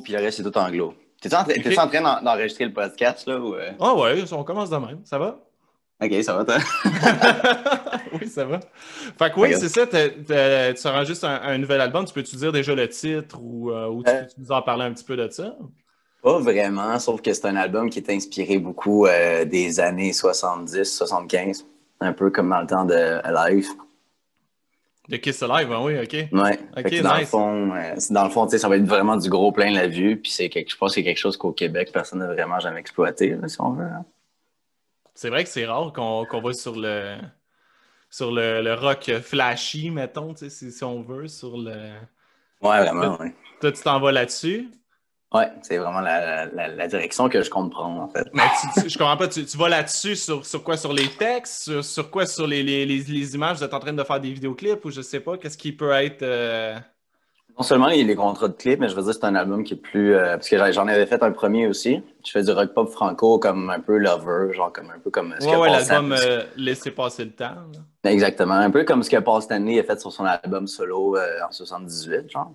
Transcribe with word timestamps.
puis 0.00 0.12
le 0.12 0.18
reste, 0.20 0.38
c'est 0.42 0.50
tout 0.50 0.56
anglo. 0.58 0.94
T'es-tu 1.20 1.34
en, 1.34 1.40
en 1.40 1.88
train 1.88 2.00
d'en- 2.00 2.22
d'enregistrer 2.22 2.64
le 2.66 2.72
podcast, 2.72 3.26
là? 3.26 3.38
Ou, 3.38 3.54
euh? 3.54 3.70
Ah 3.80 3.94
ouais, 3.94 4.22
on 4.32 4.44
commence 4.44 4.70
de 4.70 4.76
même. 4.76 5.00
Ça 5.04 5.18
va? 5.18 5.38
Ok, 6.00 6.12
ça 6.22 6.34
va, 6.36 6.44
toi? 6.44 6.58
oui, 8.20 8.28
ça 8.28 8.44
va. 8.44 8.60
Fait 9.18 9.32
que 9.32 9.40
oui, 9.40 9.54
c'est 9.58 9.68
ça. 9.68 9.86
tu 9.86 10.86
enregistres 10.88 11.24
un, 11.26 11.40
un 11.42 11.58
nouvel 11.58 11.80
album. 11.80 12.04
Tu 12.04 12.14
peux-tu 12.14 12.36
dire 12.36 12.52
déjà 12.52 12.74
le 12.74 12.88
titre 12.88 13.38
ou, 13.42 13.70
euh, 13.72 13.88
ou 13.88 14.02
tu 14.04 14.10
Euh. 14.10 14.22
peux 14.22 14.28
nous 14.42 14.52
en 14.52 14.62
parler 14.62 14.84
un 14.84 14.92
petit 14.92 15.04
peu 15.04 15.16
de 15.16 15.28
ça? 15.28 15.56
Pas 16.22 16.38
vraiment, 16.38 16.98
sauf 16.98 17.20
que 17.20 17.32
c'est 17.32 17.46
un 17.46 17.56
album 17.56 17.90
qui 17.90 17.98
est 17.98 18.10
inspiré 18.10 18.58
beaucoup 18.58 19.06
euh, 19.06 19.44
des 19.44 19.80
années 19.80 20.12
70, 20.12 20.84
75. 20.84 21.66
Un 22.00 22.12
peu 22.12 22.30
comme 22.30 22.50
dans 22.50 22.60
le 22.60 22.66
temps 22.66 22.84
de 22.84 22.94
Alive. 23.24 23.66
De 25.08 25.16
Kiss 25.16 25.42
Alive, 25.42 25.72
hein, 25.72 25.80
oui, 25.82 25.98
OK. 25.98 26.12
Ouais. 26.32 26.58
Que 26.84 27.02
dans 27.02 27.16
le 27.16 27.24
fond, 27.24 27.74
euh, 27.74 27.94
dans 28.10 28.24
le 28.24 28.30
fond, 28.30 28.46
ça 28.46 28.68
va 28.68 28.76
être 28.76 28.84
vraiment 28.84 29.16
du 29.16 29.30
gros 29.30 29.52
plein 29.52 29.70
la 29.70 29.86
vue. 29.88 30.18
Puis 30.18 30.30
c'est 30.30 30.50
quelque, 30.50 30.70
je 30.70 30.76
pense 30.76 30.90
que 30.90 30.94
c'est 30.96 31.04
quelque 31.04 31.18
chose 31.18 31.38
qu'au 31.38 31.52
Québec, 31.52 31.90
personne 31.92 32.18
n'a 32.18 32.26
vraiment 32.26 32.60
jamais 32.60 32.80
exploité, 32.80 33.30
là, 33.30 33.48
si 33.48 33.58
on 33.60 33.70
veut. 33.72 33.84
hein. 33.84 34.04
C'est 35.14 35.30
vrai 35.30 35.44
que 35.44 35.50
c'est 35.50 35.64
rare 35.66 35.92
qu'on 35.94 36.40
va 36.40 36.52
sur 36.52 36.76
le 36.76 37.16
sur 38.10 38.30
le, 38.32 38.62
le 38.62 38.74
rock 38.74 39.10
flashy, 39.22 39.90
mettons, 39.90 40.34
si, 40.36 40.50
si 40.50 40.84
on 40.84 41.02
veut, 41.02 41.28
sur 41.28 41.56
le... 41.58 41.74
Ouais, 42.62 42.80
vraiment, 42.80 43.18
ouais. 43.18 43.34
Toi, 43.60 43.72
tu 43.72 43.82
t'en 43.82 44.00
vas 44.00 44.12
là-dessus? 44.12 44.70
Ouais, 45.34 45.46
c'est 45.60 45.76
vraiment 45.76 46.00
la, 46.00 46.46
la- 46.46 46.68
la 46.68 46.88
direction 46.88 47.28
que 47.28 47.42
je 47.42 47.50
compte 47.50 47.70
prendre, 47.70 48.00
en 48.00 48.08
fait. 48.08 48.26
Mais 48.32 48.42
tu- 48.74 48.80
tu- 48.82 48.88
je 48.88 48.96
comprends 48.96 49.16
pas, 49.18 49.28
tu, 49.28 49.44
tu 49.44 49.58
vas 49.58 49.68
là-dessus 49.68 50.16
sur, 50.16 50.46
sur 50.46 50.64
quoi? 50.64 50.78
Sur 50.78 50.94
les 50.94 51.08
textes? 51.08 51.64
Sur, 51.64 51.84
sur 51.84 52.10
quoi? 52.10 52.24
Sur 52.24 52.46
les, 52.46 52.62
les, 52.62 52.86
les, 52.86 53.00
les 53.00 53.34
images? 53.34 53.58
Vous 53.58 53.64
êtes 53.64 53.74
en 53.74 53.78
train 53.80 53.92
de 53.92 54.02
faire 54.04 54.20
des 54.20 54.32
vidéoclips 54.32 54.82
ou 54.86 54.90
je 54.90 55.02
sais 55.02 55.20
pas? 55.20 55.36
Qu'est-ce 55.36 55.58
qui 55.58 55.72
peut 55.72 55.90
être... 55.92 56.22
euh, 56.22 56.76
Non 57.58 57.62
seulement 57.62 57.88
les, 57.88 58.04
les 58.04 58.14
contrats 58.16 58.48
de 58.48 58.54
clips, 58.54 58.80
mais 58.80 58.88
je 58.88 58.94
veux 58.96 59.02
dire, 59.02 59.12
c'est 59.12 59.24
un 59.24 59.34
album 59.34 59.64
qui 59.64 59.74
est 59.74 59.76
plus. 59.76 60.14
euh, 60.14 60.38
parce 60.38 60.48
que 60.48 60.72
j'en- 60.72 60.86
avais 60.88 61.04
fait 61.04 61.22
un 61.22 61.30
premier 61.32 61.66
aussi. 61.66 62.00
Je 62.24 62.30
fais 62.30 62.42
du 62.42 62.50
rock 62.52 62.72
pop 62.72 62.88
franco 62.90 63.38
comme 63.38 63.68
un 63.68 63.80
peu 63.80 63.98
Lover, 63.98 64.54
genre 64.54 64.72
comme 64.72 64.90
un 64.90 64.98
peu 64.98 65.10
comme 65.10 65.34
ce 65.40 65.44
Ouais, 65.46 65.52
que 65.52 65.58
ouais, 65.58 65.70
l'album 65.70 66.12
euh, 66.18 66.44
Laissez 66.56 66.90
passer 66.90 67.26
le 67.26 67.32
temps. 67.32 67.54
là. 68.04 68.10
Exactement. 68.10 68.54
Un 68.54 68.70
peu 68.70 68.82
comme 68.84 69.02
ce 69.02 69.10
que 69.10 69.18
Paul 69.18 69.42
Stanley 69.42 69.78
a 69.78 69.82
fait 69.82 70.00
sur 70.00 70.10
son 70.10 70.24
album 70.24 70.66
solo 70.66 71.16
euh, 71.18 71.40
en 71.46 71.52
78, 71.52 72.30
genre. 72.30 72.52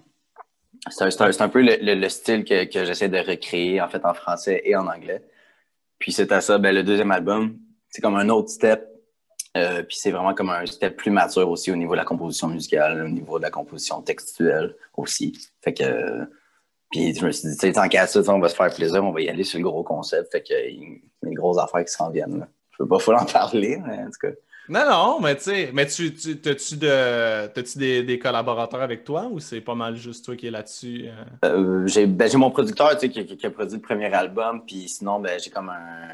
C'est 0.89 1.41
un, 1.41 1.49
peu 1.49 1.61
le, 1.61 1.77
le- 1.81 1.95
le 1.95 2.09
style 2.09 2.43
que, 2.43 2.67
j'essaie 2.85 3.07
de 3.09 3.17
recréer, 3.17 3.79
en 3.81 3.87
fait, 3.87 4.03
en 4.05 4.13
français 4.13 4.61
et 4.65 4.75
en 4.75 4.85
anglais. 4.87 5.21
Puis 5.99 6.11
c'est 6.11 6.31
à 6.31 6.41
ça, 6.41 6.57
ben, 6.57 6.75
le 6.75 6.83
deuxième 6.83 7.11
album, 7.11 7.57
c'est 7.89 8.01
comme 8.01 8.15
un 8.15 8.27
autre 8.29 8.49
step. 8.49 8.85
euh, 9.55 9.83
puis 9.83 9.97
c'est 9.97 10.11
vraiment 10.11 10.33
comme 10.33 10.49
un 10.49 10.65
step 10.65 10.97
plus 10.97 11.11
mature 11.11 11.49
aussi 11.49 11.71
au 11.71 11.75
niveau 11.75 11.93
de 11.93 11.97
la 11.99 12.05
composition 12.05 12.47
musicale, 12.49 13.03
au 13.05 13.09
niveau 13.09 13.37
de 13.37 13.43
la 13.43 13.51
composition 13.51 14.01
textuelle 14.01 14.75
aussi. 14.97 15.31
Fait 15.61 15.73
que. 15.73 16.25
puis 16.91 17.13
je 17.15 17.25
me 17.25 17.31
suis 17.31 17.47
dit, 17.49 17.55
tu 17.57 17.67
sais, 17.67 17.71
tant 17.73 17.87
qu'à 17.87 18.05
ça, 18.07 18.19
on 18.27 18.39
va 18.39 18.49
se 18.49 18.55
faire 18.55 18.73
plaisir, 18.73 19.03
on 19.03 19.11
va 19.11 19.21
y 19.21 19.29
aller 19.29 19.43
sur 19.45 19.59
le 19.59 19.63
gros 19.65 19.83
concept. 19.83 20.31
Fait 20.31 20.41
que 20.43 20.53
il 20.69 20.81
y 20.83 21.01
a 21.25 21.29
des 21.29 21.33
grosses 21.35 21.59
affaires 21.59 21.85
qui 21.85 21.93
s'en 21.93 22.09
viennent. 22.09 22.39
là. 22.39 22.47
Je 22.71 22.77
peux 22.79 22.87
pas 22.87 22.99
full 22.99 23.15
en 23.15 23.25
parler, 23.41 23.77
mais 23.85 23.99
en 23.99 24.05
tout 24.07 24.27
cas. 24.27 24.33
Non, 24.69 24.89
non, 24.89 25.19
mais 25.19 25.35
tu 25.35 25.43
sais, 25.43 25.71
mais 25.73 25.85
tu, 25.87 26.09
de, 26.11 27.47
t'as-tu 27.47 27.77
des, 27.77 28.03
des 28.03 28.17
collaborateurs 28.17 28.81
avec 28.81 29.03
toi 29.03 29.27
ou 29.29 29.39
c'est 29.39 29.59
pas 29.59 29.75
mal 29.75 29.95
juste 29.97 30.23
toi 30.23 30.37
qui 30.37 30.47
es 30.47 30.51
là-dessus? 30.51 31.05
euh? 31.43 31.47
Euh, 31.83 31.87
j'ai 31.87 32.05
ben, 32.05 32.29
j'ai 32.29 32.37
mon 32.37 32.49
producteur 32.49 32.97
qui- 32.97 33.09
qui 33.11 33.45
a 33.45 33.49
produit 33.49 33.75
le 33.75 33.81
premier 33.81 34.13
album, 34.13 34.63
puis 34.65 34.87
sinon, 34.87 35.19
ben, 35.19 35.37
j'ai 35.43 35.49
comme 35.49 35.69
un. 35.69 36.07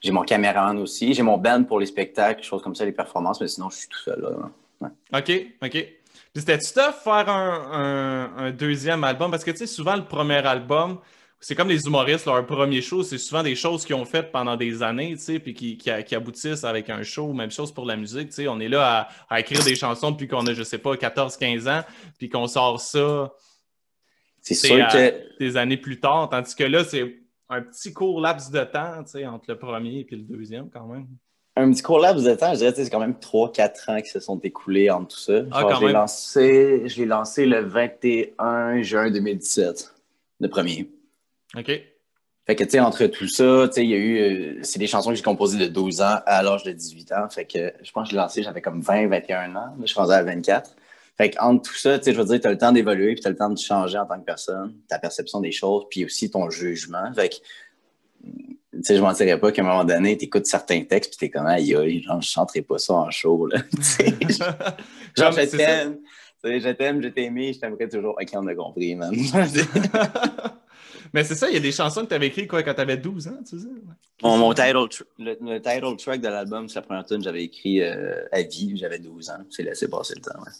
J'ai 0.00 0.12
mon 0.12 0.22
caméraman 0.22 0.78
aussi. 0.78 1.12
J'ai 1.14 1.22
mon 1.22 1.36
band 1.38 1.64
pour 1.64 1.78
les 1.80 1.86
spectacles, 1.86 2.42
choses 2.42 2.62
comme 2.62 2.74
ça, 2.74 2.84
les 2.84 2.92
performances, 2.92 3.40
mais 3.40 3.48
sinon, 3.48 3.68
je 3.70 3.76
suis 3.76 3.88
tout 3.88 3.98
seul. 3.98 4.20
Là. 4.20 4.88
OK, 5.18 5.32
OK. 5.62 5.70
Puis 5.70 6.42
c'était-tu 6.42 6.72
tough 6.74 6.94
faire 7.02 7.28
un, 7.28 8.32
un, 8.38 8.46
un 8.46 8.50
deuxième 8.50 9.02
album? 9.04 9.30
Parce 9.30 9.44
que, 9.44 9.50
tu 9.50 9.58
sais, 9.58 9.66
souvent, 9.66 9.96
le 9.96 10.04
premier 10.04 10.44
album, 10.46 10.98
c'est 11.44 11.54
comme 11.54 11.68
les 11.68 11.84
humoristes, 11.84 12.24
leur 12.24 12.46
premier 12.46 12.80
show, 12.80 13.02
c'est 13.02 13.18
souvent 13.18 13.42
des 13.42 13.54
choses 13.54 13.84
qu'ils 13.84 13.94
ont 13.94 14.06
faites 14.06 14.32
pendant 14.32 14.56
des 14.56 14.82
années, 14.82 15.10
tu 15.10 15.18
sais, 15.18 15.38
puis 15.38 15.52
qui, 15.52 15.76
qui, 15.76 15.90
qui 16.06 16.14
aboutissent 16.14 16.64
avec 16.64 16.88
un 16.88 17.02
show. 17.02 17.34
Même 17.34 17.50
chose 17.50 17.70
pour 17.70 17.84
la 17.84 17.96
musique, 17.96 18.30
tu 18.30 18.36
sais. 18.36 18.48
On 18.48 18.58
est 18.60 18.68
là 18.68 19.10
à, 19.28 19.34
à 19.34 19.40
écrire 19.40 19.62
des 19.62 19.74
chansons 19.74 20.12
depuis 20.12 20.26
qu'on 20.26 20.46
a, 20.46 20.54
je 20.54 20.62
sais 20.62 20.78
pas, 20.78 20.94
14-15 20.94 21.68
ans, 21.68 21.82
puis 22.16 22.30
qu'on 22.30 22.46
sort 22.46 22.80
ça 22.80 23.34
C'est 24.40 24.54
sûr 24.54 24.76
euh, 24.76 25.10
que. 25.10 25.38
des 25.38 25.58
années 25.58 25.76
plus 25.76 26.00
tard. 26.00 26.30
Tandis 26.30 26.54
que 26.54 26.64
là, 26.64 26.82
c'est 26.82 27.14
un 27.50 27.60
petit 27.60 27.92
court 27.92 28.22
laps 28.22 28.50
de 28.50 28.64
temps, 28.64 29.04
tu 29.04 29.10
sais, 29.10 29.26
entre 29.26 29.44
le 29.48 29.58
premier 29.58 30.06
et 30.10 30.16
le 30.16 30.22
deuxième, 30.22 30.70
quand 30.70 30.86
même. 30.86 31.08
Un 31.56 31.70
petit 31.70 31.82
court 31.82 31.98
laps 31.98 32.24
de 32.24 32.34
temps, 32.36 32.54
je 32.54 32.60
dirais, 32.60 32.72
c'est 32.74 32.88
quand 32.88 33.00
même 33.00 33.16
3-4 33.20 33.90
ans 33.90 34.00
qui 34.00 34.08
se 34.08 34.18
sont 34.18 34.38
écoulés 34.38 34.88
entre 34.88 35.14
tout 35.14 35.20
ça. 35.20 35.42
Ah, 35.52 35.60
Genre, 35.60 35.78
je 35.78 35.86
l'ai 35.88 35.92
lancé, 35.92 36.82
je 36.86 36.96
l'ai 36.96 37.06
lancé 37.06 37.44
le 37.44 37.60
21 37.60 38.80
juin 38.80 39.10
2017, 39.10 39.94
le 40.40 40.48
premier. 40.48 40.88
OK. 41.56 41.70
Fait 42.46 42.56
que, 42.56 42.64
tu 42.64 42.70
sais, 42.70 42.80
entre 42.80 43.06
tout 43.06 43.26
ça, 43.26 43.68
tu 43.68 43.74
sais, 43.74 43.84
il 43.84 43.90
y 43.90 43.94
a 43.94 43.96
eu. 43.96 44.18
euh, 44.18 44.58
c'est 44.62 44.78
des 44.78 44.86
chansons 44.86 45.10
que 45.10 45.16
j'ai 45.16 45.22
composées 45.22 45.58
de 45.58 45.66
12 45.66 46.02
ans 46.02 46.18
à 46.26 46.42
l'âge 46.42 46.62
de 46.62 46.72
18 46.72 47.12
ans. 47.12 47.28
Fait 47.30 47.46
que 47.46 47.72
je 47.82 47.90
pense 47.90 48.04
que 48.04 48.10
je 48.10 48.16
l'ai 48.16 48.20
lancé, 48.20 48.42
j'avais 48.42 48.60
comme 48.60 48.80
20, 48.80 49.08
21 49.08 49.50
ans. 49.50 49.54
Là, 49.54 49.74
je 49.80 49.86
suis 49.86 49.98
rendu 49.98 50.12
à 50.12 50.22
24. 50.22 50.76
Fait 51.16 51.30
que 51.30 51.40
entre 51.40 51.70
tout 51.70 51.76
ça, 51.76 51.98
tu 51.98 52.04
sais, 52.04 52.12
je 52.12 52.18
veux 52.20 52.26
dire, 52.26 52.40
tu 52.40 52.46
as 52.46 52.50
le 52.50 52.58
temps 52.58 52.72
d'évoluer, 52.72 53.14
puis 53.14 53.22
tu 53.22 53.28
as 53.28 53.30
le 53.30 53.36
temps 53.36 53.48
de 53.48 53.58
changer 53.58 53.96
en 53.96 54.04
tant 54.04 54.18
que 54.18 54.24
personne, 54.24 54.74
ta 54.88 54.98
perception 54.98 55.40
des 55.40 55.52
choses, 55.52 55.84
puis 55.88 56.04
aussi 56.04 56.30
ton 56.30 56.50
jugement. 56.50 57.12
Fait 57.14 57.30
que, 57.30 57.36
tu 58.24 58.82
sais, 58.82 58.96
je 58.96 59.00
mentirais 59.00 59.38
pas 59.38 59.50
qu'à 59.52 59.62
un 59.62 59.64
moment 59.64 59.84
donné, 59.84 60.18
tu 60.18 60.24
écoutes 60.24 60.46
certains 60.46 60.82
textes, 60.82 61.12
puis 61.12 61.18
tu 61.18 61.24
es 61.26 61.30
comme, 61.30 61.46
aïe, 61.46 61.74
aïe, 61.74 62.02
genre, 62.02 62.20
je 62.20 62.28
chanterai 62.28 62.62
pas 62.62 62.78
ça 62.78 62.94
en 62.94 63.10
show, 63.10 63.46
là. 63.46 63.58
Genre, 65.16 65.32
je 65.32 65.56
t'aime. 65.56 65.98
Tu 66.42 66.50
sais, 66.50 66.60
je 66.60 66.68
t'aime, 66.70 67.00
je 67.00 67.08
t'ai 67.08 67.24
aimé, 67.24 67.52
je 67.54 67.60
t'aimerais 67.60 67.88
toujours. 67.88 68.18
Ok, 68.20 68.28
on 68.34 68.46
a 68.48 68.54
compris, 68.54 68.96
man. 68.96 69.14
Mais 71.14 71.24
c'est 71.24 71.34
ça, 71.36 71.48
il 71.48 71.54
y 71.54 71.56
a 71.56 71.60
des 71.60 71.72
chansons 71.72 72.02
que 72.02 72.08
tu 72.08 72.14
avais 72.14 72.26
écrites 72.26 72.48
quoi, 72.50 72.62
quand 72.62 72.74
tu 72.74 72.80
avais 72.80 72.96
12 72.98 73.28
ans, 73.28 73.38
tu 73.48 73.58
sais. 73.58 73.68
Mon, 74.22 74.36
mon 74.36 74.52
title, 74.52 74.86
le, 75.18 75.36
le 75.40 75.58
title 75.62 75.96
track 75.96 76.20
de 76.20 76.28
l'album, 76.28 76.68
c'est 76.68 76.74
la 76.76 76.82
première 76.82 77.06
tune 77.06 77.18
que 77.18 77.24
j'avais 77.24 77.44
écrit 77.44 77.80
euh, 77.82 78.26
à 78.32 78.42
vie, 78.42 78.76
j'avais 78.76 78.98
12 78.98 79.30
ans. 79.30 79.38
C'est 79.48 79.62
laissé 79.62 79.88
passer 79.88 80.14
le 80.16 80.20
temps. 80.20 80.38
Ouais, 80.40 80.50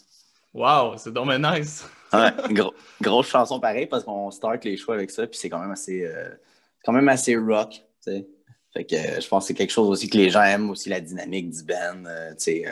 Wow, 0.53 0.97
c'est 0.97 1.11
dommage 1.11 1.59
nice. 1.59 1.85
Ouais, 2.13 2.31
gros- 2.53 2.73
grosse 3.01 3.27
chanson 3.27 3.59
pareil 3.59 3.87
parce 3.87 4.05
qu'on 4.05 4.31
start 4.31 4.63
les 4.63 4.77
choix 4.77 4.95
avec 4.95 5.11
ça, 5.11 5.27
puis 5.27 5.37
c'est 5.37 5.49
quand 5.49 5.59
même 5.59 5.71
assez, 5.71 6.05
euh, 6.05 6.29
quand 6.85 6.93
même 6.93 7.09
assez 7.09 7.35
rock. 7.35 7.71
tu 7.71 8.11
sais. 8.13 8.27
Fait 8.73 8.85
que 8.85 8.95
euh, 8.95 9.19
je 9.19 9.27
pense 9.27 9.43
que 9.43 9.47
c'est 9.49 9.53
quelque 9.53 9.71
chose 9.73 9.89
aussi 9.89 10.09
que 10.09 10.17
les 10.17 10.29
gens 10.29 10.41
aiment 10.43 10.69
aussi 10.69 10.87
la 10.87 11.01
dynamique 11.01 11.49
du 11.49 11.63
band. 11.63 12.05
euh, 12.05 12.29
tu 12.31 12.35
sais, 12.39 12.63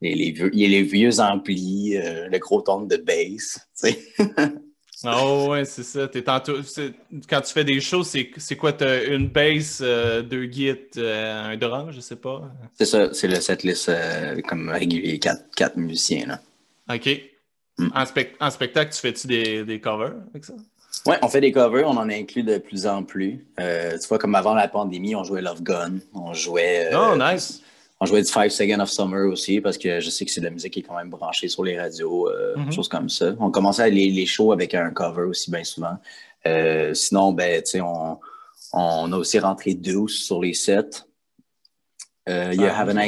les, 0.00 0.14
les 0.14 0.30
vieux, 0.30 0.50
il 0.54 0.60
y 0.60 0.64
a 0.64 0.68
les 0.68 0.82
vieux 0.82 1.20
amplis, 1.20 1.94
le 1.94 2.38
gros 2.38 2.62
ton 2.62 2.82
de 2.82 2.96
bass. 2.96 3.60
tu 3.78 3.90
sais. 3.92 3.98
Oh 5.04 5.48
ouais, 5.50 5.64
c'est 5.64 5.82
ça. 5.82 6.06
T'es 6.08 6.22
tantôt- 6.22 6.58
Quand 7.28 7.40
tu 7.40 7.52
fais 7.52 7.64
des 7.64 7.80
shows, 7.80 8.04
c'est 8.04 8.56
quoi? 8.56 8.72
T'as 8.72 9.04
une 9.06 9.28
bass, 9.28 9.80
euh, 9.82 10.22
deux 10.22 10.46
guides, 10.46 10.86
euh, 10.98 11.52
un 11.52 11.56
drum, 11.56 11.90
je 11.90 12.00
sais 12.00 12.16
pas. 12.16 12.42
C'est 12.78 12.84
ça, 12.84 13.12
c'est 13.12 13.28
le 13.28 13.36
setlist 13.36 13.88
euh, 13.88 14.40
comme 14.42 14.68
régulier, 14.68 15.18
quatre, 15.18 15.44
quatre 15.56 15.76
musiciens. 15.76 16.26
Là. 16.26 16.40
OK. 16.94 17.08
Mm. 17.78 17.88
En, 17.94 18.04
spec- 18.04 18.34
en 18.40 18.50
spectacle, 18.50 18.92
tu 18.92 19.00
fais-tu 19.00 19.26
des, 19.26 19.64
des 19.64 19.80
covers 19.80 20.14
avec 20.30 20.44
ça? 20.44 20.54
Ouais, 21.06 21.16
on 21.22 21.28
fait 21.28 21.40
des 21.40 21.52
covers, 21.52 21.86
on 21.88 21.96
en 21.96 22.08
inclut 22.10 22.42
de 22.42 22.58
plus 22.58 22.86
en 22.86 23.02
plus. 23.02 23.44
Tu 23.58 24.08
vois, 24.08 24.18
comme 24.18 24.34
avant 24.34 24.54
la 24.54 24.68
pandémie, 24.68 25.16
on 25.16 25.24
jouait 25.24 25.40
Love 25.40 25.62
Gun, 25.62 25.94
on 26.14 26.34
jouait, 26.34 26.90
Oh, 26.94 27.16
nice. 27.16 27.62
On 28.02 28.06
jouait 28.06 28.22
du 28.22 28.30
Five 28.32 28.48
Seconds 28.50 28.80
of 28.80 28.90
Summer 28.90 29.28
aussi, 29.30 29.60
parce 29.60 29.78
que 29.78 30.00
je 30.00 30.10
sais 30.10 30.24
que 30.24 30.30
c'est 30.32 30.40
de 30.40 30.46
la 30.46 30.50
musique 30.50 30.72
qui 30.72 30.80
est 30.80 30.82
quand 30.82 30.96
même 30.96 31.08
branchée 31.10 31.46
sur 31.46 31.62
les 31.62 31.78
radios, 31.80 32.28
euh, 32.28 32.56
Mhm. 32.56 32.72
choses 32.72 32.88
comme 32.88 33.08
ça. 33.08 33.34
On 33.38 33.50
commençait 33.52 33.88
les, 33.90 34.10
les 34.10 34.26
shows 34.26 34.50
avec 34.50 34.74
un 34.74 34.90
cover 34.90 35.22
aussi, 35.22 35.50
bien 35.52 35.62
souvent. 35.62 35.96
Euh, 36.46 36.94
sinon, 36.94 37.32
ben, 37.32 37.62
tu 37.62 37.70
sais, 37.70 37.80
on, 37.80 38.18
on 38.72 39.12
a 39.12 39.16
aussi 39.16 39.38
rentré 39.38 39.74
douce 39.74 40.24
sur 40.24 40.40
les 40.42 40.52
sets. 40.54 41.04
Euh, 42.28 42.50
Il 42.52 42.60
y 42.60 42.64
a 42.66 42.74
Ah, 42.76 42.80
Have, 42.80 42.88
a 42.96 43.02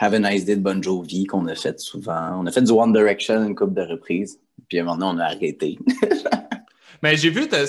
Have 0.00 0.14
a 0.14 0.18
Nice 0.18 0.44
Day 0.46 0.56
de 0.56 0.62
Bon 0.62 0.82
Jovi 0.82 1.24
qu'on 1.26 1.46
a 1.48 1.54
fait 1.54 1.78
souvent. 1.80 2.40
On 2.40 2.46
a 2.46 2.50
fait 2.50 2.62
du 2.62 2.70
One 2.72 2.92
Direction 2.92 3.44
une 3.44 3.54
couple 3.54 3.74
de 3.74 3.82
reprises. 3.82 4.40
Puis 4.68 4.80
maintenant, 4.80 5.14
on 5.14 5.18
a 5.18 5.24
arrêté. 5.24 5.78
Mais 7.02 7.16
j'ai 7.16 7.30
vu, 7.30 7.46
euh, 7.52 7.66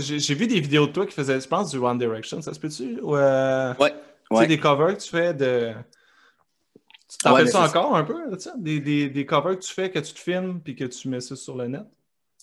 j'ai 0.00 0.34
vu 0.34 0.46
des 0.46 0.60
vidéos 0.60 0.86
de 0.86 0.92
toi 0.92 1.04
qui 1.06 1.12
faisaient, 1.12 1.40
je 1.40 1.46
pense, 1.48 1.70
du 1.72 1.78
One 1.78 1.98
Direction, 1.98 2.40
ça 2.40 2.54
se 2.54 2.60
peut-tu? 2.60 2.98
Ou, 3.02 3.16
euh, 3.16 3.74
Ouais. 3.80 3.90
Tu 3.90 3.96
sais, 4.36 4.40
Ouais. 4.42 4.46
des 4.48 4.58
covers 4.58 4.96
que 4.96 5.02
tu 5.02 5.08
fais 5.10 5.34
de. 5.34 5.72
Tu 7.18 7.24
t'en 7.24 7.34
Ouais, 7.34 7.44
fais 7.46 7.50
ça 7.50 7.64
encore 7.64 7.96
un 7.96 8.04
peu? 8.04 8.14
Des, 8.58 8.80
des, 8.80 9.08
des 9.08 9.26
covers 9.26 9.58
que 9.58 9.64
tu 9.64 9.72
fais, 9.72 9.90
que 9.90 9.98
tu 9.98 10.12
te 10.12 10.18
filmes, 10.18 10.60
puis 10.62 10.74
que 10.76 10.84
tu 10.84 11.08
mets 11.08 11.20
ça 11.20 11.34
sur 11.36 11.56
le 11.56 11.66
net? 11.68 11.82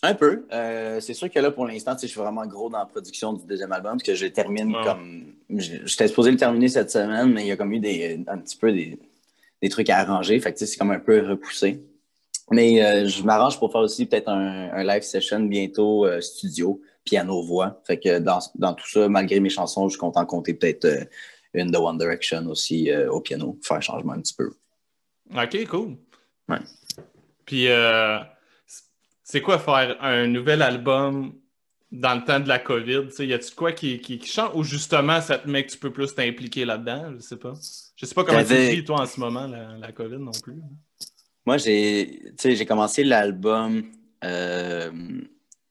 Un 0.01 0.15
peu. 0.15 0.45
Euh, 0.51 0.99
c'est 0.99 1.13
sûr 1.13 1.29
que 1.31 1.39
là, 1.39 1.51
pour 1.51 1.65
l'instant, 1.65 1.95
je 2.01 2.07
suis 2.07 2.19
vraiment 2.19 2.45
gros 2.45 2.69
dans 2.69 2.79
la 2.79 2.85
production 2.85 3.31
du 3.33 3.45
deuxième 3.45 3.71
album, 3.71 3.93
parce 3.93 4.03
que 4.03 4.15
je 4.15 4.25
termine 4.27 4.75
Ouais. 4.75 4.83
comme. 4.83 5.33
je- 5.49 5.85
J'étais 5.85 6.07
supposé 6.07 6.31
le 6.31 6.37
terminer 6.37 6.67
cette 6.67 6.91
semaine, 6.91 7.31
mais 7.31 7.43
il 7.43 7.47
y 7.47 7.51
a 7.51 7.55
comme 7.55 7.71
eu 7.71 7.79
des, 7.79 8.21
un 8.27 8.37
petit 8.39 8.57
peu 8.57 8.71
des, 8.73 8.99
des 9.61 9.69
trucs 9.69 9.89
à 9.89 9.99
arranger. 9.99 10.39
Fait 10.39 10.51
que 10.51 10.59
c'est 10.65 10.75
comme 10.77 10.91
un 10.91 10.99
peu 10.99 11.25
repoussé. 11.25 11.81
Mais 12.51 12.83
euh, 12.83 13.07
je 13.07 13.23
m'arrange 13.23 13.57
pour 13.59 13.71
faire 13.71 13.81
aussi 13.81 14.05
peut-être 14.05 14.27
un, 14.27 14.71
un 14.73 14.83
live 14.83 15.03
session 15.03 15.39
bientôt 15.41 16.05
euh, 16.05 16.19
studio, 16.19 16.81
piano-voix. 17.05 17.81
Fait 17.85 17.97
que 17.99 18.19
dans, 18.19 18.39
dans 18.55 18.73
tout 18.73 18.89
ça, 18.89 19.07
malgré 19.07 19.39
mes 19.39 19.49
chansons, 19.49 19.87
je 19.87 19.97
compte 19.97 20.17
en 20.17 20.25
compter 20.25 20.53
peut-être 20.53 21.07
une 21.53 21.71
de 21.71 21.77
One 21.77 21.97
Direction 21.97 22.45
aussi 22.47 22.91
au 23.09 23.21
piano, 23.21 23.57
faire 23.61 23.77
un 23.77 23.81
changement 23.81 24.13
un 24.13 24.19
petit 24.19 24.33
peu. 24.33 24.51
Ok, 25.31 25.67
cool. 25.67 25.97
Ouais. 26.49 26.59
Puis, 27.45 27.67
euh, 27.67 28.19
c'est 29.23 29.41
quoi 29.41 29.59
faire 29.59 29.97
un 30.01 30.27
nouvel 30.27 30.61
album 30.61 31.33
dans 31.91 32.15
le 32.15 32.23
temps 32.23 32.39
de 32.39 32.47
la 32.47 32.59
COVID? 32.59 33.07
Y 33.19 33.33
a-tu 33.33 33.55
quoi 33.55 33.71
qui, 33.71 33.99
qui, 33.99 34.23
change 34.25 34.51
ou 34.55 34.63
justement 34.63 35.21
ça 35.21 35.37
te 35.37 35.49
met 35.49 35.65
que 35.65 35.71
tu 35.71 35.77
peux 35.77 35.91
plus 35.91 36.13
t'impliquer 36.13 36.65
là-dedans? 36.65 37.13
Je 37.15 37.19
sais 37.19 37.37
pas. 37.37 37.53
Je 37.95 38.05
sais 38.05 38.15
pas 38.15 38.23
comment 38.23 38.43
tu 38.43 38.53
vis 38.53 38.83
toi 38.83 39.01
en 39.01 39.05
ce 39.05 39.19
moment, 39.19 39.47
la, 39.47 39.77
la 39.77 39.91
COVID 39.91 40.17
non 40.17 40.31
plus. 40.43 40.61
Moi, 41.45 41.57
j'ai 41.57 42.65
commencé 42.67 43.03
l'album. 43.03 43.83
Euh, 44.23 44.91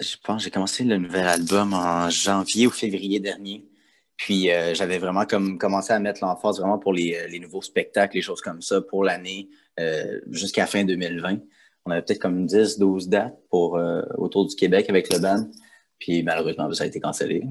je 0.00 0.16
pense 0.22 0.44
j'ai 0.44 0.50
commencé 0.50 0.84
le 0.84 0.98
nouvel 0.98 1.26
album 1.26 1.72
en 1.72 2.10
janvier 2.10 2.66
ou 2.66 2.70
février 2.70 3.20
dernier. 3.20 3.64
Puis 4.22 4.50
euh, 4.50 4.74
j'avais 4.74 4.98
vraiment 4.98 5.26
comme 5.26 5.58
commencé 5.58 5.92
à 5.92 5.98
mettre 5.98 6.24
l'emphase 6.24 6.58
vraiment 6.58 6.78
pour 6.78 6.92
les, 6.92 7.26
les, 7.28 7.38
nouveaux 7.38 7.62
spectacles, 7.62 8.16
les 8.16 8.22
choses 8.22 8.40
comme 8.40 8.62
ça 8.62 8.80
pour 8.80 9.04
l'année 9.04 9.48
jusqu'à 10.30 10.66
fin 10.66 10.84
2020 10.84 11.38
on 11.84 11.90
avait 11.90 12.02
peut-être 12.02 12.20
comme 12.20 12.46
10, 12.46 12.78
12 12.78 13.08
dates 13.08 13.36
pour, 13.50 13.76
euh, 13.76 14.02
autour 14.16 14.46
du 14.46 14.54
Québec 14.54 14.86
avec 14.88 15.12
le 15.12 15.18
band. 15.18 15.48
Puis 15.98 16.22
malheureusement, 16.22 16.72
ça 16.72 16.84
a 16.84 16.86
été 16.86 17.00
cancellé. 17.00 17.44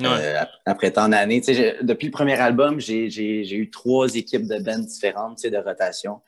Euh, 0.00 0.44
après 0.64 0.92
tant 0.92 1.08
d'années, 1.08 1.40
depuis 1.40 2.06
le 2.06 2.12
premier 2.12 2.38
album, 2.38 2.78
j'ai 2.78 3.54
eu 3.54 3.70
trois 3.70 4.14
équipes 4.14 4.46
de 4.46 4.58
bands 4.58 4.78
différentes 4.78 5.44
de 5.44 5.56
rotation. 5.56 6.20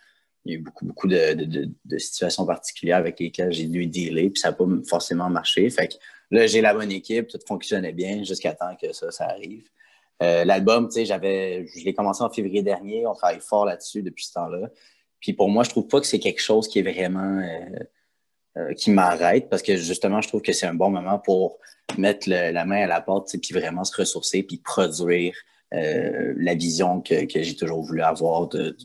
Il 0.44 0.52
y 0.52 0.56
a 0.56 0.58
eu 0.58 0.62
beaucoup, 0.62 0.86
beaucoup 0.86 1.06
de, 1.06 1.68
situations 1.98 2.46
particulières 2.46 2.96
avec 2.96 3.20
lesquelles 3.20 3.52
j'ai 3.52 3.66
dû 3.66 3.86
dealer, 3.86 4.30
puis 4.30 4.40
ça 4.40 4.50
n'a 4.50 4.54
pas 4.54 4.64
forcément 4.88 5.30
marché. 5.30 5.68
Fait 5.70 5.86
que 5.86 5.94
là, 6.30 6.46
j'ai 6.46 6.60
la 6.60 6.74
bonne 6.74 6.92
équipe, 6.92 7.28
tout 7.28 7.38
fonctionnait 7.46 7.92
bien 7.92 8.22
jusqu'à 8.24 8.54
temps 8.54 8.76
que 8.80 8.92
ça, 8.92 9.10
ça 9.10 9.26
arrive. 9.26 9.68
Euh, 10.22 10.44
l'album, 10.44 10.90
j'avais, 10.94 11.66
je 11.66 11.84
l'ai 11.84 11.94
commencé 11.94 12.22
en 12.22 12.30
février 12.30 12.62
dernier, 12.62 13.06
on 13.06 13.14
travaille 13.14 13.40
fort 13.40 13.64
là-dessus 13.64 14.02
depuis 14.02 14.26
ce 14.26 14.34
temps-là. 14.34 14.68
Puis 15.18 15.32
pour 15.32 15.48
moi, 15.48 15.64
je 15.64 15.70
trouve 15.70 15.88
pas 15.88 16.00
que 16.00 16.06
c'est 16.06 16.18
quelque 16.18 16.42
chose 16.42 16.68
qui 16.68 16.78
est 16.78 16.82
vraiment 16.82 17.40
euh, 17.40 17.78
euh, 18.58 18.74
qui 18.74 18.90
m'arrête 18.90 19.48
parce 19.48 19.62
que 19.62 19.76
justement, 19.76 20.20
je 20.20 20.28
trouve 20.28 20.42
que 20.42 20.52
c'est 20.52 20.66
un 20.66 20.74
bon 20.74 20.90
moment 20.90 21.18
pour 21.18 21.58
mettre 21.96 22.28
la 22.28 22.64
main 22.64 22.82
à 22.82 22.86
la 22.86 23.00
porte 23.00 23.34
puis 23.40 23.54
vraiment 23.54 23.84
se 23.84 23.96
ressourcer 23.96 24.42
puis 24.42 24.58
produire 24.58 25.34
la 25.72 26.54
vision 26.54 27.00
que, 27.00 27.14
j'ai 27.28 27.54
toujours 27.54 27.82
voulu 27.82 28.02
avoir 28.02 28.48
de, 28.48 28.76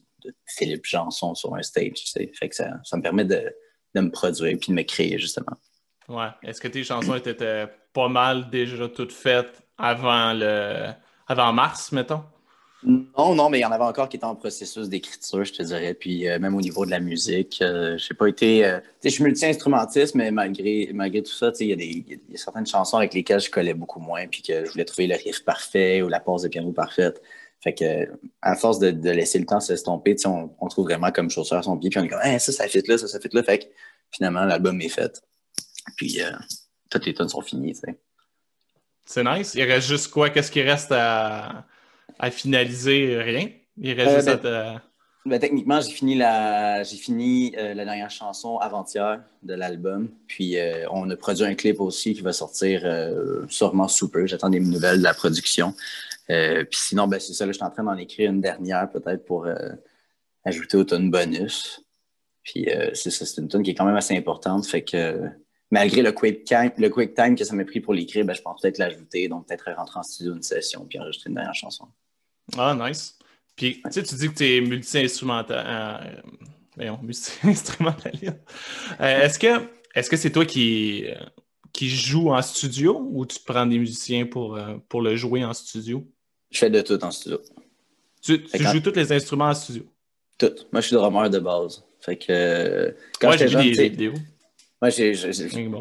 Philippe 0.48 0.86
Janson 0.86 1.36
sur 1.36 1.56
un 1.56 1.62
stage. 1.62 2.12
Fait 2.14 2.50
que 2.50 2.56
ça, 2.56 2.80
me 2.94 3.02
permet 3.02 3.26
de, 3.26 3.54
me 3.96 4.10
produire 4.10 4.58
puis 4.60 4.72
de 4.72 4.76
me 4.76 4.84
créer 4.84 5.18
justement. 5.20 5.58
Ouais. 6.08 6.28
Est-ce 6.44 6.62
que 6.62 6.68
tes 6.68 6.84
chansons 6.84 7.16
étaient 7.16 7.68
pas 7.94 8.08
mal 8.08 8.50
déjà 8.50 8.88
toutes 8.88 9.14
faites 9.14 9.64
avant 9.78 10.34
le 10.34 10.92
avant 11.28 11.54
mars, 11.54 11.92
mettons? 11.92 12.24
Non, 12.84 13.34
non, 13.34 13.50
mais 13.50 13.58
il 13.58 13.62
y 13.62 13.66
en 13.66 13.72
avait 13.72 13.84
encore 13.84 14.08
qui 14.10 14.18
étaient 14.18 14.26
en 14.26 14.36
processus 14.36 14.90
d'écriture, 14.90 15.44
je 15.44 15.54
te 15.54 15.64
dirais. 15.64 15.96
Puis 15.96 16.30
euh, 16.30 16.38
même 16.38 16.54
au 16.54 16.62
niveau 16.62 16.86
de 16.86 16.92
la 16.92 17.00
musique, 17.00 17.60
euh, 17.62 17.98
je 17.98 18.14
n'ai 18.14 18.18
pas 18.18 18.28
été. 18.28 18.64
Euh, 18.64 18.80
je 19.04 19.10
suis 19.10 19.24
multi-instrumentiste, 19.24 20.14
mais 20.14 20.30
malgré, 20.30 20.92
malgré 20.94 21.24
tout 21.24 21.32
ça, 21.32 21.52
il 21.60 21.82
y, 21.82 22.14
a 22.14 22.38
certaines 22.38 22.68
chansons 22.68 22.98
avec 22.98 23.16
lesquelles 23.16 23.40
je 23.40 23.50
collais 23.50 23.74
beaucoup 23.74 24.00
moins, 24.00 24.28
puis 24.28 24.44
que 24.44 24.66
je 24.66 24.72
voulais 24.72 24.86
trouver 24.86 25.08
le 25.08 25.16
riff 25.16 25.44
parfait 25.44 26.04
ou 26.04 26.10
la 26.10 26.20
pause 26.20 26.44
de 26.44 26.48
piano 26.48 26.72
parfaite. 26.74 27.22
Fait 27.62 27.74
que, 27.74 28.08
à 28.44 28.56
force 28.56 28.78
de, 28.78 29.10
laisser 29.10 29.40
le 29.40 29.46
temps 29.48 29.60
s'estomper, 29.60 30.16
on, 30.26 30.52
on 30.60 30.68
trouve 30.68 30.86
vraiment 30.86 31.12
comme 31.12 31.32
chaussure 31.32 31.58
à 31.58 31.64
son 31.64 31.78
pied, 31.78 31.90
puis 31.90 32.00
on 32.00 32.04
est 32.04 32.10
comme, 32.10 32.22
ça, 32.22 32.52
ça 32.52 32.68
fit 32.68 32.84
là, 32.88 33.00
ça, 33.00 33.08
ça 33.08 33.20
fit 33.20 33.30
là. 33.34 33.42
Fait 33.42 33.60
que 33.60 33.66
finalement, 34.12 34.46
l'album 34.46 34.80
est 34.82 34.90
fait. 34.90 35.24
Puis, 35.98 36.20
toutes 36.90 37.06
les 37.06 37.14
tonnes 37.14 37.30
sont 37.30 37.42
finies, 37.42 37.80
C'est 39.06 39.24
nice. 39.24 39.54
Il 39.56 39.64
reste 39.64 39.88
juste 39.88 40.10
quoi? 40.10 40.30
Qu'est-ce 40.30 40.52
qui 40.52 40.62
reste 40.62 40.92
à 40.92 41.66
à 42.20 42.32
finaliser? 42.32 43.18
Rien? 43.22 43.50
Il 43.78 43.94
reste 43.94 44.28
euh, 44.28 44.32
juste 44.32 44.44
ben, 44.44 44.82
ben, 45.26 45.40
techniquement, 45.40 45.82
j'ai 45.82 45.92
fini, 45.92 46.16
la, 46.16 46.84
j'ai 46.84 46.98
fini 46.98 47.54
euh, 47.58 47.74
la 47.74 47.86
dernière 47.86 48.12
chanson 48.12 48.58
avant-hier 48.58 49.22
de 49.44 49.54
l'album. 49.54 50.10
Puis 50.28 50.58
euh, 50.58 50.86
on 50.92 51.10
a 51.10 51.16
produit 51.16 51.46
un 51.46 51.56
clip 51.56 51.80
aussi 51.82 52.14
qui 52.14 52.22
va 52.22 52.34
sortir 52.34 52.84
sûrement 53.50 53.88
sous 53.88 54.10
peu. 54.10 54.26
J'attends 54.28 54.50
des 54.50 54.60
nouvelles 54.60 55.00
de 55.00 55.04
la 55.04 55.14
production. 55.14 55.74
puis 56.28 56.68
sinon, 56.72 57.08
ben, 57.08 57.20
c'est 57.20 57.34
ça, 57.34 57.46
là, 57.46 57.52
je 57.52 57.58
suis 57.58 57.66
en 57.66 57.72
train 57.72 57.84
d'en 57.84 57.98
écrire 57.98 58.32
une 58.32 58.42
dernière 58.42 58.90
peut-être 58.90 59.26
pour 59.26 59.48
ajouter 60.44 60.78
au 60.78 60.84
tune 60.84 61.10
bonus. 61.10 61.82
Puis 62.44 62.68
c'est 62.94 63.10
ça, 63.10 63.26
c'est 63.26 63.42
une 63.42 63.48
tune 63.48 63.64
qui 63.64 63.72
est 63.72 63.76
quand 63.76 63.86
même 63.86 63.96
assez 63.96 64.16
importante. 64.16 64.66
Fait 64.68 64.84
que 64.84 65.28
malgré 65.76 66.02
le 66.02 66.14
quick 66.14 66.46
time, 66.46 66.72
le 66.78 66.90
quick 66.90 67.14
time 67.14 67.36
que 67.36 67.44
ça 67.44 67.54
m'a 67.54 67.66
pris 67.66 67.82
pour 67.82 67.94
l'écrire, 67.94 68.24
ben, 68.24 68.34
je 68.34 68.42
pense 68.42 68.62
peut-être 68.62 68.78
l'ajouter, 68.78 69.28
donc 69.28 69.46
peut-être 69.48 69.70
rentrer 69.76 70.00
en 70.00 70.04
studio 70.04 70.34
une 70.34 70.42
session 70.42 70.86
puis 70.86 70.98
enregistrer 71.00 71.30
une 71.30 71.36
dernière 71.36 71.54
chanson. 71.54 71.86
Ah, 72.58 72.76
nice. 72.80 73.20
Puis, 73.58 73.82
tu 73.84 73.92
sais, 73.92 74.04
tu 74.04 74.16
dis 74.16 74.30
que 74.30 74.36
tu 74.36 74.56
es 74.56 74.62
multi-instrumental. 74.62 76.18
Euh, 76.78 76.96
multi-instrumentaliste. 77.02 78.38
Euh, 79.02 79.22
est-ce 79.24 79.38
que 79.38 79.68
est-ce 79.94 80.10
que 80.10 80.18
c'est 80.18 80.32
toi 80.32 80.46
qui, 80.46 81.06
euh, 81.08 81.16
qui 81.74 81.90
joue 81.90 82.30
en 82.32 82.42
studio 82.42 83.10
ou 83.12 83.26
tu 83.26 83.40
prends 83.46 83.66
des 83.66 83.80
musiciens 83.80 84.26
pour, 84.26 84.56
euh, 84.56 84.78
pour 84.88 85.02
le 85.02 85.16
jouer 85.16 85.44
en 85.44 85.54
studio? 85.54 86.06
Je 86.52 86.60
fais 86.60 86.70
de 86.70 86.82
tout 86.82 87.02
en 87.04 87.12
studio. 87.12 87.42
Tu, 88.22 88.42
joues 88.60 88.80
tous 88.80 88.96
les 88.96 89.12
instruments 89.12 89.50
en 89.50 89.54
studio? 89.54 89.84
Tout. 90.38 90.54
Moi, 90.72 90.82
je 90.82 90.88
suis 90.88 90.96
drummer 90.96 91.30
de 91.30 91.40
base. 91.40 91.84
Fait 92.00 92.18
que 92.18 92.96
quand 93.20 93.32
j'étais 93.32 93.48
jeune, 93.48 93.72
des 93.72 93.90
vidéos. 93.90 94.14
Moi, 94.82 94.90
j'ai, 94.90 95.14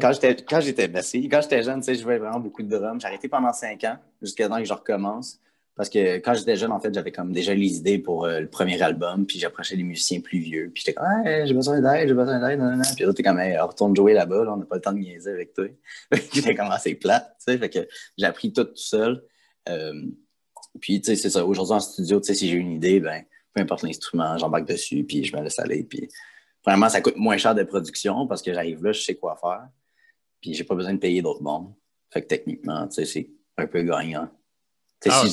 quand 0.01 0.13
j'étais 0.13 0.35
quand 0.43 0.61
j'étais 0.61 0.87
ben, 0.87 1.03
quand 1.03 1.41
j'étais 1.41 1.63
jeune, 1.63 1.83
je 1.83 1.93
jouais 1.93 2.17
vraiment 2.17 2.39
beaucoup 2.39 2.63
de 2.63 2.69
drums. 2.69 3.01
J'ai 3.01 3.07
arrêté 3.07 3.27
pendant 3.27 3.53
cinq 3.53 3.83
ans 3.83 3.97
jusqu'à 4.21 4.47
temps 4.47 4.57
que 4.57 4.65
je 4.65 4.73
recommence. 4.73 5.39
Parce 5.75 5.89
que 5.89 6.19
quand 6.19 6.33
j'étais 6.33 6.55
jeune, 6.55 6.71
en 6.71 6.79
fait, 6.79 6.93
j'avais 6.93 7.11
comme 7.11 7.33
déjà 7.33 7.53
les 7.53 7.77
idées 7.77 7.97
pour 7.97 8.23
euh, 8.23 8.39
le 8.39 8.47
premier 8.47 8.81
album, 8.81 9.25
puis 9.25 9.39
j'approchais 9.39 9.75
des 9.75 9.83
musiciens 9.83 10.21
plus 10.21 10.39
vieux, 10.39 10.71
puis 10.73 10.83
j'étais 10.85 10.93
comme 10.93 11.05
hey, 11.25 11.45
j'ai 11.45 11.53
besoin 11.53 11.81
d'aide, 11.81 12.07
j'ai 12.07 12.13
besoin 12.13 12.39
d'aide, 12.39 12.61
puis 12.95 13.03
là, 13.03 13.13
t'es 13.13 13.23
comme 13.23 13.39
hey, 13.39 13.57
retourne 13.57 13.93
jouer 13.93 14.13
là-bas, 14.13 14.45
là, 14.45 14.53
on 14.53 14.57
n'a 14.57 14.65
pas 14.65 14.75
le 14.75 14.81
temps 14.81 14.93
de 14.93 14.99
niaiser 14.99 15.31
avec 15.31 15.53
toi. 15.53 15.65
j'étais 16.33 16.55
comme 16.55 16.71
assez 16.71 16.95
plate, 16.95 17.35
tu 17.39 17.51
sais, 17.51 17.57
fait 17.57 17.69
que 17.69 17.79
j'ai 18.17 18.25
appris 18.25 18.53
tout 18.53 18.63
tout 18.63 18.71
seul. 18.75 19.21
Euh, 19.67 20.01
puis, 20.79 21.01
tu 21.01 21.07
sais, 21.07 21.15
c'est 21.15 21.29
ça. 21.29 21.45
Aujourd'hui, 21.45 21.75
en 21.75 21.79
studio, 21.79 22.19
tu 22.19 22.27
sais, 22.27 22.33
si 22.33 22.49
j'ai 22.49 22.55
une 22.55 22.71
idée, 22.71 22.99
ben, 22.99 23.23
peu 23.53 23.61
importe 23.61 23.83
l'instrument, 23.83 24.37
j'embarque 24.37 24.67
dessus, 24.67 25.03
puis 25.03 25.23
je 25.23 25.35
me 25.35 25.41
laisse 25.41 25.59
aller. 25.59 25.83
Puis, 25.83 26.09
vraiment, 26.65 26.89
ça 26.89 27.01
coûte 27.01 27.17
moins 27.17 27.37
cher 27.37 27.55
de 27.55 27.63
production 27.63 28.27
parce 28.27 28.41
que 28.41 28.53
j'arrive 28.53 28.83
là, 28.83 28.91
je 28.91 29.01
sais 29.01 29.15
quoi 29.15 29.35
faire. 29.35 29.67
Puis, 30.41 30.53
j'ai 30.53 30.63
pas 30.63 30.75
besoin 30.75 30.93
de 30.93 30.99
payer 30.99 31.21
d'autres 31.21 31.43
mondes. 31.43 31.73
Fait 32.11 32.21
que 32.21 32.27
techniquement, 32.27 32.87
tu 32.87 32.95
sais, 32.95 33.05
c'est 33.05 33.29
un 33.57 33.67
peu 33.67 33.81
gagnant. 33.81 34.29
Ah, 35.07 35.23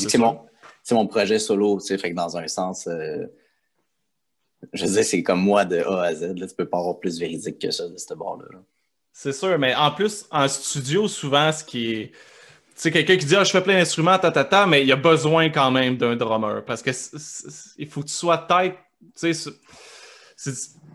c'est 0.83 0.95
mon, 0.95 1.07
projet 1.07 1.39
solo, 1.39 1.79
fait 1.79 2.11
que 2.11 2.15
dans 2.15 2.37
un 2.37 2.49
sens, 2.49 2.87
euh, 2.89 3.27
je 4.73 4.85
veux 4.85 5.03
c'est 5.03 5.23
comme 5.23 5.41
moi 5.41 5.65
de 5.65 5.79
A 5.79 6.03
à 6.03 6.15
Z. 6.15 6.35
Là, 6.37 6.47
tu 6.47 6.55
peux 6.55 6.69
pas 6.69 6.79
avoir 6.79 6.99
plus 6.99 7.19
véridique 7.19 7.59
que 7.59 7.71
ça 7.71 7.89
de 7.89 7.97
ce 7.97 8.15
bord-là. 8.15 8.59
c'est 9.13 9.33
sûr, 9.33 9.59
mais 9.59 9.75
en 9.75 9.93
plus, 9.93 10.27
en 10.31 10.49
studio, 10.49 11.09
souvent, 11.09 11.53
ce 11.53 11.65
qui 11.65 11.93
est. 11.93 12.07
Tu 12.75 12.89
sais, 12.89 12.91
quelqu'un 12.91 13.17
qui 13.17 13.27
dit 13.27 13.37
ah, 13.37 13.45
je 13.45 13.51
fais 13.51 13.63
plein 13.63 13.79
d'instruments, 13.79 14.19
ta, 14.19 14.33
ta, 14.33 14.45
ta, 14.45 14.67
mais 14.67 14.83
il 14.83 14.89
y 14.89 14.93
a 14.93 14.97
besoin 14.97 15.51
quand 15.51 15.71
même 15.71 15.97
d'un 15.97 16.17
drummer 16.17 16.65
parce 16.65 16.83
que 16.83 16.91
il 17.79 17.89
faut 17.89 18.01
que 18.01 18.07
tu 18.07 18.15
sois 18.15 18.39
tête. 18.39 18.75
Tu 19.17 19.33
sais, 19.35 19.51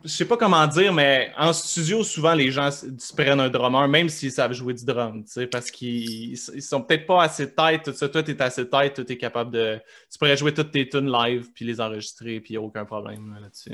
je 0.08 0.14
sais 0.14 0.26
pas 0.26 0.38
comment 0.38 0.66
dire, 0.68 0.94
mais 0.94 1.32
en 1.38 1.52
studio, 1.52 2.04
souvent, 2.04 2.34
les 2.34 2.50
gens 2.50 2.72
se 2.72 3.14
prennent 3.14 3.40
un 3.40 3.50
drummer, 3.50 3.88
même 3.88 4.10
s'ils 4.10 4.32
savent 4.32 4.54
jouer 4.54 4.74
du 4.74 4.86
drum, 4.86 5.24
parce 5.52 5.70
qu'ils 5.70 6.32
ils 6.32 6.62
sont 6.62 6.82
peut-être 6.82 7.06
pas 7.06 7.24
assez 7.24 7.52
tête, 7.52 7.84
tout 7.84 7.94
ça. 7.94 8.08
Toi, 8.08 8.24
tu 8.24 8.32
es 8.32 8.42
assez 8.42 8.68
tête, 8.68 9.06
tu 9.06 9.14
es 9.14 9.18
capable 9.18 9.52
de. 9.52 9.78
Tu 10.12 10.18
pourrais 10.18 10.38
jouer 10.38 10.54
toutes 10.54 10.72
tes 10.72 10.88
tunes 10.88 11.12
live, 11.12 11.50
puis 11.54 11.66
les 11.66 11.82
enregistrer, 11.82 12.40
puis 12.40 12.54
il 12.54 12.58
n'y 12.58 12.64
a 12.64 12.66
aucun 12.66 12.86
problème 12.86 13.38
là-dessus. 13.42 13.72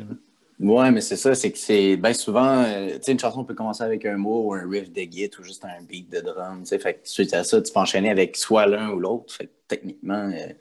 Ouais, 0.59 0.91
mais 0.91 1.01
c'est 1.01 1.17
ça, 1.17 1.35
c'est 1.35 1.51
que 1.51 1.57
c'est 1.57 1.97
bien 1.97 2.13
souvent, 2.13 2.63
euh, 2.63 2.93
tu 2.93 3.03
sais, 3.03 3.11
une 3.11 3.19
chanson 3.19 3.43
peut 3.43 3.55
commencer 3.55 3.83
avec 3.83 4.05
un 4.05 4.17
mot 4.17 4.43
ou 4.45 4.53
un 4.53 4.69
riff 4.69 4.91
de 4.91 5.01
guitare 5.01 5.41
ou 5.41 5.43
juste 5.43 5.65
un 5.65 5.83
beat 5.83 6.11
de 6.11 6.19
drum, 6.19 6.59
tu 6.61 6.67
sais, 6.67 6.79
fait 6.79 6.93
que 6.95 6.99
suite 7.03 7.33
à 7.33 7.43
ça, 7.43 7.61
tu 7.61 7.73
peux 7.73 7.79
enchaîner 7.79 8.09
avec 8.11 8.37
soit 8.37 8.67
l'un 8.67 8.91
ou 8.91 8.99
l'autre, 8.99 9.33
fait 9.33 9.47
que 9.47 9.51
techniquement, 9.67 10.31
euh, 10.31 10.53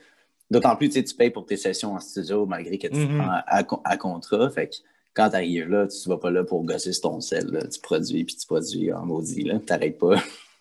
d'autant 0.50 0.76
plus, 0.76 0.88
tu 0.88 0.94
sais, 0.94 1.04
tu 1.04 1.14
payes 1.14 1.30
pour 1.30 1.44
tes 1.44 1.56
sessions 1.56 1.92
en 1.92 2.00
studio 2.00 2.46
malgré 2.46 2.78
que 2.78 2.88
tu 2.88 2.94
mm-hmm. 2.94 3.18
prends 3.18 3.30
à, 3.30 3.64
à, 3.84 3.96
contrat, 3.96 4.50
fait 4.50 4.68
que 4.68 4.74
quand 5.14 5.30
tu 5.30 5.36
arrives 5.36 5.68
là, 5.68 5.86
tu 5.86 6.08
ne 6.08 6.14
vas 6.14 6.18
pas 6.18 6.30
là 6.30 6.44
pour 6.44 6.64
gosser 6.64 6.92
ton 7.00 7.20
sel. 7.20 7.68
Tu 7.72 7.80
produis, 7.80 8.24
puis 8.24 8.36
tu 8.36 8.46
produis 8.46 8.92
en 8.92 9.04
maudit. 9.04 9.44
Tu 9.44 9.50
n'arrêtes 9.68 9.98
pas. 9.98 10.16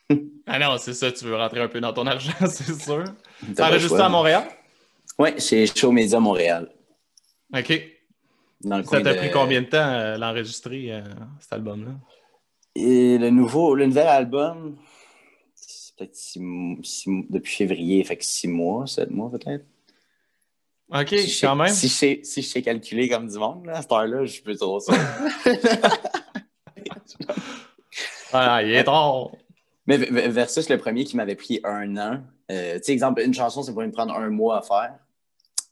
ah 0.48 0.60
non, 0.60 0.78
c'est 0.78 0.94
ça. 0.94 1.12
Tu 1.12 1.26
veux 1.26 1.36
rentrer 1.36 1.62
un 1.62 1.68
peu 1.68 1.80
dans 1.80 1.94
ton 1.94 2.06
argent, 2.06 2.34
c'est 2.48 2.80
sûr. 2.80 3.06
Tu 3.56 3.62
enregistré 3.62 4.02
à 4.02 4.10
Montréal? 4.10 4.44
Oui, 5.18 5.40
chez 5.40 5.66
Show 5.68 5.92
Media 5.92 6.20
Montréal. 6.20 6.70
OK. 7.56 7.82
ça 8.64 9.02
t'a 9.02 9.14
pris 9.14 9.32
combien 9.32 9.62
de 9.62 9.68
temps 9.68 9.78
euh, 9.78 10.18
l'enregistrer, 10.18 10.94
euh, 10.94 11.02
cet 11.40 11.54
album-là? 11.54 11.92
Et 12.76 13.18
le 13.18 13.30
nouveau, 13.30 13.76
le 13.76 13.86
nouvel 13.86 14.08
album, 14.08 14.78
c'est 15.54 15.96
peut-être 15.96 16.16
depuis 17.30 17.54
février, 17.54 18.04
fait 18.04 18.16
que 18.16 18.24
six 18.24 18.48
mois, 18.48 18.88
sept 18.88 19.12
mois 19.12 19.30
peut-être. 19.30 19.66
OK, 20.94 21.16
quand 21.42 21.56
même. 21.56 21.74
Si 21.74 21.88
je, 21.88 22.24
si 22.24 22.42
je 22.42 22.48
sais 22.48 22.62
calculer 22.62 23.08
comme 23.08 23.28
du 23.28 23.38
monde, 23.38 23.68
à 23.70 23.82
cette 23.82 23.92
heure-là, 23.92 24.26
je 24.26 24.42
peux 24.42 24.56
trop 24.56 24.80
ça. 24.80 24.94
voilà, 28.32 28.64
il 28.68 28.74
est 28.74 28.84
trop. 28.84 29.32
Mais 29.88 29.98
versus 29.98 30.70
le 30.70 30.78
premier 30.78 31.06
qui 31.06 31.16
m'avait 31.16 31.36
pris 31.36 31.60
un 31.64 31.98
an. 31.98 32.24
Euh, 32.52 32.76
tu 32.76 32.84
sais, 32.84 32.92
exemple, 32.92 33.22
une 33.22 33.34
chanson, 33.34 33.64
ça 33.64 33.72
pourrait 33.72 33.88
me 33.88 33.92
prendre 33.92 34.14
un 34.14 34.30
mois 34.30 34.60
à 34.60 34.62
faire. 34.62 34.96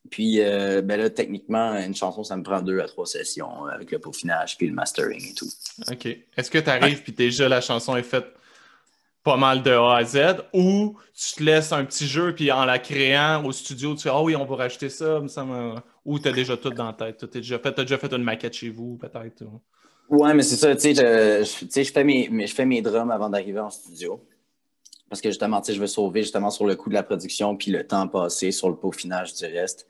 Puis 0.09 0.41
euh, 0.41 0.81
ben 0.81 0.99
là, 0.99 1.09
techniquement, 1.09 1.73
une 1.75 1.95
chanson, 1.95 2.23
ça 2.23 2.35
me 2.35 2.43
prend 2.43 2.61
deux 2.61 2.79
à 2.79 2.87
trois 2.87 3.05
sessions 3.05 3.65
avec 3.65 3.91
le 3.91 3.99
peaufinage 3.99 4.57
puis 4.57 4.67
le 4.67 4.73
mastering 4.73 5.23
et 5.31 5.33
tout. 5.33 5.49
OK. 5.91 6.05
Est-ce 6.37 6.49
que 6.49 6.57
tu 6.57 6.69
arrives 6.69 7.03
puis 7.03 7.11
déjà 7.11 7.47
la 7.47 7.61
chanson 7.61 7.95
est 7.95 8.03
faite? 8.03 8.25
Pas 9.29 9.37
mal 9.37 9.61
de 9.61 9.69
A 9.69 9.97
à 9.97 10.03
Z, 10.03 10.41
ou 10.53 10.97
tu 11.13 11.35
te 11.35 11.43
laisses 11.43 11.71
un 11.71 11.85
petit 11.85 12.07
jeu, 12.07 12.33
puis 12.33 12.51
en 12.51 12.65
la 12.65 12.79
créant 12.79 13.45
au 13.45 13.51
studio, 13.51 13.93
tu 13.93 14.01
fais 14.01 14.09
Ah 14.11 14.23
oui, 14.23 14.35
on 14.35 14.43
va 14.43 14.55
rajouter 14.55 14.89
ça, 14.89 15.21
ça 15.27 15.45
ou 16.03 16.17
tu 16.17 16.27
as 16.27 16.31
déjà 16.31 16.57
tout 16.57 16.71
dans 16.71 16.87
la 16.87 16.93
tête. 16.93 17.19
Tu 17.19 17.25
as 17.25 17.27
déjà 17.27 17.59
fait, 17.59 17.77
déjà 17.77 17.99
fait 17.99 18.11
une 18.11 18.23
maquette 18.23 18.55
chez 18.55 18.69
vous, 18.69 18.97
peut-être. 18.97 19.43
Ouais, 20.09 20.33
mais 20.33 20.41
c'est 20.41 20.55
ça, 20.55 20.73
tu 20.73 20.81
sais, 20.81 20.95
je, 20.95 21.67
je, 21.83 21.91
fais 21.91 22.03
mes, 22.03 22.47
je 22.47 22.55
fais 22.55 22.65
mes 22.65 22.81
drums 22.81 23.11
avant 23.11 23.29
d'arriver 23.29 23.59
en 23.59 23.69
studio. 23.69 24.19
Parce 25.07 25.21
que 25.21 25.29
justement, 25.29 25.61
tu 25.61 25.67
sais, 25.67 25.73
je 25.75 25.79
veux 25.79 25.85
sauver 25.85 26.23
justement 26.23 26.49
sur 26.49 26.65
le 26.65 26.75
coût 26.75 26.89
de 26.89 26.95
la 26.95 27.03
production 27.03 27.55
puis 27.55 27.69
le 27.69 27.85
temps 27.85 28.07
passé 28.07 28.51
sur 28.51 28.67
le 28.67 28.77
peaufinage 28.77 29.35
du 29.35 29.45
reste. 29.45 29.85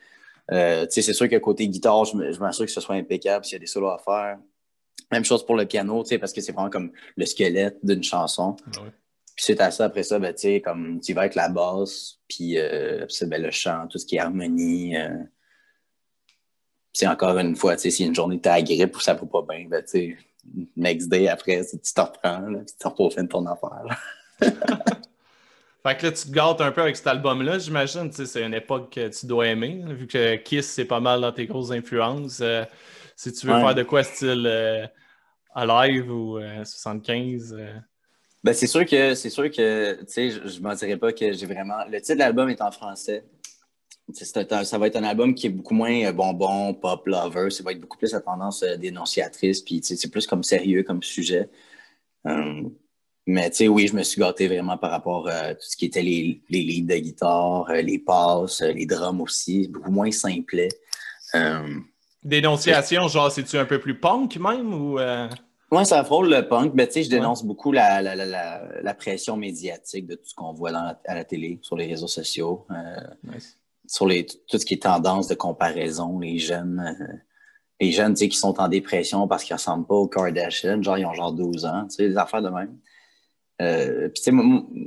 Euh, 0.52 0.86
tu 0.86 0.92
sais, 0.92 1.02
c'est 1.02 1.14
sûr 1.14 1.30
que 1.30 1.38
côté 1.38 1.66
guitare, 1.70 2.04
je 2.04 2.40
m'assure 2.40 2.66
que 2.66 2.72
ce 2.72 2.82
soit 2.82 2.96
impeccable 2.96 3.46
s'il 3.46 3.54
y 3.54 3.56
a 3.56 3.60
des 3.60 3.68
solos 3.68 3.88
à 3.88 4.00
faire. 4.00 4.38
Même 5.14 5.24
chose 5.24 5.46
pour 5.46 5.56
le 5.56 5.66
piano, 5.66 6.04
tu 6.04 6.10
sais, 6.10 6.18
parce 6.18 6.34
que 6.34 6.42
c'est 6.42 6.52
vraiment 6.52 6.70
comme 6.70 6.92
le 7.16 7.26
squelette 7.26 7.78
d'une 7.84 8.04
chanson. 8.04 8.58
Ah 8.76 8.82
puis 9.40 9.46
c'est 9.46 9.62
à 9.62 9.72
ça, 9.72 9.86
après 9.86 10.04
ça, 10.04 10.20
ben, 10.20 10.34
tu 10.34 10.60
comme 10.60 11.00
tu 11.00 11.14
vas 11.14 11.22
avec 11.22 11.36
la 11.36 11.48
basse, 11.48 12.20
puis 12.28 12.58
euh, 12.58 13.06
ben, 13.22 13.42
le 13.42 13.52
chant, 13.52 13.88
tout 13.88 13.98
ce 13.98 14.06
qui 14.06 14.18
est 14.18 14.20
harmonie. 14.20 14.98
Euh, 14.98 15.16
c'est 16.92 17.08
encore 17.08 17.38
une 17.38 17.56
fois, 17.56 17.78
tu 17.78 17.84
sais, 17.84 17.92
si 17.92 18.04
une 18.04 18.14
journée 18.14 18.42
t'as 18.42 18.58
la 18.58 18.64
grippe 18.64 18.98
ou 18.98 19.00
ça 19.00 19.14
va 19.14 19.26
pas 19.26 19.46
bien, 19.48 19.66
ben, 19.70 19.82
tu 19.82 20.20
next 20.76 21.08
day 21.08 21.30
après, 21.30 21.66
tu 21.66 21.78
te 21.80 22.02
reprends, 22.02 22.42
là, 22.50 22.60
tu 22.68 22.76
te 22.76 22.86
reprofines 22.86 23.30
ton 23.30 23.46
affaire. 23.46 23.98
fait 24.42 25.98
que 25.98 26.06
là, 26.08 26.12
tu 26.12 26.28
te 26.28 26.32
gâtes 26.32 26.60
un 26.60 26.74
peu 26.74 26.82
avec 26.82 26.98
cet 26.98 27.08
album-là, 27.08 27.60
j'imagine. 27.60 28.12
C'est 28.12 28.44
une 28.44 28.54
époque 28.54 28.92
que 28.92 29.08
tu 29.08 29.26
dois 29.26 29.48
aimer, 29.48 29.86
vu 29.88 30.06
que 30.06 30.36
Kiss, 30.36 30.68
c'est 30.70 30.84
pas 30.84 31.00
mal 31.00 31.22
dans 31.22 31.32
tes 31.32 31.46
grosses 31.46 31.72
influences. 31.72 32.42
Euh, 32.42 32.66
si 33.16 33.32
tu 33.32 33.48
veux 33.48 33.54
faire 33.54 33.76
de 33.76 33.84
quoi 33.84 34.04
style 34.04 34.90
Alive 35.56 36.12
ou 36.12 36.40
75. 36.66 37.56
Ben, 38.44 38.54
c'est 38.54 38.68
sûr 38.68 38.86
que, 38.86 39.16
c'est 39.16 39.30
sûr 39.30 39.52
que, 39.52 40.00
tu 40.00 40.06
sais, 40.08 40.32
je, 40.32 40.48
je 40.48 40.62
mentirais 40.62 40.98
pas 40.98 41.12
que 41.12 41.34
j'ai 41.34 41.46
vraiment. 41.46 41.84
Le 41.90 42.00
titre 42.00 42.14
de 42.14 42.20
l'album 42.20 42.50
est 42.50 42.62
en 42.62 42.72
français. 42.72 43.26
ça 44.14 44.78
va 44.78 44.88
être 44.88 44.96
un 44.96 45.04
album 45.04 45.36
qui 45.36 45.48
est 45.48 45.50
beaucoup 45.50 45.74
moins 45.74 46.06
euh, 46.06 46.14
bonbon, 46.14 46.74
pop, 46.74 47.06
lover. 47.06 47.50
Ça 47.50 47.64
va 47.64 47.74
être 47.74 47.82
beaucoup 47.82 47.98
plus 47.98 48.14
à 48.14 48.22
tendance 48.22 48.64
euh, 48.64 48.78
dénonciatrice. 48.78 49.62
Puis, 49.62 49.82
c'est 49.84 50.10
plus 50.10 50.26
comme 50.26 50.44
sérieux 50.44 50.84
comme 50.84 51.04
sujet. 51.04 51.50
Euh, 52.28 52.64
mais, 53.28 53.50
tu 53.50 53.58
sais, 53.58 53.68
oui, 53.68 53.88
je 53.88 53.96
me 53.96 54.04
suis 54.04 54.22
gâté 54.22 54.48
vraiment 54.48 54.78
par 54.78 54.92
rapport 54.92 55.28
à 55.28 55.54
tout 55.54 55.66
ce 55.68 55.76
qui 55.76 55.86
était 55.86 56.02
les, 56.02 56.42
les 56.50 56.62
leads 56.62 56.88
de 56.88 57.00
guitare, 57.00 57.72
les 57.74 58.00
passes, 58.00 58.62
les 58.62 58.86
drums 58.86 59.22
aussi. 59.22 59.68
Beaucoup 59.68 59.92
moins 59.92 60.12
simplet. 60.12 60.70
Dénonciation, 62.24 63.08
genre, 63.10 63.32
c'est-tu 63.32 63.58
un 63.58 63.66
peu 63.66 63.80
plus 63.80 64.00
punk 64.00 64.38
même 64.38 64.74
ou. 64.74 64.98
Moi, 65.72 65.86
ça 65.86 66.04
frôle 66.04 66.30
le 66.30 66.48
punk. 66.48 66.74
Je 66.76 67.10
dénonce 67.10 67.44
beaucoup 67.44 67.72
la, 67.72 68.02
la, 68.02 68.16
la, 68.16 68.82
la, 68.82 68.94
pression 68.96 69.38
médiatique 69.38 70.08
de 70.08 70.16
tout 70.16 70.26
ce 70.26 70.34
qu'on 70.34 70.54
voit 70.54 70.72
dans 70.72 70.96
à 71.06 71.16
la 71.16 71.24
télé, 71.24 71.60
sur 71.62 71.76
les 71.76 71.86
réseaux 71.86 72.08
sociaux, 72.08 72.66
euh, 72.72 73.36
sur 73.86 74.08
les, 74.08 74.26
tout 74.26 74.58
ce 74.58 74.66
qui 74.66 74.76
est 74.76 74.84
tendance 74.84 75.28
de 75.28 75.36
comparaison. 75.36 76.20
Les 76.20 76.40
jeunes, 76.40 76.80
euh, 76.80 77.06
les 77.80 77.92
jeunes 77.92 78.16
qui 78.16 78.32
sont 78.32 78.60
en 78.60 78.68
dépression 78.68 79.28
parce 79.28 79.44
qu'ils 79.44 79.54
ne 79.54 79.60
ressemblent 79.60 79.86
pas 79.86 79.96
aux 79.96 80.08
Kardashians, 80.08 80.82
genre 80.82 80.98
ils 80.98 81.06
ont 81.06 81.14
genre 81.14 81.34
12 81.34 81.66
ans, 81.66 81.88
des 81.98 82.18
affaires 82.18 82.42
de 82.42 82.50
même. 82.50 82.78
Euh, 83.62 84.10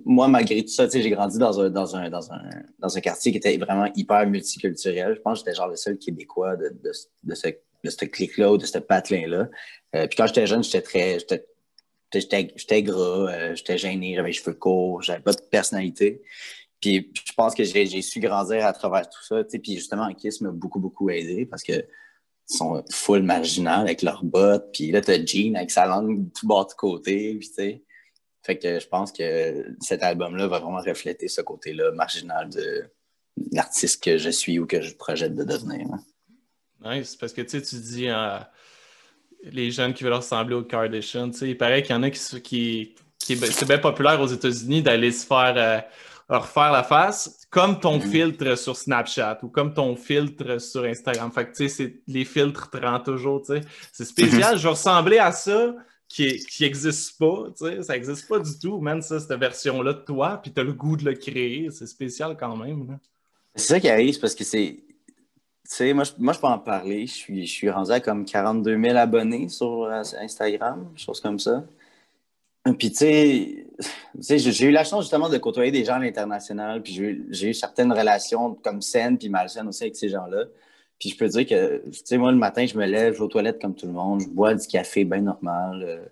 moi, 0.06 0.28
malgré 0.28 0.62
tout 0.62 0.72
ça, 0.72 0.88
j'ai 0.88 1.10
grandi 1.10 1.38
dans 1.38 1.60
un, 1.60 1.68
dans, 1.68 1.94
un, 1.94 2.08
dans, 2.08 2.32
un, 2.32 2.42
dans 2.78 2.96
un 2.96 3.00
quartier 3.00 3.30
qui 3.30 3.38
était 3.38 3.56
vraiment 3.58 3.86
hyper 3.94 4.26
multiculturel. 4.26 5.14
Je 5.14 5.20
pense 5.20 5.40
que 5.40 5.44
j'étais 5.44 5.56
genre 5.56 5.68
le 5.68 5.76
seul 5.76 5.98
Québécois 5.98 6.56
de, 6.56 6.70
de, 6.82 6.90
de 7.22 7.34
ce 7.34 7.48
de 7.84 7.90
ce 7.90 8.04
clic-là 8.04 8.52
ou 8.52 8.58
de 8.58 8.66
ce 8.66 8.78
patelin-là. 8.78 9.48
Euh, 9.94 10.06
puis 10.06 10.16
quand 10.16 10.26
j'étais 10.26 10.46
jeune, 10.46 10.62
j'étais 10.62 10.82
très. 10.82 11.18
J'étais 12.14 12.82
gras, 12.82 13.32
euh, 13.32 13.54
j'étais 13.54 13.78
gêné, 13.78 14.14
j'avais 14.14 14.28
les 14.28 14.34
cheveux 14.34 14.54
courts, 14.54 15.02
j'avais 15.02 15.22
pas 15.22 15.32
de 15.32 15.40
personnalité. 15.50 16.22
Puis 16.80 17.10
je 17.14 17.32
pense 17.32 17.54
que 17.54 17.64
j'ai 17.64 18.02
su 18.02 18.20
grandir 18.20 18.66
à 18.66 18.72
travers 18.72 19.08
tout 19.08 19.22
ça. 19.24 19.42
Puis 19.44 19.76
justement, 19.76 20.12
Kiss 20.14 20.40
m'a 20.40 20.50
beaucoup, 20.50 20.80
beaucoup 20.80 21.08
aidé 21.10 21.46
parce 21.46 21.62
que 21.62 21.84
sont 22.46 22.82
full 22.90 23.22
marginal 23.22 23.80
avec 23.80 24.02
leurs 24.02 24.24
bottes. 24.24 24.70
Puis 24.72 24.90
là, 24.90 25.00
t'as 25.00 25.24
Jean 25.24 25.54
avec 25.54 25.70
sa 25.70 25.86
langue 25.86 26.32
tout 26.32 26.46
bas 26.46 26.66
de 26.68 26.74
côté. 26.74 27.38
Puis, 27.38 27.82
fait 28.42 28.58
que 28.58 28.80
je 28.80 28.88
pense 28.88 29.12
que 29.12 29.74
cet 29.80 30.02
album-là 30.02 30.48
va 30.48 30.58
vraiment 30.58 30.80
refléter 30.80 31.28
ce 31.28 31.40
côté-là 31.40 31.92
marginal 31.92 32.48
de 32.50 32.84
l'artiste 33.52 34.02
que 34.02 34.18
je 34.18 34.30
suis 34.30 34.58
ou 34.58 34.66
que 34.66 34.82
je 34.82 34.94
projette 34.94 35.34
de 35.34 35.44
devenir. 35.44 35.86
Hein. 35.92 36.00
Nice, 36.84 37.16
parce 37.16 37.32
que 37.32 37.42
tu 37.42 37.60
dis 37.60 38.08
euh, 38.08 38.38
les 39.44 39.70
jeunes 39.70 39.94
qui 39.94 40.04
veulent 40.04 40.14
ressembler 40.14 40.54
aux 40.54 40.62
Kardashians, 40.62 41.30
il 41.42 41.56
paraît 41.56 41.82
qu'il 41.82 41.94
y 41.94 41.98
en 41.98 42.02
a 42.02 42.10
qui, 42.10 42.42
qui, 42.42 42.94
qui 43.18 43.36
c'est 43.36 43.66
bien 43.66 43.78
populaire 43.78 44.20
aux 44.20 44.26
États-Unis 44.26 44.82
d'aller 44.82 45.12
se 45.12 45.26
faire 45.26 45.54
euh, 45.56 45.80
refaire 46.28 46.72
la 46.72 46.82
face 46.82 47.46
comme 47.50 47.78
ton 47.80 47.98
mm-hmm. 47.98 48.10
filtre 48.10 48.58
sur 48.58 48.76
Snapchat 48.76 49.38
ou 49.42 49.48
comme 49.48 49.74
ton 49.74 49.96
filtre 49.96 50.58
sur 50.60 50.84
Instagram. 50.84 51.30
Fait 51.32 51.46
que 51.46 51.56
tu 51.56 51.68
sais, 51.68 52.02
les 52.06 52.24
filtres 52.24 52.70
te 52.70 52.78
rendent 52.78 53.04
toujours, 53.04 53.42
tu 53.42 53.54
sais. 53.54 53.60
C'est 53.92 54.04
spécial, 54.04 54.54
mm-hmm. 54.54 54.58
je 54.58 54.62
vais 54.62 54.68
ressembler 54.68 55.18
à 55.18 55.32
ça 55.32 55.74
qui 56.08 56.44
n'existe 56.60 57.18
pas, 57.18 57.46
tu 57.56 57.64
sais, 57.64 57.82
ça 57.82 57.94
n'existe 57.94 58.28
pas 58.28 58.38
du 58.38 58.58
tout, 58.58 58.80
même 58.80 59.00
ça, 59.00 59.18
cette 59.18 59.32
version-là 59.32 59.94
de 59.94 60.00
toi, 60.00 60.38
puis 60.42 60.52
tu 60.52 60.60
as 60.60 60.64
le 60.64 60.74
goût 60.74 60.96
de 60.96 61.06
le 61.06 61.14
créer, 61.14 61.70
c'est 61.70 61.86
spécial 61.86 62.36
quand 62.38 62.54
même. 62.56 62.98
C'est 63.54 63.66
ça 63.66 63.80
qui 63.80 63.88
arrive, 63.88 64.18
parce 64.20 64.34
que 64.34 64.44
c'est 64.44 64.84
sais, 65.74 65.92
moi, 65.92 66.04
je, 66.04 66.12
moi, 66.18 66.32
je 66.32 66.40
peux 66.40 66.46
en 66.46 66.58
parler. 66.58 67.06
Je 67.06 67.12
suis, 67.12 67.46
je 67.46 67.52
suis 67.52 67.70
rendu 67.70 67.90
à 67.90 68.00
comme 68.00 68.24
42 68.24 68.80
000 68.80 68.96
abonnés 68.96 69.48
sur 69.48 69.84
euh, 69.84 70.02
Instagram, 70.20 70.90
chose 70.96 71.20
comme 71.20 71.38
ça. 71.38 71.64
Puis, 72.78 72.92
tu 72.92 72.96
sais, 72.96 74.38
j'ai 74.38 74.66
eu 74.66 74.70
la 74.70 74.84
chance 74.84 75.04
justement 75.04 75.28
de 75.28 75.36
côtoyer 75.38 75.72
des 75.72 75.84
gens 75.84 75.94
à 75.94 75.98
l'international, 75.98 76.80
puis 76.82 76.92
j'ai 77.30 77.48
eu 77.48 77.54
certaines 77.54 77.92
relations 77.92 78.54
comme 78.54 78.80
saines 78.80 79.18
puis 79.18 79.28
malsaines 79.28 79.66
aussi 79.66 79.82
avec 79.84 79.96
ces 79.96 80.08
gens-là. 80.08 80.44
Puis 81.00 81.08
je 81.10 81.16
peux 81.16 81.26
dire 81.26 81.44
que, 81.44 81.82
tu 81.90 82.00
sais, 82.04 82.18
moi, 82.18 82.30
le 82.30 82.38
matin, 82.38 82.64
je 82.64 82.78
me 82.78 82.86
lève, 82.86 83.14
je 83.14 83.18
vais 83.18 83.24
aux 83.24 83.28
toilettes 83.28 83.60
comme 83.60 83.74
tout 83.74 83.86
le 83.86 83.92
monde, 83.92 84.20
je 84.20 84.28
bois 84.28 84.54
du 84.54 84.66
café 84.68 85.04
bien 85.04 85.22
normal. 85.22 85.82
Euh, 85.82 86.04
tu 86.04 86.10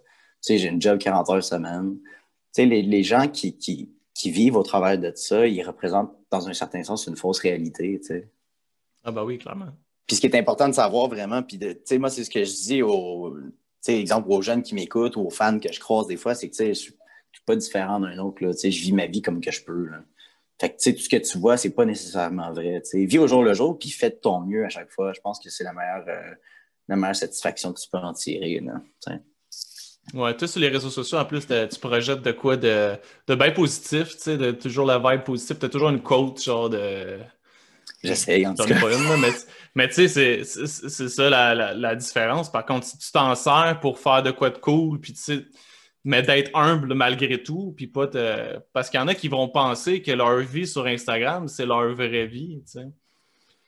sais, 0.54 0.58
j'ai 0.58 0.68
une 0.68 0.82
job 0.82 0.98
40 0.98 1.30
heures 1.30 1.44
semaine. 1.44 1.96
Tu 2.00 2.62
sais, 2.62 2.66
les, 2.66 2.82
les, 2.82 3.04
gens 3.04 3.28
qui, 3.28 3.56
qui, 3.56 3.90
qui, 4.12 4.30
vivent 4.32 4.56
au 4.56 4.64
travers 4.64 4.98
de 4.98 5.12
ça, 5.14 5.46
ils 5.46 5.62
représentent 5.62 6.12
dans 6.32 6.48
un 6.48 6.52
certain 6.52 6.82
sens 6.82 7.06
une 7.06 7.16
fausse 7.16 7.38
réalité, 7.38 8.00
tu 8.00 8.06
sais. 8.08 8.28
Ah 9.04 9.10
bah 9.10 9.24
oui, 9.24 9.38
clairement. 9.38 9.68
Puis 10.06 10.16
ce 10.16 10.20
qui 10.20 10.26
est 10.26 10.36
important 10.36 10.68
de 10.68 10.74
savoir 10.74 11.08
vraiment, 11.08 11.42
puis 11.42 11.58
tu 11.58 11.76
sais, 11.84 11.98
moi, 11.98 12.10
c'est 12.10 12.24
ce 12.24 12.30
que 12.30 12.44
je 12.44 12.52
dis 12.52 12.82
aux, 12.82 13.36
exemple, 13.86 14.30
aux 14.30 14.42
jeunes 14.42 14.62
qui 14.62 14.74
m'écoutent 14.74 15.16
ou 15.16 15.20
aux 15.20 15.30
fans 15.30 15.58
que 15.58 15.72
je 15.72 15.80
croise 15.80 16.06
des 16.06 16.16
fois, 16.16 16.34
c'est 16.34 16.48
que, 16.48 16.56
tu 16.56 16.64
sais, 16.64 16.74
je 16.74 16.80
suis 16.80 16.94
pas 17.46 17.56
différent 17.56 18.00
d'un 18.00 18.18
autre, 18.18 18.44
là, 18.44 18.52
tu 18.52 18.58
sais, 18.58 18.70
je 18.70 18.82
vis 18.82 18.92
ma 18.92 19.06
vie 19.06 19.22
comme 19.22 19.40
que 19.40 19.50
je 19.50 19.62
peux, 19.64 19.86
là. 19.86 19.98
Fait 20.60 20.68
que, 20.68 20.76
tu 20.76 20.82
sais, 20.82 20.94
tout 20.94 21.00
ce 21.00 21.08
que 21.08 21.16
tu 21.16 21.38
vois, 21.38 21.56
c'est 21.56 21.70
pas 21.70 21.86
nécessairement 21.86 22.52
vrai, 22.52 22.82
tu 22.82 22.90
sais. 22.90 23.04
Vis 23.04 23.18
au 23.18 23.26
jour 23.26 23.42
le 23.42 23.54
jour, 23.54 23.78
puis 23.78 23.90
fais 23.90 24.10
de 24.10 24.16
ton 24.16 24.40
mieux 24.40 24.64
à 24.64 24.68
chaque 24.68 24.90
fois. 24.90 25.12
Je 25.14 25.20
pense 25.20 25.40
que 25.40 25.48
c'est 25.48 25.64
la 25.64 25.72
meilleure, 25.72 26.04
euh, 26.08 26.34
la 26.88 26.96
meilleure 26.96 27.16
satisfaction 27.16 27.72
que 27.72 27.80
tu 27.80 27.88
peux 27.88 27.98
en 27.98 28.12
tirer, 28.12 28.60
là, 28.60 28.80
Ouais, 30.12 30.36
toi, 30.36 30.48
sur 30.48 30.60
les 30.60 30.68
réseaux 30.68 30.90
sociaux, 30.90 31.18
en 31.18 31.24
plus, 31.24 31.46
tu 31.46 31.78
projettes 31.80 32.22
de 32.22 32.32
quoi 32.32 32.56
de, 32.56 32.96
de 33.28 33.34
bien 33.36 33.52
positif, 33.52 34.16
tu 34.16 34.22
sais, 34.22 34.36
de 34.36 34.50
toujours 34.50 34.84
la 34.84 34.98
vibe 34.98 35.22
positive. 35.22 35.58
Tu 35.58 35.66
as 35.66 35.68
toujours 35.68 35.90
une 35.90 36.02
quote, 36.02 36.42
genre 36.42 36.68
de 36.68 37.20
J'essaye, 38.02 38.46
en 38.46 38.54
tout 38.54 38.64
cas. 38.64 38.76
mais, 39.74 39.88
tu 39.88 40.08
sais, 40.08 40.44
c'est 40.44 41.08
ça 41.08 41.30
la, 41.30 41.94
différence. 41.94 42.50
Par 42.50 42.64
contre, 42.64 42.86
si 42.86 42.98
tu 42.98 43.12
t'en 43.12 43.34
sers 43.34 43.78
pour 43.80 43.98
faire 43.98 44.22
de 44.22 44.30
quoi 44.30 44.50
de 44.50 44.58
cool, 44.58 45.00
puis 45.00 45.12
tu 45.12 45.20
sais, 45.20 45.44
mais 46.04 46.22
d'être 46.22 46.50
humble 46.54 46.94
malgré 46.94 47.42
tout, 47.42 47.74
puis 47.76 47.86
pas 47.86 48.06
te... 48.06 48.58
Parce 48.72 48.88
qu'il 48.88 48.98
y 48.98 49.02
en 49.02 49.08
a 49.08 49.14
qui 49.14 49.28
vont 49.28 49.48
penser 49.48 50.00
que 50.00 50.12
leur 50.12 50.38
vie 50.38 50.66
sur 50.66 50.86
Instagram, 50.86 51.46
c'est 51.46 51.66
leur 51.66 51.94
vraie 51.94 52.26
vie, 52.26 52.62
tu 52.64 52.72
sais. 52.72 52.86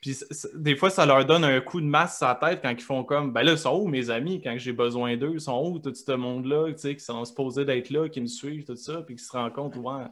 Puis 0.01 0.19
des 0.55 0.75
fois, 0.75 0.91
ça 0.91 1.07
leur 1.07 1.25
donne 1.25 1.45
un 1.45 1.61
coup 1.61 1.81
de 1.81 1.87
masse 1.87 2.19
sur 2.19 2.27
la 2.27 2.35
tête 2.35 2.61
quand 2.61 2.71
ils 2.71 2.81
font 2.81 3.05
comme 3.05 3.33
Ben 3.33 3.45
là, 3.45 3.53
ils 3.53 3.59
sont 3.59 3.77
où 3.77 3.87
mes 3.87 4.11
amis 4.11 4.41
quand 4.43 4.55
j'ai 4.59 4.73
besoin 4.73 5.17
d'eux? 5.17 5.35
Ils 5.35 5.41
sont 5.41 5.65
où 5.65 5.79
tout 5.79 5.95
ce 5.95 6.13
monde-là, 6.13 6.73
tu 6.73 6.79
sais, 6.79 6.97
qui 6.97 7.05
sont 7.05 7.25
supposés 7.25 7.65
d'être 7.65 7.91
là, 7.91 8.09
qui 8.09 8.21
me 8.21 8.27
suivent, 8.27 8.65
tout 8.65 8.75
ça, 8.75 9.03
puis 9.03 9.15
qui 9.15 9.23
se 9.23 9.31
rendent 9.31 9.53
compte, 9.53 9.77
ouais, 9.77 10.07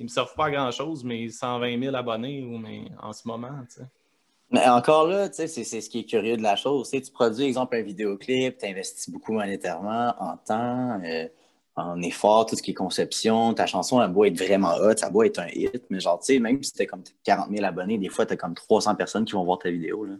ils 0.00 0.04
me 0.04 0.08
servent 0.08 0.34
pas 0.34 0.46
à 0.46 0.50
grand-chose, 0.50 1.04
mais 1.04 1.28
120 1.28 1.78
000 1.78 1.94
abonnés 1.94 2.42
ou, 2.42 2.56
mais, 2.56 2.86
en 3.02 3.12
ce 3.12 3.28
moment. 3.28 3.50
Mais 4.50 4.66
encore 4.66 5.06
là, 5.06 5.28
c'est 5.30 5.46
ce 5.46 5.90
qui 5.90 6.00
est 6.00 6.04
curieux 6.04 6.38
de 6.38 6.42
la 6.42 6.56
chose. 6.56 6.90
tu 6.90 7.02
produis, 7.12 7.44
exemple, 7.44 7.76
un 7.76 7.82
vidéoclip, 7.82 8.56
tu 8.56 8.66
investis 8.66 9.10
beaucoup 9.10 9.34
monétairement, 9.34 10.14
en 10.18 10.38
temps, 10.38 11.00
euh, 11.04 11.28
en 11.76 12.00
effort, 12.00 12.46
tout 12.46 12.56
ce 12.56 12.62
qui 12.62 12.70
est 12.70 12.74
conception. 12.74 13.52
Ta 13.52 13.66
chanson, 13.66 14.02
elle 14.02 14.10
doit 14.10 14.28
être 14.28 14.38
vraiment 14.38 14.74
hot, 14.74 14.96
ça 14.96 15.10
doit 15.10 15.26
être 15.26 15.38
un 15.38 15.48
hit. 15.48 15.84
Mais 15.90 16.00
genre, 16.00 16.18
tu 16.18 16.32
sais, 16.32 16.38
même 16.38 16.62
si 16.62 16.72
tu 16.72 16.86
comme 16.86 17.04
40 17.24 17.50
000 17.50 17.62
abonnés, 17.62 17.98
des 17.98 18.08
fois, 18.08 18.24
tu 18.24 18.32
as 18.32 18.36
comme 18.36 18.54
300 18.54 18.94
personnes 18.94 19.26
qui 19.26 19.32
vont 19.32 19.44
voir 19.44 19.58
ta 19.58 19.70
vidéo. 19.70 20.06
Là. 20.06 20.14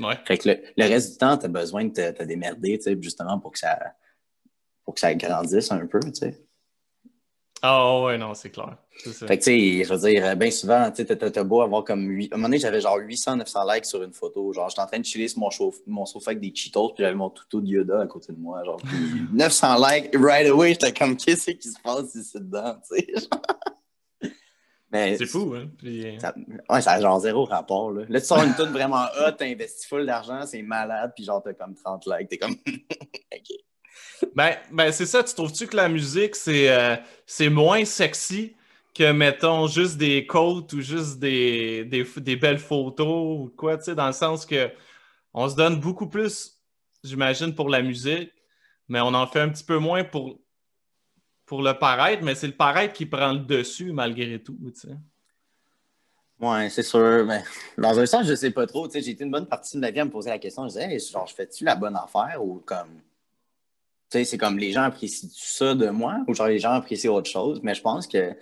Ouais. 0.00 0.18
Fait 0.24 0.38
que 0.38 0.48
le, 0.48 0.84
reste 0.84 1.12
du 1.12 1.18
temps, 1.18 1.38
tu 1.38 1.46
as 1.46 1.48
besoin 1.48 1.84
de 1.84 2.10
te, 2.10 2.22
démerder, 2.24 2.80
justement, 3.00 3.38
pour 3.38 3.52
que 3.52 3.60
ça 3.60 3.78
pour 4.84 4.94
que 4.94 5.00
ça 5.00 5.14
grandisse 5.14 5.70
un 5.70 5.86
peu, 5.86 6.00
tu 6.00 6.12
sais. 6.14 6.44
Ah 7.64 8.02
ouais, 8.02 8.18
non, 8.18 8.34
c'est 8.34 8.50
clair. 8.50 8.76
Fait 8.90 9.38
que, 9.38 9.44
tu 9.44 9.78
sais, 9.78 9.84
je 9.84 9.94
veux 9.94 10.10
dire, 10.10 10.36
bien 10.36 10.50
souvent, 10.50 10.90
tu 10.90 11.06
sais, 11.06 11.16
t'as 11.16 11.44
beau 11.44 11.60
avoir 11.62 11.84
comme 11.84 12.08
8... 12.08 12.32
À 12.32 12.34
un 12.34 12.38
moment 12.38 12.48
donné, 12.48 12.58
j'avais 12.58 12.80
genre 12.80 12.98
800, 12.98 13.36
900 13.36 13.72
likes 13.72 13.84
sur 13.84 14.02
une 14.02 14.12
photo. 14.12 14.52
Genre, 14.52 14.68
j'étais 14.68 14.82
en 14.82 14.86
train 14.86 14.98
de 14.98 15.04
chiller 15.04 15.28
sur 15.28 15.38
mon, 15.38 15.50
chauffe... 15.50 15.78
mon 15.86 16.04
sofa 16.04 16.32
avec 16.32 16.40
des 16.40 16.52
Cheetos, 16.52 16.88
puis 16.94 17.04
j'avais 17.04 17.14
mon 17.14 17.30
toutou 17.30 17.60
de 17.60 17.68
Yoda 17.68 18.00
à 18.00 18.06
côté 18.08 18.32
de 18.32 18.38
moi. 18.38 18.64
Genre, 18.64 18.78
puis 18.78 18.98
900 19.32 19.76
likes, 19.78 20.10
right 20.16 20.48
away, 20.48 20.70
j'étais 20.70 20.92
comme, 20.92 21.16
qu'est-ce 21.16 21.52
qui 21.52 21.68
se 21.68 21.80
passe 21.80 22.14
ici 22.16 22.38
dedans, 22.40 22.74
tu 22.88 22.96
sais? 22.96 23.14
C'est 24.92 25.26
fou, 25.26 25.54
hein? 25.54 25.70
Euh, 25.84 26.18
ça, 26.18 26.34
ouais, 26.68 26.80
ça 26.82 26.92
a 26.92 27.00
genre 27.00 27.18
zéro 27.20 27.44
rapport, 27.44 27.92
là. 27.92 28.04
Là, 28.08 28.20
tu 28.20 28.26
sors 28.26 28.42
une 28.42 28.54
toute 28.54 28.68
vraiment 28.70 29.04
hot, 29.04 29.32
t'as 29.38 29.46
investi 29.46 29.86
full 29.86 30.04
d'argent, 30.04 30.44
c'est 30.46 30.62
malade, 30.62 31.12
puis 31.14 31.24
genre, 31.24 31.42
t'as 31.42 31.54
comme 31.54 31.74
30 31.74 32.06
likes, 32.06 32.28
t'es 32.28 32.38
comme, 32.38 32.56
OK. 32.66 33.61
Ben, 34.34 34.56
ben 34.70 34.92
c'est 34.92 35.06
ça, 35.06 35.22
tu 35.22 35.34
trouves-tu 35.34 35.66
que 35.66 35.76
la 35.76 35.88
musique, 35.88 36.36
c'est 36.36 36.70
euh, 36.70 36.96
moins 37.50 37.84
sexy 37.84 38.54
que, 38.94 39.12
mettons, 39.12 39.66
juste 39.66 39.96
des 39.96 40.26
quotes 40.26 40.72
ou 40.72 40.80
juste 40.80 41.18
des, 41.18 41.84
des, 41.84 42.36
belles 42.36 42.58
photos 42.58 43.38
ou 43.40 43.52
quoi, 43.56 43.76
tu 43.76 43.84
sais, 43.84 43.94
dans 43.94 44.06
le 44.06 44.12
sens 44.12 44.46
que 44.46 44.70
on 45.34 45.48
se 45.48 45.56
donne 45.56 45.80
beaucoup 45.80 46.08
plus, 46.08 46.58
j'imagine, 47.02 47.54
pour 47.54 47.68
la 47.68 47.82
musique, 47.82 48.32
mais 48.88 49.00
on 49.00 49.14
en 49.14 49.26
fait 49.26 49.40
un 49.40 49.48
petit 49.48 49.64
peu 49.64 49.78
moins 49.78 50.04
pour, 50.04 50.38
pour 51.46 51.62
le 51.62 51.74
paraître, 51.74 52.22
mais 52.22 52.34
c'est 52.34 52.46
le 52.46 52.56
paraître 52.56 52.94
qui 52.94 53.06
prend 53.06 53.32
le 53.32 53.40
dessus 53.40 53.92
malgré 53.92 54.42
tout, 54.42 54.58
tu 54.74 54.88
sais. 54.88 54.96
Ouais, 56.40 56.68
c'est 56.70 56.82
sûr. 56.82 57.24
Mais 57.24 57.44
dans 57.78 57.96
un 57.98 58.04
sens, 58.04 58.26
je 58.26 58.34
sais 58.34 58.50
pas 58.50 58.66
trop. 58.66 58.90
J'ai 58.90 59.10
été 59.10 59.22
une 59.22 59.30
bonne 59.30 59.46
partie 59.46 59.76
de 59.76 59.80
ma 59.80 59.92
vie 59.92 60.00
à 60.00 60.04
me 60.04 60.10
poser 60.10 60.30
la 60.30 60.40
question. 60.40 60.64
Je 60.64 60.70
disais, 60.70 60.98
genre, 60.98 61.26
je 61.28 61.34
fais-tu 61.34 61.62
la 61.62 61.76
bonne 61.76 61.94
affaire 61.94 62.44
ou 62.44 62.60
comme 62.66 63.00
c'est 64.12 64.38
comme 64.38 64.58
les 64.58 64.72
gens 64.72 64.82
apprécient 64.82 65.28
ça 65.32 65.74
de 65.74 65.88
moi 65.88 66.18
ou 66.28 66.34
genre 66.34 66.48
les 66.48 66.58
gens 66.58 66.72
apprécient 66.72 67.12
autre 67.12 67.30
chose. 67.30 67.60
Mais 67.62 67.74
je 67.74 67.82
pense 67.82 68.06
que 68.06 68.34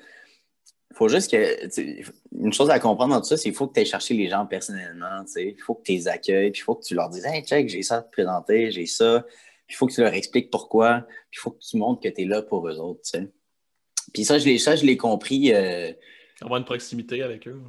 faut 0.94 1.08
juste 1.08 1.30
que. 1.30 1.68
Une 2.32 2.52
chose 2.52 2.70
à 2.70 2.78
comprendre 2.78 3.14
dans 3.14 3.20
tout 3.20 3.26
ça, 3.26 3.36
c'est 3.36 3.44
qu'il 3.44 3.54
faut 3.54 3.66
que 3.66 3.74
tu 3.74 3.80
ailles 3.80 3.86
chercher 3.86 4.14
les 4.14 4.28
gens 4.28 4.46
personnellement. 4.46 5.24
Il 5.36 5.60
faut 5.60 5.74
que 5.74 5.82
tu 5.82 5.92
les 5.92 6.08
accueilles, 6.08 6.50
puis 6.50 6.60
il 6.60 6.64
faut 6.64 6.74
que 6.74 6.84
tu 6.84 6.94
leur 6.94 7.08
dises 7.08 7.24
Hey, 7.24 7.42
check, 7.44 7.68
j'ai 7.68 7.82
ça 7.82 7.96
à 7.96 8.02
te 8.02 8.10
présenter, 8.10 8.70
j'ai 8.70 8.86
ça. 8.86 9.24
Puis 9.66 9.74
il 9.74 9.76
faut 9.76 9.86
que 9.86 9.92
tu 9.92 10.00
leur 10.00 10.14
expliques 10.14 10.50
pourquoi, 10.50 11.06
puis 11.30 11.38
il 11.38 11.40
faut 11.40 11.50
que 11.52 11.60
tu 11.60 11.76
montres 11.76 12.00
que 12.00 12.08
tu 12.08 12.22
es 12.22 12.24
là 12.24 12.42
pour 12.42 12.68
eux 12.68 12.78
autres. 12.78 13.02
Puis 14.12 14.24
ça, 14.24 14.38
je 14.38 14.84
l'ai 14.84 14.96
compris. 14.96 15.52
Euh... 15.52 15.92
Avoir 16.40 16.58
une 16.58 16.64
proximité 16.64 17.22
avec 17.22 17.46
eux. 17.46 17.60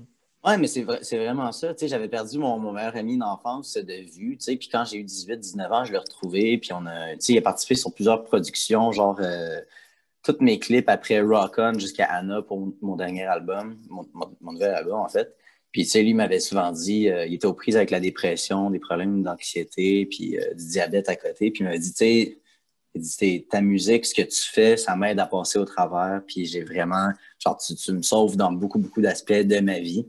Oui, 0.44 0.54
mais 0.58 0.68
c'est, 0.68 0.86
c'est 1.04 1.18
vraiment 1.18 1.52
ça. 1.52 1.74
j'avais 1.80 2.08
perdu 2.08 2.40
mon, 2.40 2.58
mon 2.58 2.72
meilleur 2.72 2.96
ami 2.96 3.16
d'enfance 3.18 3.78
de 3.78 4.12
vue. 4.12 4.38
Puis 4.38 4.70
quand 4.72 4.86
j'ai 4.86 4.98
eu 4.98 5.04
18-19 5.04 5.72
ans, 5.72 5.86
je 5.86 5.92
l'ai 5.92 6.00
retrouvé. 6.00 6.58
Puis 6.58 6.74
on 6.74 6.86
a, 6.88 7.14
il 7.14 7.38
a 7.38 7.42
participé 7.42 7.76
sur 7.76 7.94
plusieurs 7.94 8.24
productions, 8.24 8.92
genre 8.92 9.20
euh, 9.22 9.62
tous 10.24 10.38
mes 10.40 10.58
clips 10.58 10.90
après 10.90 11.22
Rock 11.22 11.56
On 11.60 11.78
jusqu'à 11.78 12.06
Anna 12.06 12.42
pour 12.42 12.74
mon 12.82 12.96
dernier 12.96 13.24
album, 13.24 13.78
mon, 13.90 14.06
nouvel 14.42 14.74
album 14.74 15.00
en 15.00 15.10
fait. 15.10 15.36
Puis 15.72 15.84
tu 15.84 15.90
sais, 15.92 16.04
lui 16.04 16.14
m'avait 16.16 16.40
souvent 16.40 16.72
dit, 16.72 17.10
euh, 17.10 17.26
il 17.28 17.36
était 17.36 17.46
aux 17.46 17.54
prises 17.54 17.78
avec 17.78 17.92
la 17.92 18.00
dépression, 18.00 18.72
des 18.72 18.80
problèmes 18.80 19.24
d'anxiété, 19.24 20.06
puis 20.08 20.38
euh, 20.38 20.54
du 20.56 20.68
diabète 20.68 21.08
à 21.08 21.16
côté. 21.16 21.52
Puis 21.52 21.62
il 21.62 21.66
m'avait 21.66 21.80
dit, 21.80 21.94
tu 21.94 21.98
sais, 21.98 22.41
il 22.94 23.02
dit, 23.02 23.48
ta 23.50 23.62
musique, 23.62 24.06
ce 24.06 24.14
que 24.14 24.22
tu 24.22 24.42
fais, 24.42 24.78
ça 24.78 24.96
m'aide 24.96 25.20
à 25.20 25.26
passer 25.26 25.58
au 25.60 25.66
travers. 25.66 26.22
Puis 26.28 26.46
j'ai 26.46 26.64
vraiment, 26.64 27.10
genre, 27.40 27.58
tu, 27.58 27.92
me 27.92 28.02
sauves 28.02 28.36
dans 28.36 28.52
beaucoup, 28.52 28.80
beaucoup 28.80 29.02
d'aspects 29.02 29.34
de 29.34 29.60
ma 29.60 29.80
vie. 29.80 30.08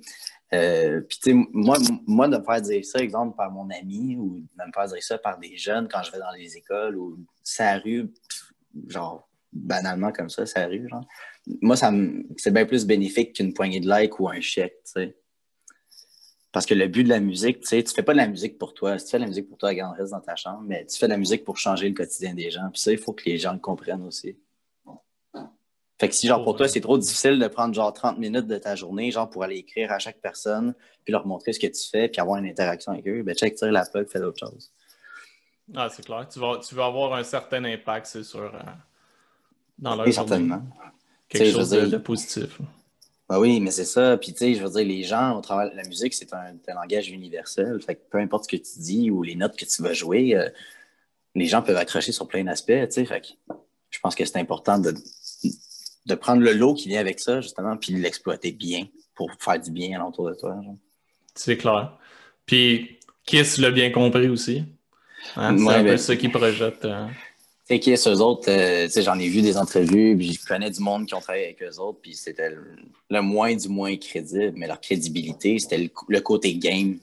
Euh, 0.52 1.00
puis, 1.00 1.18
tu 1.22 1.30
sais, 1.30 1.48
moi, 1.52 1.78
moi, 2.06 2.28
de 2.28 2.36
me 2.36 2.44
faire 2.44 2.60
dire 2.60 2.84
ça, 2.84 2.98
exemple, 2.98 3.36
par 3.36 3.50
mon 3.50 3.68
ami, 3.70 4.16
ou 4.16 4.40
de 4.40 4.66
me 4.66 4.72
faire 4.74 4.86
dire 4.86 5.02
ça 5.02 5.18
par 5.18 5.38
des 5.38 5.56
jeunes 5.56 5.88
quand 5.88 6.02
je 6.02 6.12
vais 6.12 6.18
dans 6.18 6.32
les 6.36 6.56
écoles 6.56 6.96
ou 6.96 7.18
sa 7.42 7.78
rue, 7.78 8.12
genre, 8.88 9.28
banalement 9.52 10.12
comme 10.12 10.28
ça, 10.28 10.44
sa 10.44 10.66
rue, 10.66 10.88
genre, 10.88 11.06
moi, 11.60 11.76
ça 11.76 11.90
c'est 12.36 12.52
bien 12.52 12.66
plus 12.66 12.84
bénéfique 12.84 13.34
qu'une 13.34 13.54
poignée 13.54 13.80
de 13.80 13.88
likes 13.88 14.18
ou 14.20 14.28
un 14.28 14.40
chèque, 14.40 14.76
tu 14.84 14.92
sais. 14.92 15.16
Parce 16.52 16.66
que 16.66 16.75
le 16.75 16.87
but 16.87 17.04
de 17.04 17.09
la 17.09 17.21
musique, 17.21 17.61
tu 17.61 17.68
sais, 17.68 17.82
tu 17.82 17.94
fais 17.94 18.02
pas 18.02 18.12
de 18.12 18.18
la 18.18 18.28
musique 18.28 18.59
pour 18.59 18.75
toi. 18.75 18.99
Si 18.99 19.06
tu 19.06 19.10
fais 19.12 19.17
de 19.17 19.23
la 19.23 19.28
musique 19.28 19.49
pour 19.49 19.56
toi, 19.56 19.71
regarde, 19.71 19.97
reste 19.97 20.12
dans 20.12 20.21
ta 20.21 20.36
chambre, 20.36 20.62
mais 20.67 20.84
tu 20.84 20.99
fais 20.99 21.06
de 21.06 21.12
la 21.12 21.17
musique 21.17 21.45
pour 21.45 21.56
changer 21.56 21.88
le 21.88 21.95
quotidien 21.95 22.34
des 22.34 22.50
gens. 22.50 22.69
Puis 22.71 22.80
ça, 22.82 22.93
il 22.93 22.99
faut 22.99 23.15
que 23.15 23.25
les 23.25 23.38
gens 23.38 23.54
le 23.54 23.58
comprennent 23.58 24.06
aussi. 24.06 24.36
Fait 25.99 26.08
que 26.08 26.15
si, 26.15 26.26
genre, 26.26 26.43
pour 26.43 26.56
toi, 26.56 26.69
c'est 26.69 26.80
trop 26.80 26.99
difficile 26.99 27.38
de 27.38 27.47
prendre, 27.47 27.75
genre, 27.75 27.93
30 27.93 28.19
minutes 28.19 28.49
de 28.49 28.58
ta 28.58 28.75
journée, 28.75 29.10
genre, 29.10 29.30
pour 29.30 29.45
aller 29.45 29.56
écrire 29.56 29.93
à 29.93 29.99
chaque 29.99 30.21
personne, 30.21 30.75
puis 31.04 31.12
leur 31.12 31.26
montrer 31.26 31.52
ce 31.52 31.60
que 31.60 31.69
tu 31.69 31.88
fais, 31.88 32.08
puis 32.08 32.21
avoir 32.21 32.38
une 32.38 32.47
interaction 32.47 32.93
avec 32.93 33.06
eux, 33.06 33.23
ben, 33.23 33.34
check, 33.34 33.54
tire 33.54 33.71
la 33.71 33.86
plug, 33.86 34.08
fais 34.08 34.19
d'autres 34.19 34.41
choses. 34.41 34.73
Ah, 35.75 35.88
c'est 35.88 36.04
clair. 36.04 36.26
Tu 36.28 36.38
vas, 36.38 36.58
tu 36.58 36.75
vas 36.75 36.86
avoir 36.86 37.15
un 37.15 37.23
certain 37.23 37.65
impact, 37.65 38.06
c'est 38.06 38.25
sûr, 38.25 38.52
euh, 38.52 38.58
dans 39.78 39.95
leur 39.95 40.06
oui, 40.06 40.12
certainement. 40.12 40.62
Quelque 41.28 41.52
chose 41.52 41.71
de 41.71 41.97
positif. 41.99 42.58
Ben 43.32 43.38
oui, 43.38 43.60
mais 43.60 43.71
c'est 43.71 43.86
ça. 43.86 44.18
Puis, 44.18 44.34
tu 44.34 44.40
sais, 44.40 44.54
je 44.54 44.62
veux 44.62 44.68
dire, 44.68 44.84
les 44.84 45.04
gens, 45.04 45.38
au 45.38 45.40
travers 45.40 45.71
de 45.71 45.75
la 45.75 45.84
musique, 45.84 46.12
c'est 46.12 46.34
un, 46.34 46.52
langage 46.68 47.08
universel. 47.08 47.80
Fait 47.80 47.95
que 47.95 48.02
peu 48.10 48.18
importe 48.18 48.45
ce 48.45 48.49
que 48.50 48.62
tu 48.62 48.78
dis 48.78 49.10
ou 49.10 49.23
les 49.23 49.36
notes 49.36 49.56
que 49.56 49.64
tu 49.64 49.80
vas 49.80 49.95
jouer, 49.95 50.36
euh, 50.36 50.50
les 51.34 51.47
gens 51.47 51.62
peuvent 51.62 51.78
accrocher 51.78 52.12
sur 52.12 52.28
plein 52.28 52.45
d'aspects, 52.45 52.88
tu 52.88 52.90
sais. 52.90 53.06
Fait 53.06 53.23
que 53.23 53.54
je 53.88 53.99
pense 54.00 54.14
que 54.14 54.26
c'est 54.26 54.36
important 54.36 54.78
de, 54.78 54.92
de 56.04 56.14
prendre 56.14 56.42
le 56.42 56.52
lot 56.52 56.75
qui 56.75 56.90
vient 56.90 57.00
avec 57.00 57.21
ça, 57.21 57.40
justement, 57.40 57.75
puis 57.78 57.95
de 57.95 58.00
l'exploiter 58.00 58.52
bien 58.52 58.86
pour 59.14 59.30
faire 59.40 59.58
du 59.58 59.71
bien 59.71 59.97
à 59.97 60.00
l'entour 60.00 60.28
de 60.28 60.34
toi. 60.34 60.60
C'est 61.34 61.56
clair. 61.56 61.99
Puis, 62.45 62.99
Kiss 63.25 63.56
l'a 63.56 63.71
bien 63.71 63.88
compris 63.88 64.28
aussi. 64.28 64.62
Hein? 65.36 65.56
C'est 65.56 65.68
un 65.68 65.84
peu 65.84 65.97
ben, 65.97 66.18
qui 66.18 66.28
projette. 66.28 66.84
Euh, 66.84 67.06
sais, 67.64 67.80
qui 67.80 67.92
eux 67.92 68.20
autres, 68.20 68.50
euh, 68.50 68.88
j'en 69.02 69.18
ai 69.18 69.28
vu 69.28 69.42
des 69.42 69.56
entrevues, 69.56 70.16
puis 70.16 70.32
je 70.32 70.44
connais 70.44 70.70
du 70.70 70.80
monde 70.80 71.06
qui 71.06 71.14
ont 71.14 71.20
travaillé 71.20 71.46
avec 71.46 71.62
eux 71.62 71.78
autres, 71.78 72.00
puis 72.02 72.14
c'était 72.14 72.50
le, 72.50 73.22
moins 73.22 73.54
du 73.54 73.68
moins 73.68 73.96
crédible, 73.96 74.54
mais 74.56 74.66
leur 74.66 74.80
crédibilité, 74.80 75.58
c'était 75.58 75.90
le, 76.08 76.20
côté 76.20 76.54
game 76.54 76.98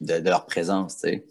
de, 0.00 0.28
leur 0.28 0.46
présence, 0.46 0.94
tu 0.94 1.00
sais. 1.00 1.24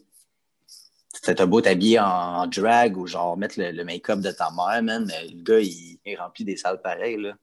C'était 1.13 1.47
beau 1.47 1.61
t'habiller 1.61 1.99
en, 1.99 2.45
drag 2.47 2.97
ou 2.97 3.07
genre 3.07 3.37
mettre 3.37 3.55
le, 3.57 3.83
make-up 3.83 4.19
de 4.19 4.31
ta 4.31 4.51
mère, 4.51 4.83
man, 4.83 5.05
mais 5.05 5.27
le 5.27 5.41
gars, 5.41 5.59
il 5.59 6.15
remplit 6.17 6.45
des 6.45 6.57
salles 6.57 6.81
pareilles, 6.81 7.17
là. 7.17 7.35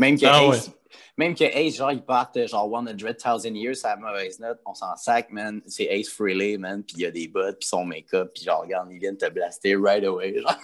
Même 0.00 0.18
que, 0.18 0.24
ah, 0.24 0.42
Ace, 0.48 0.70
même 1.18 1.34
que 1.34 1.44
Ace, 1.44 1.76
genre, 1.76 1.92
il 1.92 2.00
part 2.00 2.32
genre 2.34 2.70
100,000 2.70 3.54
years, 3.54 3.76
ça 3.76 3.90
a 3.90 3.96
mauvaise 3.96 4.40
note, 4.40 4.58
on 4.64 4.72
s'en 4.72 4.96
sac, 4.96 5.30
man. 5.30 5.60
C'est 5.66 5.84
Ace 5.90 6.08
Frehley, 6.08 6.56
man, 6.56 6.82
puis 6.82 6.96
il 6.96 7.02
y 7.02 7.06
a 7.06 7.10
des 7.10 7.28
bottes, 7.28 7.58
puis 7.58 7.68
son 7.68 7.84
make-up, 7.84 8.30
puis 8.34 8.44
genre, 8.44 8.62
regarde, 8.62 8.88
ils 8.90 8.98
viennent 8.98 9.18
te 9.18 9.28
blaster 9.28 9.76
right 9.76 10.02
away, 10.04 10.40
genre. 10.40 10.56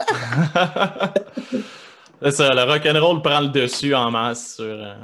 C'est 2.22 2.30
ça, 2.30 2.54
le 2.54 2.62
rock'n'roll 2.62 3.22
prend 3.22 3.40
le 3.40 3.48
dessus 3.48 3.94
en 3.94 4.10
masse 4.10 4.56
sur. 4.56 4.64
Euh, 4.64 4.94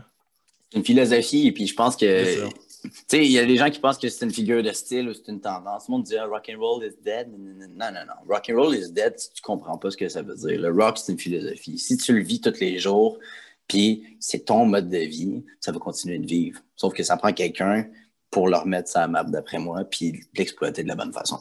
c'est 0.71 0.79
une 0.79 0.85
philosophie, 0.85 1.47
et 1.49 1.53
puis 1.53 1.67
je 1.67 1.75
pense 1.75 1.97
que. 1.97 2.47
Tu 2.83 2.91
sais, 3.09 3.25
il 3.27 3.33
y 3.33 3.39
a 3.39 3.45
des 3.45 3.57
gens 3.57 3.69
qui 3.69 3.79
pensent 3.79 3.99
que 3.99 4.09
c'est 4.09 4.25
une 4.25 4.33
figure 4.33 4.63
de 4.63 4.73
style 4.73 5.11
ou 5.11 5.13
c'est 5.13 5.29
une 5.29 5.41
tendance. 5.41 5.85
Tout 5.85 5.93
le 5.93 5.97
monde 5.99 6.05
dit 6.05 6.17
ah, 6.17 6.25
rock'n'roll 6.25 6.83
is 6.83 6.95
dead. 7.05 7.29
Non, 7.31 7.93
non, 7.93 8.07
non. 8.07 8.15
Rock'n'roll 8.27 8.75
is 8.75 8.91
dead 8.91 9.19
si 9.19 9.31
tu 9.33 9.43
comprends 9.43 9.77
pas 9.77 9.91
ce 9.91 9.99
que 9.99 10.09
ça 10.09 10.23
veut 10.23 10.35
dire. 10.35 10.59
Le 10.59 10.73
rock, 10.73 10.97
c'est 10.97 11.13
une 11.13 11.19
philosophie. 11.19 11.79
Si 11.79 11.99
tu 11.99 12.15
le 12.15 12.23
vis 12.23 12.41
tous 12.41 12.59
les 12.59 12.79
jours, 12.79 13.19
puis 13.71 14.17
c'est 14.19 14.47
ton 14.47 14.67
mode 14.67 14.89
de 14.91 14.99
vie, 14.99 15.45
ça 15.61 15.71
va 15.71 15.79
continuer 15.79 16.19
de 16.19 16.27
vivre. 16.27 16.61
Sauf 16.75 16.93
que 16.93 17.05
ça 17.05 17.17
prend 17.17 17.33
quelqu'un 17.33 17.87
pour 18.29 18.49
leur 18.49 18.67
mettre 18.67 18.89
sa 18.89 19.07
map 19.07 19.23
d'après 19.23 19.61
moi, 19.61 19.85
puis 19.85 20.25
l'exploiter 20.35 20.83
de 20.83 20.89
la 20.89 20.97
bonne 20.97 21.13
façon. 21.13 21.39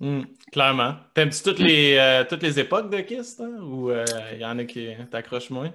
Hmm, 0.00 0.22
clairement. 0.50 0.96
T'aimes-tu 1.14 1.42
toutes 1.42 1.60
les, 1.60 1.96
euh, 1.96 2.24
toutes 2.28 2.42
les 2.42 2.58
époques 2.58 2.90
de 2.90 3.00
Kiss, 3.00 3.38
ou 3.38 3.90
il 3.90 3.96
euh, 3.96 4.36
y 4.40 4.44
en 4.44 4.58
a 4.58 4.64
qui 4.64 4.88
t'accrochent 5.12 5.50
moins? 5.50 5.72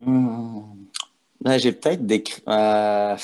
Hmm. 0.00 0.86
Ben, 1.42 1.58
j'ai 1.58 1.72
peut-être 1.72 2.06
des. 2.06 2.24
Euh, 2.48 3.16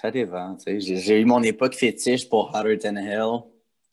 ça 0.00 0.10
dépend. 0.10 0.56
J'ai 0.66 1.20
eu 1.20 1.24
mon 1.26 1.42
époque 1.42 1.74
fétiche 1.74 2.26
pour 2.26 2.54
Hotter 2.54 2.78
Than 2.78 2.96
Hell, 2.96 3.42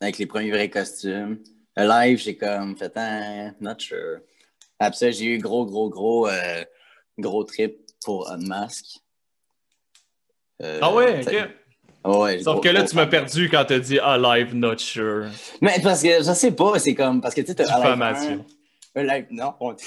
avec 0.00 0.16
les 0.16 0.24
premiers 0.24 0.50
vrais 0.50 0.70
costumes. 0.70 1.38
Le 1.76 1.86
live, 1.86 2.18
j'ai 2.18 2.34
comme 2.34 2.78
fait 2.78 2.96
un. 2.96 3.52
Not 3.60 3.78
sure. 3.80 4.20
Après 4.78 4.96
ça, 4.96 5.10
j'ai 5.10 5.26
eu 5.26 5.38
gros, 5.38 5.66
gros, 5.66 5.90
gros 5.90 6.28
gros 7.18 7.44
trip 7.44 7.78
pour 8.04 8.30
Unmask. 8.30 8.84
Euh, 10.62 10.78
ah 10.82 10.94
ouais, 10.94 11.20
ok. 11.26 12.42
Sauf 12.42 12.60
que 12.62 12.68
là, 12.68 12.84
tu 12.84 12.96
m'as 12.96 13.06
perdu 13.06 13.48
quand 13.50 13.64
t'as 13.66 13.78
dit 13.78 13.98
Ah, 14.02 14.18
live, 14.18 14.54
not 14.54 14.78
sure. 14.78 15.26
Mais 15.60 15.80
parce 15.82 16.02
que 16.02 16.18
je 16.18 16.32
sais 16.32 16.52
pas, 16.52 16.78
c'est 16.78 16.94
comme. 16.94 17.20
Parce 17.20 17.34
que 17.34 17.40
tu 17.42 17.48
sais, 17.48 17.54
t'as 17.54 17.64
Diffamation. 17.64 18.44
Un, 18.94 19.02
live. 19.02 19.26
Non, 19.30 19.54
on 19.60 19.74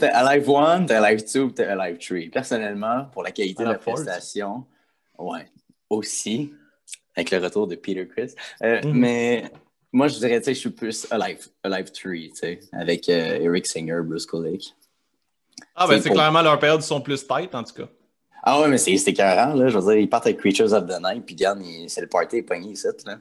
T'as 0.00 0.20
un 0.20 0.34
live 0.34 0.50
1, 0.50 0.86
t'as 0.86 1.00
un 1.00 1.10
live 1.10 1.24
2, 1.32 1.52
t'as 1.52 1.72
un 1.72 1.76
live 1.76 1.98
3. 1.98 2.18
Personnellement, 2.32 3.06
pour 3.12 3.22
la 3.22 3.30
qualité 3.30 3.62
de 3.62 3.68
la 3.68 3.78
prestation, 3.78 4.66
ouais, 5.18 5.46
aussi, 5.88 6.52
avec 7.14 7.30
le 7.30 7.38
retour 7.38 7.68
de 7.68 7.76
Peter 7.76 8.06
Chris. 8.08 8.34
Euh, 8.62 8.82
mhm. 8.82 8.92
Mais 8.92 9.44
moi, 9.92 10.08
je 10.08 10.18
dirais, 10.18 10.38
tu 10.38 10.44
sais, 10.46 10.54
je 10.54 10.58
suis 10.60 10.70
plus 10.70 11.06
Alive, 11.10 11.46
Alive 11.62 11.90
3, 11.92 12.12
tu 12.12 12.30
sais, 12.34 12.60
avec 12.72 13.08
euh, 13.08 13.38
Eric 13.40 13.66
Singer, 13.66 14.00
Bruce 14.04 14.26
Kulick. 14.26 14.74
Ah, 15.74 15.86
ben, 15.86 16.00
c'est 16.00 16.10
clairement 16.10 16.42
leurs 16.42 16.58
périodes 16.58 16.82
sont 16.82 17.00
plus 17.00 17.26
tight, 17.26 17.54
en 17.54 17.62
tout 17.64 17.74
cas. 17.74 17.88
Ah, 18.42 18.60
ouais, 18.60 18.68
mais 18.68 18.78
c'est 18.78 19.12
carré, 19.12 19.56
là. 19.58 19.68
Je 19.68 19.78
veux 19.78 19.84
dire, 19.92 20.00
ils 20.00 20.08
partent 20.08 20.26
avec 20.26 20.38
Creatures 20.38 20.72
of 20.72 20.86
the 20.86 21.00
Night, 21.02 21.24
puis 21.26 21.34
Diane, 21.34 21.62
c'est 21.88 22.00
le 22.00 22.06
party 22.08 22.42
pogné 22.42 22.72
ici, 22.72 22.86
là. 23.06 23.18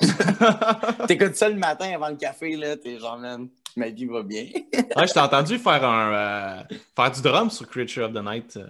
T'écoutes 1.06 1.34
ça 1.36 1.48
le 1.48 1.56
matin 1.56 1.90
avant 1.94 2.08
le 2.08 2.16
café, 2.16 2.56
là, 2.56 2.76
t'es 2.76 2.98
genre, 2.98 3.18
man, 3.18 3.48
ma 3.76 3.88
vie 3.88 4.06
va 4.06 4.22
bien. 4.22 4.44
ouais, 4.72 5.06
je 5.06 5.12
t'ai 5.12 5.20
entendu 5.20 5.58
faire 5.58 5.84
un 5.84 6.12
euh, 6.12 6.62
faire 6.96 7.10
du 7.10 7.20
drum 7.22 7.50
sur 7.50 7.68
Creature 7.68 8.04
of 8.06 8.12
the 8.12 8.22
Night 8.24 8.56
euh, 8.56 8.66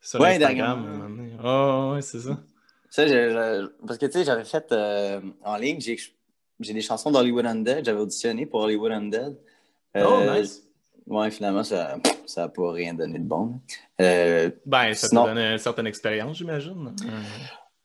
sur 0.00 0.20
Ouais, 0.20 0.36
Instagram. 0.36 1.28
Oh, 1.44 1.92
ouais, 1.94 2.02
c'est 2.02 2.20
ça. 2.20 2.38
Ça, 2.90 3.06
je- 3.06 3.12
je- 3.12 3.86
parce 3.86 3.98
que 3.98 4.06
tu 4.06 4.12
sais, 4.12 4.24
j'avais 4.24 4.44
fait 4.44 4.70
euh, 4.72 5.20
en 5.44 5.56
ligne, 5.56 5.80
j'ai 5.80 5.98
j'ai 6.60 6.72
des 6.72 6.80
chansons 6.80 7.10
d'Hollywood 7.10 7.46
Undead, 7.46 7.84
j'avais 7.84 8.00
auditionné 8.00 8.46
pour 8.46 8.60
Hollywood 8.60 8.92
Undead. 8.92 9.36
Oh, 9.94 9.98
Euh, 9.98 10.40
nice. 10.40 10.62
Ouais, 11.06 11.30
finalement, 11.30 11.62
ça 11.62 11.98
n'a 12.36 12.48
pas 12.48 12.72
rien 12.72 12.92
donné 12.94 13.18
de 13.18 13.24
bon. 13.24 13.60
Euh, 14.00 14.50
Ben, 14.66 14.92
ça 14.94 15.08
sinon- 15.08 15.24
donné 15.26 15.52
une 15.52 15.58
certaine 15.58 15.86
expérience, 15.86 16.36
j'imagine. 16.38 16.94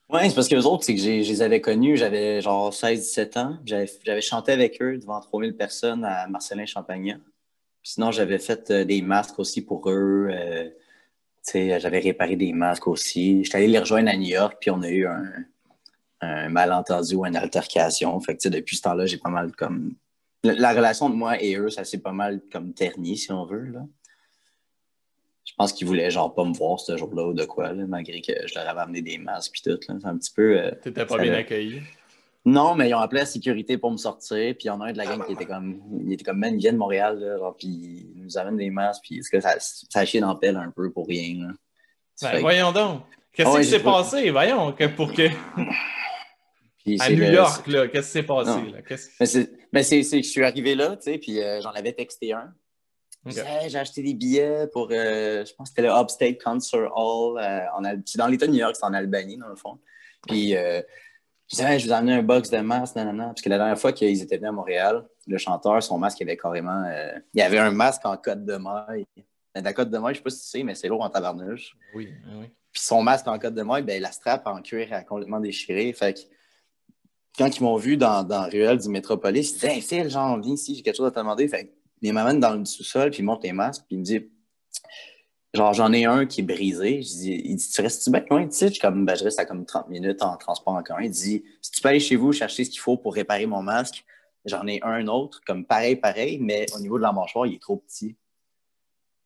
Ouais, 0.09 0.27
c'est 0.27 0.35
parce 0.35 0.47
que 0.49 0.55
les 0.55 0.65
autres, 0.65 0.83
c'est 0.83 0.95
que 0.95 0.99
je 1.01 1.07
les 1.09 1.41
avais 1.41 1.61
connus, 1.61 1.95
j'avais 1.97 2.41
genre 2.41 2.73
16-17 2.73 3.37
ans. 3.37 3.57
J'avais 3.65 4.21
chanté 4.21 4.51
avec 4.51 4.81
eux 4.81 4.97
devant 4.97 5.21
3000 5.21 5.55
personnes 5.55 6.03
à 6.03 6.27
Marcelin 6.27 6.65
Champagnat. 6.65 7.17
Sinon, 7.83 8.11
j'avais 8.11 8.37
fait 8.39 8.69
euh, 8.71 8.83
des 8.85 9.01
masques 9.01 9.39
aussi 9.39 9.61
pour 9.63 9.89
eux. 9.89 10.27
euh, 10.31 10.69
j'avais 11.53 11.99
réparé 11.99 12.35
des 12.35 12.53
masques 12.53 12.87
aussi. 12.87 13.43
J'étais 13.43 13.57
allé 13.57 13.67
les 13.67 13.79
rejoindre 13.79 14.09
à 14.09 14.15
New 14.17 14.27
York, 14.29 14.57
puis 14.59 14.69
on 14.69 14.81
a 14.81 14.89
eu 14.89 15.05
un, 15.07 15.23
un 16.21 16.49
malentendu 16.49 17.15
ou 17.15 17.25
une 17.25 17.35
altercation. 17.35 18.19
Fait 18.19 18.33
que, 18.35 18.41
tu 18.41 18.43
sais, 18.43 18.49
depuis 18.49 18.75
ce 18.77 18.83
temps-là, 18.83 19.05
j'ai 19.05 19.17
pas 19.17 19.29
mal 19.29 19.51
comme. 19.55 19.93
La, 20.43 20.53
la 20.53 20.73
relation 20.73 21.09
de 21.09 21.15
moi 21.15 21.41
et 21.41 21.55
eux, 21.55 21.69
ça 21.69 21.83
s'est 21.83 21.99
pas 21.99 22.11
mal 22.13 22.41
comme 22.51 22.73
terni, 22.73 23.17
si 23.17 23.31
on 23.31 23.45
veut. 23.45 23.65
Là. 23.65 23.81
Je 25.45 25.53
pense 25.57 25.73
qu'ils 25.73 25.85
voulaient 25.87 26.09
genre 26.11 26.33
pas 26.33 26.45
me 26.45 26.53
voir 26.53 26.79
ce 26.79 26.95
jour-là 26.97 27.27
ou 27.27 27.33
de 27.33 27.43
quoi, 27.45 27.73
là, 27.73 27.83
malgré 27.87 28.21
que 28.21 28.33
je 28.47 28.55
leur 28.55 28.67
avais 28.69 28.79
amené 28.81 29.01
des 29.01 29.17
masques 29.17 29.51
puis 29.53 29.61
tout. 29.63 29.79
là. 29.87 29.95
C'est 29.99 30.07
un 30.07 30.17
petit 30.17 30.31
peu. 30.33 30.57
euh, 30.59 30.71
T'étais 30.81 31.05
pas 31.05 31.17
bien 31.17 31.33
accueilli. 31.33 31.81
Non, 32.43 32.73
mais 32.73 32.89
ils 32.89 32.93
ont 32.95 32.99
appelé 32.99 33.21
la 33.21 33.25
sécurité 33.27 33.77
pour 33.77 33.91
me 33.91 33.97
sortir. 33.97 34.55
Puis 34.55 34.63
il 34.65 34.67
y 34.67 34.69
en 34.71 34.81
a 34.81 34.87
un 34.87 34.93
de 34.93 34.97
la 34.97 35.05
gang 35.05 35.23
qui 35.25 35.33
était 35.33 35.45
comme. 35.45 35.79
Il 36.03 36.11
était 36.13 36.23
comme, 36.23 36.39
man, 36.39 36.57
viennent 36.57 36.73
de 36.75 36.79
Montréal, 36.79 37.19
là, 37.19 37.37
genre, 37.37 37.55
puis 37.55 37.67
ils 37.67 38.23
nous 38.23 38.37
amènent 38.37 38.57
des 38.57 38.71
masques. 38.71 39.03
Puis 39.03 39.19
est-ce 39.19 39.29
que 39.29 39.39
ça, 39.39 39.55
ça 39.59 39.99
a 39.99 40.05
chié 40.05 40.21
dans 40.21 40.35
pelle 40.35 40.55
un 40.57 40.71
peu 40.71 40.91
pour 40.91 41.07
rien, 41.07 41.45
là. 41.47 41.53
Ben, 42.21 42.31
que- 42.37 42.41
voyons 42.41 42.71
donc. 42.71 43.01
Qu'est-ce 43.33 43.49
Ah 43.55 43.59
qui 43.59 43.65
s'est 43.65 43.79
passé? 43.83 44.29
Voyons, 44.31 44.71
que 44.73 44.85
pour 44.87 45.13
que. 45.13 45.27
puis 46.83 46.97
À 46.99 47.09
New 47.09 47.17
le- 47.17 47.33
York, 47.33 47.67
là, 47.67 47.87
qu'est-ce 47.87 48.07
qui 48.07 48.11
s'est 48.13 48.23
passé? 48.23 48.49
Là? 48.71 48.77
Mais 49.19 49.25
c'est, 49.25 49.51
mais 49.73 49.83
c'est, 49.83 50.03
c'est 50.03 50.19
que 50.21 50.25
je 50.25 50.31
suis 50.31 50.43
arrivé 50.43 50.75
là, 50.75 50.95
tu 50.97 51.03
sais, 51.03 51.17
puis 51.17 51.41
euh, 51.41 51.61
j'en 51.61 51.71
avais 51.71 51.93
texté 51.93 52.33
un. 52.33 52.53
Hey, 53.25 53.69
j'ai 53.69 53.77
acheté 53.77 54.01
des 54.01 54.15
billets 54.15 54.65
pour, 54.73 54.87
euh, 54.91 55.45
je 55.45 55.53
pense 55.53 55.69
que 55.69 55.75
c'était 55.75 55.87
le 55.87 55.93
Upstate 55.93 56.41
Concert 56.43 56.89
Hall. 56.95 57.37
euh, 57.39 57.59
en 57.77 57.83
Al- 57.83 58.01
c'est 58.05 58.17
dans 58.17 58.25
l'État 58.27 58.47
de 58.47 58.51
New 58.51 58.57
York, 58.57 58.75
c'est 58.75 58.85
en 58.85 58.93
Albanie, 58.93 59.37
dans 59.37 59.47
le 59.47 59.55
fond. 59.55 59.77
Puis, 60.27 60.55
euh, 60.55 60.81
je 61.47 61.55
disais, 61.57 61.71
Hey, 61.71 61.79
je 61.79 61.85
vous 61.85 61.91
ai 61.91 61.95
amené 61.95 62.13
un 62.13 62.23
box 62.23 62.49
de 62.49 62.57
masques, 62.59 62.95
nanana. 62.95 63.25
Parce 63.27 63.41
que 63.41 63.49
la 63.49 63.57
dernière 63.57 63.77
fois 63.79 63.91
qu'ils 63.93 64.19
étaient 64.21 64.37
venus 64.37 64.49
à 64.49 64.53
Montréal, 64.53 65.03
le 65.27 65.37
chanteur, 65.37 65.83
son 65.83 65.99
masque 65.99 66.19
avait 66.23 66.35
carrément. 66.37 66.83
il 67.35 67.39
y 67.39 67.43
avait 67.43 67.59
un 67.59 67.69
masque 67.71 68.05
en 68.05 68.17
côte 68.17 68.43
de 68.43 68.55
maille. 68.55 69.05
Ben, 69.53 69.63
La 69.63 69.73
côte 69.73 69.89
de 69.91 69.97
maille, 69.99 70.15
je 70.15 70.19
sais 70.19 70.23
pas 70.23 70.29
si 70.31 70.41
tu 70.43 70.47
sais, 70.47 70.63
mais 70.63 70.73
c'est 70.73 70.87
lourd 70.87 71.01
en 71.03 71.09
tabarnouche. 71.09 71.75
Oui, 71.93 72.09
oui. 72.39 72.45
Puis 72.71 72.81
son 72.81 73.03
masque 73.03 73.27
en 73.27 73.37
côte 73.37 73.53
de 73.53 73.61
maille, 73.63 73.83
ben, 73.83 74.01
la 74.01 74.11
strap 74.11 74.47
en 74.47 74.61
cuir 74.61 74.87
a 74.93 75.03
complètement 75.03 75.39
déchiré. 75.41 75.91
Fait 75.93 76.13
que 76.13 76.19
quand 77.37 77.57
ils 77.57 77.63
m'ont 77.63 77.77
vu 77.77 77.97
dans, 77.97 78.23
dans 78.23 78.49
ruelle 78.49 78.77
du 78.77 78.89
Métropolis, 78.89 79.51
ils 79.51 79.53
disaient 79.53 79.75
Hey 79.75 79.81
Phil, 79.81 80.09
genre, 80.09 80.39
viens 80.39 80.53
ici, 80.53 80.75
j'ai 80.75 80.81
quelque 80.81 80.97
chose 80.97 81.07
à 81.07 81.11
te 81.11 81.19
demander. 81.19 81.47
Fait 81.47 81.65
que 81.65 81.71
ils 82.01 82.13
dans 82.13 82.55
le 82.55 82.65
sous-sol, 82.65 83.11
puis 83.11 83.19
ils 83.19 83.25
montent 83.25 83.43
les 83.43 83.51
masques, 83.51 83.83
puis 83.87 83.95
ils 83.95 83.99
me 83.99 84.03
disent 84.03 84.23
Genre, 85.53 85.73
j'en 85.73 85.91
ai 85.91 86.05
un 86.05 86.25
qui 86.25 86.41
est 86.41 86.43
brisé. 86.43 87.01
Je 87.01 87.07
dis, 87.07 87.41
il 87.43 87.55
dit, 87.57 87.69
tu 87.69 87.81
restes-tu 87.81 88.09
bien? 88.09 88.23
Loin 88.29 88.45
de 88.45 88.51
ici? 88.51 88.73
Je, 88.73 88.87
ben, 88.87 89.15
je 89.15 89.23
reste 89.25 89.37
à 89.37 89.45
comme 89.45 89.65
30 89.65 89.89
minutes 89.89 90.21
en 90.21 90.37
transport 90.37 90.75
en 90.75 90.81
commun. 90.81 91.01
Il 91.03 91.11
dit, 91.11 91.43
si 91.61 91.71
tu 91.71 91.81
peux 91.81 91.89
aller 91.89 91.99
chez 91.99 92.15
vous 92.15 92.31
chercher 92.31 92.63
ce 92.63 92.69
qu'il 92.69 92.79
faut 92.79 92.95
pour 92.95 93.13
réparer 93.13 93.45
mon 93.45 93.61
masque, 93.61 94.05
j'en 94.45 94.65
ai 94.65 94.79
un 94.81 95.07
autre, 95.07 95.41
comme 95.45 95.65
pareil, 95.65 95.97
pareil, 95.97 96.39
mais 96.39 96.67
au 96.73 96.79
niveau 96.79 96.97
de 96.97 97.03
la 97.03 97.11
mâchoire, 97.11 97.47
il 97.47 97.55
est 97.55 97.61
trop 97.61 97.75
petit. 97.75 98.15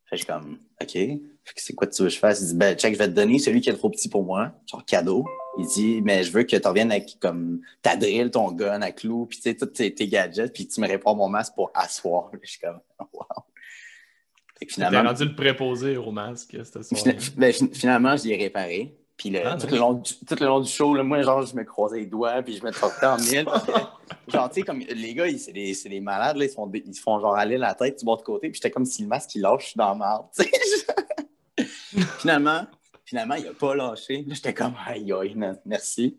Fait 0.10 0.16
que 0.16 0.18
je 0.18 0.24
suis 0.24 0.26
comme, 0.26 0.58
OK. 0.82 0.94
Que 0.94 1.62
c'est 1.62 1.74
quoi 1.74 1.86
tu 1.86 2.02
veux 2.02 2.08
que 2.08 2.16
je 2.16 2.20
fasse? 2.20 2.42
Il 2.42 2.48
dit, 2.48 2.56
ben, 2.56 2.76
check, 2.76 2.94
je 2.94 2.98
vais 2.98 3.08
te 3.08 3.14
donner 3.14 3.38
celui 3.38 3.62
qui 3.62 3.70
est 3.70 3.74
trop 3.74 3.92
petit 3.92 4.10
pour 4.10 4.24
moi, 4.24 4.52
genre 4.66 4.84
cadeau. 4.84 5.26
Il 5.58 5.66
dit, 5.68 6.02
mais 6.04 6.24
je 6.24 6.32
veux 6.32 6.44
que 6.44 6.56
tu 6.58 6.68
reviennes 6.68 6.92
avec 6.92 7.18
comme 7.22 7.62
ta 7.82 7.96
drill, 7.96 8.30
ton 8.30 8.52
gun 8.52 8.82
à 8.82 8.92
clous, 8.92 9.26
puis 9.26 9.38
tu 9.38 9.44
sais, 9.44 9.56
tous 9.56 9.68
tes, 9.68 9.94
tes 9.94 10.08
gadgets, 10.08 10.52
puis 10.54 10.68
tu 10.68 10.82
me 10.82 10.88
répares 10.88 11.16
mon 11.16 11.30
masque 11.30 11.54
pour 11.56 11.72
asseoir. 11.74 12.30
Je 12.44 12.50
suis 12.52 12.60
comme, 12.60 12.80
wow. 13.14 13.24
Fait 14.60 14.66
que 14.66 14.72
T'as 14.72 14.88
finalement, 14.88 15.10
rendu 15.10 15.26
le 15.26 15.36
préposé 15.36 15.98
au 15.98 16.12
masque, 16.12 16.56
cette 16.64 16.84
soirée. 16.84 17.18
ben, 17.38 17.54
fin- 17.54 17.68
finalement, 17.74 18.16
je 18.18 18.26
l'ai 18.26 18.36
réparé. 18.38 18.96
Puis 19.18 19.30
le- 19.30 19.46
Ah, 19.46 19.56
tout, 19.58 19.68
le 19.68 19.78
long 19.78 19.94
du, 19.94 20.14
tout 20.14 20.36
le 20.38 20.46
long 20.46 20.60
du 20.60 20.70
show, 20.70 20.94
là, 20.94 21.04
moi, 21.04 21.22
genre, 21.22 21.42
je 21.46 21.56
me 21.56 21.64
croisais 21.64 22.00
les 22.00 22.06
doigts, 22.06 22.42
puis 22.42 22.58
je 22.58 22.64
me 22.66 22.72
tortais 22.72 23.06
en 23.06 23.18
mille. 23.18 23.46
que, 23.46 24.32
genre, 24.32 24.50
tu 24.50 24.56
sais, 24.56 24.62
comme 24.64 24.80
les 24.80 25.14
gars, 25.14 25.28
ils- 25.28 25.40
c'est 25.40 25.54
des, 25.54 25.74
c'est 25.74 25.88
des 25.88 26.02
malades, 26.02 26.36
là, 26.36 26.44
ils, 26.46 26.50
font, 26.52 26.70
ils 26.74 26.94
se 26.94 27.02
font 27.02 27.20
genre 27.22 27.36
aller 27.36 27.58
la 27.58 27.74
tête 27.76 28.00
du 28.00 28.04
bon 28.06 28.18
côté, 28.18 28.50
puis 28.50 28.56
j'étais 28.56 28.72
comme 28.72 28.86
si 28.86 29.04
le 29.04 29.08
masque, 29.08 29.36
il 29.36 29.42
lâche, 29.42 29.62
je 29.64 29.68
suis 29.70 29.78
dans 29.78 29.98
la 29.98 30.28
sais. 30.34 30.50
finalement, 32.20 32.66
finalement, 33.06 33.36
il 33.36 33.48
a 33.48 33.54
pas 33.54 33.76
lâché. 33.76 34.26
J'étais 34.28 34.54
comme, 34.54 34.76
aïe, 34.86 35.12
aïe, 35.14 35.36
me- 35.36 35.58
merci. 35.66 36.18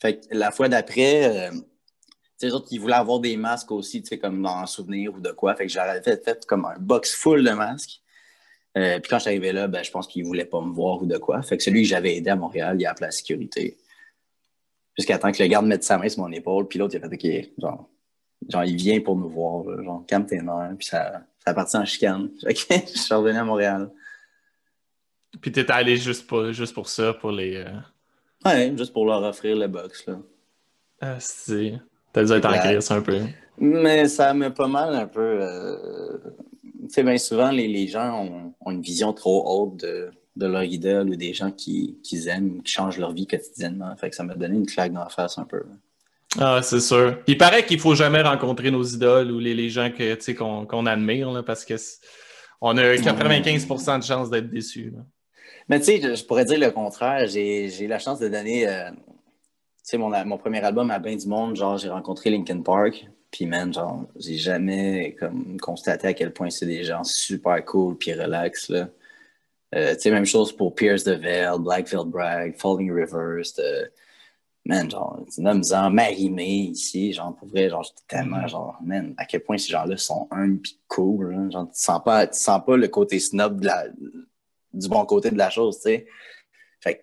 Fait 0.00 0.20
que 0.20 0.26
la 0.30 0.50
fois 0.50 0.68
d'après, 0.68 1.48
euh, 1.48 1.50
tu 2.38 2.48
sais, 2.48 2.52
autres, 2.52 2.68
ils 2.70 2.80
voulaient 2.80 2.94
avoir 2.94 3.20
des 3.20 3.36
masques 3.36 3.70
aussi, 3.70 4.02
tu 4.02 4.08
sais, 4.08 4.18
comme 4.18 4.42
dans 4.42 4.56
un 4.56 4.66
souvenir 4.66 5.14
ou 5.14 5.20
de 5.20 5.30
quoi. 5.30 5.54
Fait 5.54 5.66
que 5.66 5.72
j'avais 5.72 6.02
fait, 6.02 6.44
comme 6.46 6.64
un 6.64 6.78
box 6.78 7.14
full 7.14 7.44
de 7.44 7.50
masques. 7.50 8.00
Euh, 8.76 8.98
puis 9.00 9.08
quand 9.08 9.16
arrivé 9.26 9.52
là, 9.52 9.68
ben, 9.68 9.82
je 9.82 9.90
pense 9.90 10.06
qu'il 10.06 10.22
ne 10.22 10.26
voulait 10.26 10.44
pas 10.44 10.60
me 10.60 10.72
voir 10.72 11.02
ou 11.02 11.06
de 11.06 11.16
quoi. 11.16 11.40
Fait 11.42 11.56
que 11.56 11.62
celui 11.62 11.82
que 11.82 11.88
j'avais 11.88 12.16
aidé 12.16 12.28
à 12.28 12.36
Montréal, 12.36 12.76
il 12.78 12.84
a 12.84 12.90
appelé 12.90 13.06
la 13.06 13.10
sécurité. 13.10 13.78
Jusqu'à 14.98 15.18
temps 15.18 15.32
que 15.32 15.42
le 15.42 15.48
garde 15.48 15.66
mette 15.66 15.84
sa 15.84 15.96
main 15.96 16.08
sur 16.08 16.22
mon 16.22 16.32
épaule, 16.32 16.68
puis 16.68 16.78
l'autre, 16.78 16.94
il 16.94 17.02
a 17.02 17.08
fait 17.08 17.14
OK, 17.14 17.50
genre, 17.58 17.88
genre, 18.48 18.64
il 18.64 18.76
vient 18.76 19.00
pour 19.00 19.16
nous 19.16 19.30
voir, 19.30 19.64
genre, 19.82 20.04
calme 20.06 20.26
tes 20.26 20.40
nerfs, 20.40 20.74
puis 20.78 20.86
ça, 20.86 21.22
ça 21.42 21.50
a 21.50 21.54
parti 21.54 21.76
en 21.76 21.84
chicane. 21.86 22.30
Je 22.42 22.98
suis 22.98 23.14
revenu 23.14 23.38
à 23.38 23.44
Montréal. 23.44 23.90
Puis 25.40 25.52
t'étais 25.52 25.72
allé 25.72 25.96
juste 25.96 26.26
pour, 26.26 26.52
juste 26.52 26.74
pour 26.74 26.88
ça, 26.88 27.12
pour 27.14 27.30
les. 27.32 27.56
euh, 27.56 27.70
Ouais, 28.44 28.72
juste 28.76 28.92
pour 28.92 29.06
leur 29.06 29.22
offrir 29.22 29.56
le 29.56 29.66
box, 29.66 30.06
là. 30.06 30.18
Ah, 31.00 31.16
c'est. 31.18 31.74
T'as 32.12 32.24
dû 32.24 32.32
être 32.32 32.46
en 32.46 32.52
crise 32.58 32.90
un 32.90 33.02
peu. 33.02 33.20
Mais 33.58 34.08
ça 34.08 34.32
m'a 34.34 34.50
pas 34.50 34.68
mal 34.68 34.94
un 34.94 35.06
peu. 35.06 35.20
euh, 35.42 36.18
Tu 36.82 36.88
sais, 36.90 37.02
bien 37.02 37.18
souvent, 37.18 37.50
les, 37.50 37.68
les 37.68 37.86
gens 37.88 38.22
ont, 38.24 38.54
ont 38.60 38.70
une 38.70 38.82
vision 38.82 39.12
trop 39.12 39.44
haute 39.46 39.80
de, 39.80 40.10
de 40.36 40.46
leur 40.46 40.62
idole 40.64 41.10
ou 41.10 41.16
des 41.16 41.32
gens 41.34 41.50
qui, 41.50 41.98
qu'ils 42.02 42.28
aiment, 42.28 42.62
qui 42.62 42.72
changent 42.72 42.98
leur 42.98 43.12
vie 43.12 43.26
quotidiennement. 43.26 43.94
Fait 43.96 44.10
que 44.10 44.16
ça 44.16 44.22
m'a 44.24 44.34
donné 44.34 44.54
une 44.56 44.66
claque 44.66 44.92
dans 44.92 45.00
la 45.04 45.08
face 45.08 45.38
un 45.38 45.44
peu. 45.44 45.62
Ah, 46.38 46.60
c'est 46.62 46.80
sûr. 46.80 47.18
Il 47.26 47.38
paraît 47.38 47.64
qu'il 47.64 47.80
faut 47.80 47.94
jamais 47.94 48.20
rencontrer 48.22 48.70
nos 48.70 48.82
idoles 48.84 49.30
ou 49.32 49.38
les, 49.38 49.54
les 49.54 49.70
gens 49.70 49.90
que, 49.90 50.32
qu'on 50.34 50.66
qu'on 50.66 50.86
admire, 50.86 51.30
là, 51.32 51.42
parce 51.42 51.64
que 51.64 51.76
c'est- 51.76 51.98
on 52.60 52.76
a 52.78 52.94
95% 52.96 53.98
de 53.98 54.04
chances 54.04 54.30
d'être 54.30 54.48
déçus. 54.50 54.90
là. 54.94 55.00
Mais 55.68 55.80
tu 55.80 55.86
sais, 55.86 56.16
je, 56.16 56.24
pourrais 56.24 56.44
dire 56.44 56.58
le 56.60 56.70
contraire. 56.70 57.26
J'ai, 57.26 57.84
eu 57.84 57.88
la 57.88 57.98
chance 57.98 58.18
de 58.20 58.28
donner. 58.28 58.68
euh, 58.68 58.90
mon, 59.94 60.24
mon 60.24 60.38
premier 60.38 60.60
album 60.60 60.90
à 60.90 60.98
bien 60.98 61.16
du 61.16 61.26
monde, 61.26 61.56
genre, 61.56 61.78
j'ai 61.78 61.88
rencontré 61.88 62.30
Linkin 62.30 62.62
Park. 62.62 63.06
Puis, 63.30 63.46
man, 63.46 63.72
genre, 63.72 64.04
j'ai 64.16 64.36
jamais 64.36 65.16
comme, 65.18 65.58
constaté 65.60 66.08
à 66.08 66.14
quel 66.14 66.32
point 66.32 66.50
c'est 66.50 66.66
des 66.66 66.84
gens 66.84 67.04
super 67.04 67.64
cool 67.64 67.96
puis 67.96 68.12
relax, 68.12 68.68
là. 68.68 68.88
Euh, 69.74 69.94
tu 69.94 70.02
sais, 70.02 70.10
même 70.10 70.24
chose 70.24 70.56
pour 70.56 70.74
Pierce 70.74 71.04
the 71.04 71.10
Veil, 71.10 71.58
Black 71.58 71.88
Veil 71.88 72.06
Bragg, 72.06 72.56
Falling 72.56 72.92
Rivers. 72.92 73.52
euh, 73.58 73.86
man, 74.64 74.90
genre, 74.90 75.20
tu 75.32 75.40
nomme-en 75.40 75.90
Marie-Mé 75.90 76.70
ici, 76.70 77.12
genre, 77.12 77.34
pour 77.34 77.48
vrai, 77.48 77.68
genre, 77.68 77.82
j'étais 77.82 78.02
tellement, 78.08 78.46
genre, 78.46 78.78
man, 78.82 79.14
à 79.18 79.24
quel 79.24 79.42
point 79.42 79.58
ces 79.58 79.72
gens-là 79.72 79.96
sont 79.96 80.28
humbles 80.30 80.60
pis 80.60 80.78
cool, 80.88 81.34
hein. 81.34 81.50
Genre, 81.50 81.68
tu 81.68 81.80
sens 81.80 82.00
pas, 82.04 82.26
tu 82.26 82.38
sens 82.38 82.60
pas 82.64 82.76
le 82.76 82.88
côté 82.88 83.18
snob 83.18 83.60
de 83.60 83.66
la, 83.66 83.86
du 84.76 84.88
bon 84.88 85.04
côté 85.06 85.30
de 85.30 85.38
la 85.38 85.50
chose, 85.50 85.76
tu 85.76 85.82
sais. 85.82 86.06
Fait 86.80 86.96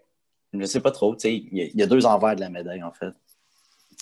que, 0.54 0.60
je 0.60 0.66
sais 0.66 0.80
pas 0.80 0.92
trop, 0.92 1.16
tu 1.16 1.22
sais, 1.22 1.36
il 1.36 1.58
y, 1.58 1.62
a- 1.62 1.84
y 1.86 1.88
deux 1.88 2.06
envers 2.06 2.36
de 2.36 2.42
la 2.42 2.50
médaille, 2.50 2.84
en 2.84 2.92
fait. 2.92 3.12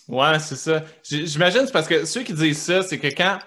Ouais, 0.07 0.39
c'est 0.39 0.55
ça. 0.55 0.83
J'imagine, 1.03 1.61
c'est 1.65 1.71
parce 1.71 1.87
que 1.87 2.05
ceux 2.05 2.23
qui 2.23 2.33
disent 2.33 2.61
ça, 2.61 2.81
c'est 2.83 2.99
que 2.99 3.07
quand. 3.07 3.39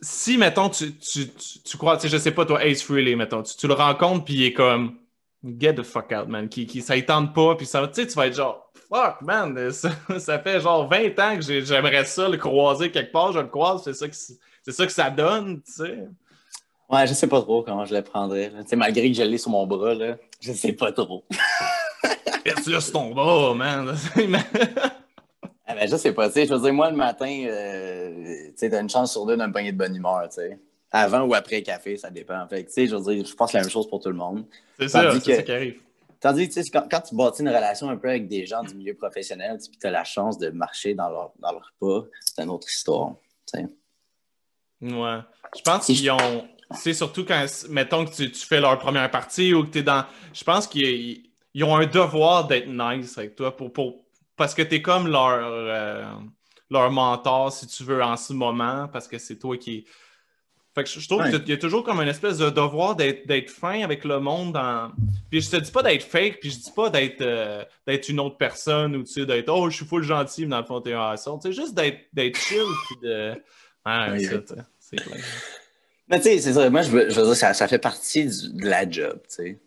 Si, 0.00 0.36
mettons, 0.36 0.68
tu, 0.68 0.94
tu, 0.96 1.28
tu, 1.64 1.76
crois, 1.76 1.96
tu 1.96 2.02
sais, 2.02 2.08
je 2.08 2.18
sais 2.20 2.32
pas, 2.32 2.44
toi, 2.44 2.64
Ace 2.64 2.82
Frehley, 2.82 3.14
mettons, 3.14 3.42
tu, 3.42 3.66
le 3.66 3.74
rencontres, 3.74 4.24
puis 4.24 4.34
il 4.34 4.44
est 4.46 4.52
comme. 4.52 4.98
Get 5.44 5.74
the 5.74 5.82
fuck 5.84 6.10
out, 6.12 6.28
man. 6.28 6.48
Qui, 6.48 6.66
qui, 6.66 6.82
ça 6.82 6.96
ne 6.96 7.00
tente 7.02 7.32
pas, 7.34 7.54
puis 7.54 7.66
ça 7.66 7.86
tu 7.86 7.94
sais, 7.94 8.06
tu 8.06 8.14
vas 8.14 8.26
être 8.26 8.34
genre. 8.34 8.72
Fuck, 8.88 9.22
man. 9.22 9.70
Ça, 9.72 9.90
ça 10.18 10.38
fait 10.40 10.60
genre 10.60 10.88
20 10.88 11.18
ans 11.18 11.36
que 11.36 11.42
j'ai- 11.42 11.64
j'aimerais 11.64 12.04
ça 12.04 12.28
le 12.28 12.36
croiser 12.36 12.90
quelque 12.90 13.12
part. 13.12 13.32
Je 13.32 13.38
le 13.40 13.46
croise, 13.48 13.82
c'est 13.84 13.94
ça 13.94 14.08
que, 14.08 14.14
c'est 14.14 14.72
ça 14.72 14.86
que 14.86 14.92
ça 14.92 15.10
donne, 15.10 15.60
tu 15.62 15.72
sais. 15.72 15.98
Ouais, 16.88 17.06
je 17.06 17.14
sais 17.14 17.26
pas 17.26 17.42
trop 17.42 17.62
comment 17.62 17.84
je 17.84 17.94
le 17.94 18.02
prendrais, 18.02 18.50
là. 18.50 18.62
Tu 18.62 18.70
sais, 18.70 18.76
malgré 18.76 19.10
que 19.10 19.16
je 19.16 19.22
l'ai 19.22 19.38
sur 19.38 19.50
mon 19.50 19.66
bras, 19.66 19.94
là, 19.94 20.16
je 20.40 20.52
sais 20.52 20.72
pas 20.72 20.92
trop. 20.92 21.24
Là 22.68 22.80
sur 22.80 22.92
ton 22.92 23.10
bras, 23.10 23.54
man. 23.54 23.96
Ah 25.68 25.74
ben, 25.74 25.88
je 25.88 25.96
sais 25.96 26.12
pas, 26.12 26.28
tu 26.28 26.34
sais, 26.34 26.46
je 26.46 26.54
veux 26.54 26.60
dire, 26.60 26.72
moi, 26.72 26.88
le 26.92 26.96
matin, 26.96 27.44
euh, 27.48 28.50
tu 28.50 28.52
sais, 28.54 28.70
t'as 28.70 28.80
une 28.80 28.88
chance 28.88 29.10
sur 29.10 29.26
deux 29.26 29.36
d'un 29.36 29.50
pogné 29.50 29.72
de 29.72 29.76
bonne 29.76 29.96
humeur, 29.96 30.28
tu 30.28 30.36
sais. 30.36 30.60
Avant 30.92 31.22
ou 31.22 31.34
après 31.34 31.60
café, 31.62 31.96
ça 31.96 32.08
dépend. 32.08 32.46
Fait 32.46 32.64
tu 32.64 32.72
sais, 32.72 32.86
je 32.86 32.94
veux 32.94 33.14
dire, 33.14 33.26
je 33.26 33.34
pense 33.34 33.52
la 33.52 33.62
même 33.62 33.68
chose 33.68 33.88
pour 33.88 34.00
tout 34.00 34.08
le 34.08 34.14
monde. 34.14 34.44
c'est 34.78 34.86
ça, 34.86 35.10
c'est 35.12 35.34
ça 35.34 35.42
qui 35.42 35.52
arrive. 35.52 35.80
Tandis 36.20 36.48
que 36.48 36.60
quand, 36.70 36.86
quand, 36.88 37.00
tu 37.00 37.16
bâtis 37.16 37.42
une 37.42 37.48
relation 37.48 37.90
un 37.90 37.96
peu 37.96 38.08
avec 38.08 38.28
des 38.28 38.46
gens 38.46 38.62
du 38.62 38.76
milieu 38.76 38.94
professionnel, 38.94 39.58
puis 39.58 39.76
tu 39.78 39.86
as 39.88 39.90
la 39.90 40.04
chance 40.04 40.38
de 40.38 40.50
marcher 40.50 40.94
dans 40.94 41.08
leur, 41.08 41.32
dans 41.40 41.50
leur 41.50 41.72
pas, 41.80 42.06
c'est 42.20 42.42
une 42.42 42.50
autre 42.50 42.68
histoire. 42.68 43.16
Ouais. 43.54 45.18
Je 45.56 45.62
pense 45.62 45.86
qu'ils 45.86 46.10
ont. 46.10 46.48
C'est 46.72 46.94
surtout 46.94 47.24
quand, 47.24 47.46
mettons 47.68 48.04
que 48.04 48.10
tu, 48.10 48.28
fais 48.34 48.60
leur 48.60 48.78
première 48.78 49.10
partie 49.10 49.54
ou 49.54 49.64
que 49.64 49.70
tu 49.70 49.78
es 49.78 49.82
dans. 49.82 50.04
Je 50.32 50.44
pense 50.44 50.66
qu'ils 50.66 51.22
ont 51.62 51.76
un 51.76 51.86
devoir 51.86 52.46
d'être 52.46 52.68
nice 52.68 53.16
avec 53.18 53.36
toi 53.36 53.56
pour, 53.56 53.72
pour... 53.72 54.04
parce 54.36 54.54
que 54.54 54.62
tu 54.62 54.76
es 54.76 54.82
comme 54.82 55.06
leur, 55.06 55.38
euh, 55.42 56.04
leur 56.70 56.90
mentor, 56.90 57.52
si 57.52 57.66
tu 57.66 57.84
veux, 57.84 58.02
en 58.02 58.16
ce 58.16 58.32
moment, 58.32 58.88
parce 58.88 59.06
que 59.06 59.18
c'est 59.18 59.38
toi 59.38 59.56
qui 59.56 59.86
fait 60.76 60.84
que 60.84 61.00
je 61.00 61.08
trouve 61.08 61.30
qu'il 61.30 61.48
y 61.48 61.52
a 61.52 61.56
toujours 61.56 61.82
comme 61.82 62.00
une 62.00 62.08
espèce 62.08 62.36
de 62.36 62.50
devoir 62.50 62.96
d'être 62.96 63.50
fin 63.50 63.82
avec 63.82 64.04
le 64.04 64.20
monde. 64.20 64.60
Puis 65.30 65.40
je 65.40 65.50
te 65.50 65.56
dis 65.56 65.70
pas 65.70 65.82
d'être 65.82 66.02
fake, 66.02 66.40
puis 66.40 66.50
je 66.50 66.58
dis 66.58 66.72
pas 66.74 66.90
d'être 66.90 67.22
euh, 67.22 67.64
une 68.08 68.20
autre 68.20 68.36
personne 68.36 68.94
ou 68.94 69.02
tu 69.02 69.12
sais, 69.12 69.26
d'être 69.26 69.48
oh, 69.48 69.70
je 69.70 69.76
suis 69.76 69.86
full 69.86 70.02
gentil, 70.02 70.42
mais 70.42 70.50
dans 70.50 70.60
le 70.60 70.66
fond, 70.66 70.80
t'es 70.82 70.92
un 70.92 71.10
assaut. 71.10 71.38
Tu 71.42 71.48
sais, 71.48 71.54
juste 71.54 71.74
d'être 71.74 72.36
chill, 72.36 72.66
puis 72.88 73.08
de. 73.08 73.30
Ouais, 73.86 74.44
c'est 74.78 74.96
clair. 74.96 75.24
Mais 76.08 76.18
tu 76.18 76.24
sais, 76.24 76.38
c'est 76.38 76.52
ça. 76.52 76.70
Moi, 76.70 76.82
je 76.82 76.90
veux, 76.90 77.10
je 77.10 77.20
veux 77.20 77.26
dire, 77.26 77.36
ça, 77.36 77.52
ça 77.52 77.66
fait 77.66 77.78
partie 77.78 78.26
de 78.26 78.66
la 78.66 78.88
job, 78.88 79.20
tu 79.28 79.34
sais. 79.34 79.60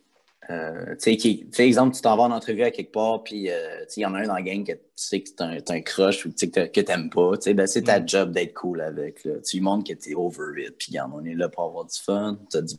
Euh, 0.50 0.96
tu 0.96 1.20
sais, 1.20 1.68
exemple, 1.68 1.96
tu 1.96 2.02
t'en 2.02 2.18
vas 2.18 2.24
en 2.24 2.32
entrevue 2.32 2.64
à 2.64 2.72
quelque 2.72 2.92
part, 2.92 3.24
puis 3.24 3.52
euh, 3.52 3.86
il 3.96 4.02
y 4.02 4.06
en 4.06 4.16
a 4.16 4.20
un 4.20 4.26
dans 4.26 4.34
la 4.34 4.42
gang 4.42 4.66
que 4.66 4.72
tu 4.72 4.80
sais 4.96 5.22
que 5.22 5.30
t'es 5.30 5.44
un, 5.44 5.60
un 5.68 5.82
crush 5.82 6.26
ou 6.26 6.32
que 6.32 6.82
t'aimes 6.82 7.12
pas. 7.12 7.34
Ben, 7.54 7.68
c'est 7.68 7.84
ta 7.84 8.00
mm. 8.00 8.08
job 8.08 8.32
d'être 8.32 8.56
cool 8.56 8.82
avec. 8.82 9.24
Là. 9.26 9.34
Tu 9.48 9.58
lui 9.58 9.64
montres 9.64 9.88
que 9.88 9.94
t'es 9.94 10.16
over 10.16 10.64
it, 10.64 10.76
puis 10.80 10.98
on 11.00 11.24
est 11.24 11.36
là 11.36 11.50
pour 11.50 11.66
avoir 11.66 11.86
du 11.86 12.00
fun. 12.00 12.40
Tu 12.50 12.58
as 12.58 12.62
du 12.64 12.74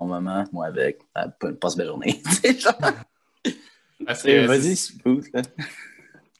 bon 0.00 0.06
moment, 0.06 0.44
moi 0.52 0.66
avec. 0.66 0.98
Passe 1.60 1.76
belle 1.76 1.86
journée. 1.86 2.20
Vas-y, 4.00 4.76
smooth. 4.76 5.26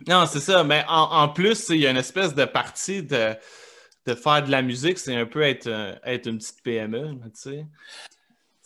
Non, 0.09 0.25
c'est 0.27 0.41
ça. 0.41 0.65
Mais 0.65 0.83
en, 0.89 1.03
en 1.13 1.29
plus, 1.29 1.69
il 1.69 1.77
y 1.77 1.87
a 1.87 1.91
une 1.91 1.97
espèce 1.97 2.35
de 2.35 2.45
partie 2.45 3.05
de, 3.05 3.37
de 4.07 4.15
faire 4.15 4.45
de 4.45 4.51
la 4.51 4.63
musique, 4.63 4.99
c'est 4.99 5.15
un 5.15 5.27
peu 5.27 5.43
être, 5.43 5.69
être 6.05 6.27
une 6.27 6.39
petite 6.39 6.63
PME, 6.63 7.15
tu 7.25 7.31
sais 7.35 7.67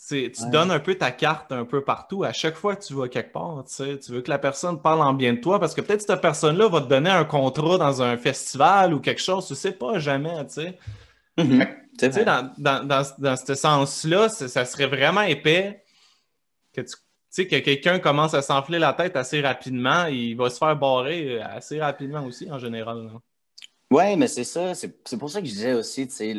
tu 0.09 0.51
donnes 0.51 0.71
un 0.71 0.81
peu 0.81 0.95
ta 0.97 1.11
carte 1.11 1.53
un 1.53 1.65
peu 1.65 1.83
partout. 1.83 2.25
À 2.25 2.33
chaque 2.33 2.57
fois 2.57 2.77
que 2.77 2.85
tu 2.85 2.95
vas 2.95 3.09
quelque 3.09 3.33
part, 3.33 3.65
tu 3.65 4.13
veux 4.13 4.21
que 4.21 4.31
la 4.31 4.39
personne 4.39 4.81
parle 4.81 5.01
en 5.01 5.15
bien 5.15 5.35
de 5.35 5.41
toi 5.41 5.59
parce 5.59 5.75
que 5.75 5.81
peut-être 5.81 6.03
cette 6.03 6.21
personne-là 6.21 6.69
va 6.69 6.81
te 6.81 6.89
donner 6.89 7.11
un 7.11 7.25
contrat 7.25 7.79
dans 7.79 8.03
un 8.03 8.17
festival 8.17 8.93
ou 8.93 9.01
quelque 9.01 9.23
chose, 9.23 9.47
tu 9.47 9.55
sais 9.55 9.73
pas 9.73 9.99
jamais, 9.99 10.47
tu 10.47 10.55
sais. 10.55 10.79
Mm-hmm. 11.39 12.25
dans, 12.25 12.53
dans, 12.59 13.07
dans, 13.19 13.37
ce 13.37 13.55
sens-là, 13.55 14.29
ça 14.29 14.65
serait 14.65 14.87
vraiment 14.87 15.23
épais 15.23 15.83
que 16.73 16.83
tu 16.83 16.95
sais, 17.31 17.47
que 17.49 17.59
quelqu'un 17.59 17.99
commence 17.99 18.35
à 18.35 18.43
s'enfler 18.43 18.79
la 18.79 18.93
tête 18.93 19.17
assez 19.17 19.41
rapidement, 19.41 20.07
il 20.07 20.37
va 20.37 20.51
se 20.51 20.59
faire 20.59 20.77
barrer 20.77 21.41
assez 21.41 21.81
rapidement 21.81 22.25
aussi, 22.25 22.51
en 22.53 22.59
général. 22.59 23.11
Oui, 23.91 24.17
mais 24.17 24.29
c'est 24.29 24.45
ça. 24.45 24.75
C'est 24.75 25.19
pour 25.19 25.31
ça 25.31 25.41
que 25.41 25.47
je 25.47 25.53
disais 25.53 25.75
aussi, 25.75 26.09
tu 26.09 26.15
sais, 26.15 26.35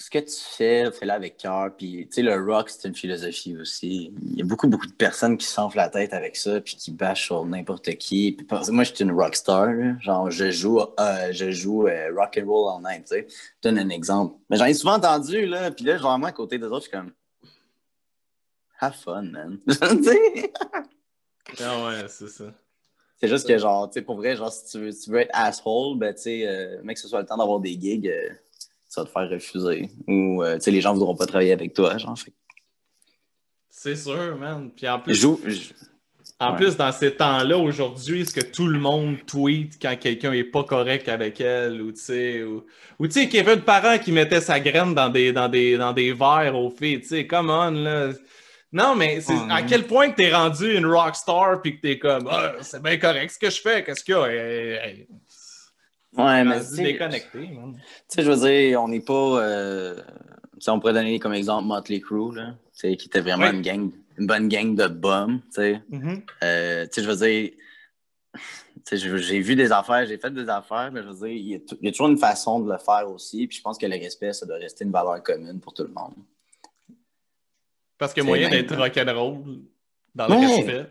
ce 0.00 0.08
que 0.08 0.18
tu 0.18 0.40
fais, 0.56 0.90
fais-le 0.92 1.12
avec 1.12 1.36
cœur. 1.36 1.76
Puis, 1.76 2.08
tu 2.08 2.14
sais, 2.14 2.22
le 2.22 2.34
rock, 2.34 2.70
c'est 2.70 2.88
une 2.88 2.94
philosophie 2.94 3.54
aussi. 3.58 4.14
Il 4.22 4.38
y 4.38 4.40
a 4.40 4.46
beaucoup, 4.46 4.66
beaucoup 4.66 4.86
de 4.86 4.92
personnes 4.92 5.36
qui 5.36 5.44
s'enflent 5.46 5.76
la 5.76 5.90
tête 5.90 6.14
avec 6.14 6.36
ça, 6.36 6.62
puis 6.62 6.76
qui 6.76 6.90
bâchent 6.90 7.26
sur 7.26 7.44
n'importe 7.44 7.90
qui. 7.96 8.32
Puis, 8.32 8.46
moi, 8.70 8.84
je 8.84 8.94
suis 8.94 9.04
une 9.04 9.12
rockstar. 9.12 9.68
Genre, 10.00 10.30
je 10.30 10.50
joue, 10.50 10.80
euh, 10.80 11.32
je 11.32 11.50
joue 11.50 11.86
euh, 11.86 12.14
rock 12.16 12.40
and 12.40 12.46
roll 12.46 12.70
en 12.70 12.80
night, 12.80 13.04
tu 13.04 13.16
sais. 13.16 13.26
Je 13.28 13.68
donne 13.68 13.78
un 13.78 13.90
exemple. 13.90 14.36
Mais 14.48 14.56
j'en 14.56 14.64
ai 14.64 14.72
souvent 14.72 14.94
entendu, 14.94 15.44
là. 15.44 15.70
Puis 15.70 15.84
là, 15.84 15.98
genre, 15.98 16.18
moi, 16.18 16.30
à 16.30 16.32
côté 16.32 16.58
des 16.58 16.64
autres, 16.64 16.86
je 16.86 16.88
suis 16.88 16.92
comme... 16.92 17.12
Have 18.80 18.94
fun, 18.94 19.24
man. 19.24 19.58
ah 19.82 19.94
ouais, 21.84 22.08
c'est 22.08 22.28
ça. 22.28 22.54
C'est 23.20 23.28
juste 23.28 23.46
que, 23.46 23.58
genre, 23.58 23.88
tu 23.90 23.94
sais, 23.94 24.02
pour 24.02 24.16
vrai, 24.16 24.36
genre, 24.36 24.50
si 24.50 24.72
tu 24.72 24.78
veux, 24.78 24.92
tu 24.92 25.10
veux 25.10 25.20
être 25.20 25.30
asshole, 25.32 25.98
ben, 25.98 26.14
tu 26.14 26.22
sais, 26.22 26.48
euh, 26.48 26.82
mec, 26.82 26.96
que 26.96 27.02
ce 27.02 27.08
soit 27.08 27.20
le 27.20 27.26
temps 27.26 27.36
d'avoir 27.36 27.60
des 27.60 27.78
gigs 27.78 28.10
ça 28.90 29.02
va 29.02 29.06
te 29.06 29.12
faire 29.12 29.30
refuser. 29.30 29.88
Ou 30.08 30.42
euh, 30.42 30.58
les 30.66 30.80
gens 30.80 30.92
ne 30.92 30.98
voudront 30.98 31.14
pas 31.14 31.26
travailler 31.26 31.52
avec 31.52 31.72
toi. 31.72 31.96
Genre, 31.96 32.18
C'est 33.70 33.94
sûr, 33.94 34.36
man. 34.36 34.70
Puis 34.76 34.88
en 34.88 34.98
plus, 34.98 35.24
en 36.40 36.54
plus 36.56 36.76
dans 36.76 36.90
ces 36.90 37.14
temps-là, 37.14 37.56
aujourd'hui, 37.56 38.22
est-ce 38.22 38.34
que 38.34 38.44
tout 38.44 38.66
le 38.66 38.80
monde 38.80 39.16
tweet 39.26 39.78
quand 39.80 39.96
quelqu'un 39.96 40.32
est 40.32 40.44
pas 40.44 40.64
correct 40.64 41.08
avec 41.08 41.40
elle? 41.40 41.80
Ou 41.80 41.92
tu 41.92 42.00
sais, 42.00 42.42
ou, 42.42 42.64
ou 42.98 43.06
tu 43.06 43.12
sais, 43.12 43.28
Kevin 43.28 43.60
Parent 43.60 43.98
qui 43.98 44.10
mettait 44.10 44.40
sa 44.40 44.58
graine 44.58 44.92
dans 44.92 45.08
des, 45.08 45.32
dans 45.32 45.48
des, 45.48 45.78
dans 45.78 45.92
des 45.92 46.12
verres 46.12 46.56
aux 46.56 46.70
filles. 46.70 47.00
Tu 47.00 47.08
sais, 47.08 47.26
come 47.28 47.48
on, 47.48 47.70
là. 47.70 48.10
Non, 48.72 48.94
mais 48.94 49.20
c'est 49.20 49.34
à 49.50 49.62
quel 49.62 49.86
point 49.86 50.10
que 50.10 50.16
t'es 50.16 50.32
rendu 50.32 50.76
une 50.76 50.86
rockstar 50.86 51.60
puis 51.60 51.76
que 51.76 51.80
t'es 51.80 51.98
comme, 51.98 52.28
ah, 52.30 52.52
c'est 52.60 52.82
bien 52.82 52.98
correct 52.98 53.32
ce 53.32 53.38
que 53.38 53.50
je 53.50 53.60
fais, 53.60 53.82
qu'est-ce 53.82 54.04
qu'il 54.04 54.14
y 54.14 54.16
a? 54.16 54.26
Ouais, 56.16 56.44
mais 56.44 56.60
c'est 56.62 56.82
déconnecté. 56.82 57.48
Tu 57.48 57.80
sais, 58.08 58.22
je 58.22 58.30
veux 58.30 58.48
dire, 58.48 58.82
on 58.82 58.88
n'est 58.88 59.00
pas. 59.00 59.42
Euh... 59.42 60.00
on 60.68 60.80
pourrait 60.80 60.92
donner 60.92 61.18
comme 61.18 61.34
exemple 61.34 61.66
Motley 61.66 62.00
Crue, 62.00 62.34
là, 62.34 62.54
qui 62.80 62.92
était 62.92 63.20
vraiment 63.20 63.50
une 63.50 63.62
gang, 63.62 63.90
une 64.18 64.26
bonne 64.26 64.48
gang 64.48 64.74
de 64.74 64.86
bums. 64.86 65.40
Tu 65.46 65.52
sais, 65.52 65.82
mm-hmm. 65.90 66.22
euh, 66.44 66.86
je 66.94 67.00
veux 67.02 67.16
dire. 67.16 67.50
J'ai 68.92 69.40
vu 69.40 69.54
des 69.54 69.70
affaires, 69.70 70.04
j'ai 70.06 70.18
fait 70.18 70.32
des 70.32 70.48
affaires, 70.48 70.90
mais 70.92 71.02
je 71.02 71.08
veux 71.08 71.14
dire, 71.14 71.28
il 71.28 71.46
y, 71.48 71.62
y, 71.82 71.88
a 71.88 71.90
toujours 71.90 72.08
une 72.08 72.18
façon 72.18 72.60
de 72.60 72.72
le 72.72 72.78
faire 72.78 73.08
aussi. 73.08 73.46
Puis 73.46 73.58
je 73.58 73.62
pense 73.62 73.78
que 73.78 73.86
le 73.86 73.96
respect, 73.96 74.32
ça 74.32 74.46
doit 74.46 74.56
rester 74.56 74.84
une 74.84 74.90
valeur 74.90 75.22
commune 75.22 75.60
pour 75.60 75.74
tout 75.74 75.82
le 75.82 75.92
monde. 75.92 76.14
Parce 78.00 78.14
qu'il 78.14 78.22
y 78.22 78.26
a 78.26 78.28
moyen 78.28 78.48
d'être 78.48 78.74
rock'n'roll 78.74 79.60
dans 80.14 80.26
le 80.26 80.34
respect. 80.34 80.86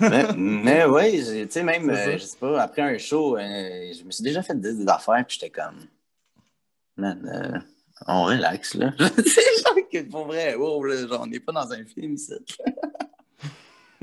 mais, 0.00 0.24
mais 0.36 0.84
oui, 0.84 1.24
tu 1.24 1.50
sais, 1.50 1.62
même, 1.62 1.88
euh, 1.88 2.18
je 2.18 2.24
sais 2.24 2.36
pas, 2.36 2.60
après 2.60 2.82
un 2.82 2.98
show, 2.98 3.38
euh, 3.38 3.92
je 3.98 4.04
me 4.04 4.10
suis 4.10 4.22
déjà 4.22 4.42
fait 4.42 4.60
des, 4.60 4.86
affaires, 4.86 5.24
puis 5.26 5.38
j'étais 5.40 5.48
comme, 5.48 5.86
man, 6.98 7.18
euh, 7.26 7.58
on 8.06 8.24
relaxe, 8.24 8.74
là. 8.74 8.92
c'est 8.98 9.62
genre 9.64 9.88
que 9.90 10.02
pour 10.02 10.26
vrai, 10.26 10.54
wow, 10.54 10.84
là, 10.84 11.06
genre, 11.06 11.22
on 11.22 11.26
n'est 11.26 11.40
pas 11.40 11.52
dans 11.52 11.72
un 11.72 11.82
film 11.86 12.12
ici. 12.12 12.34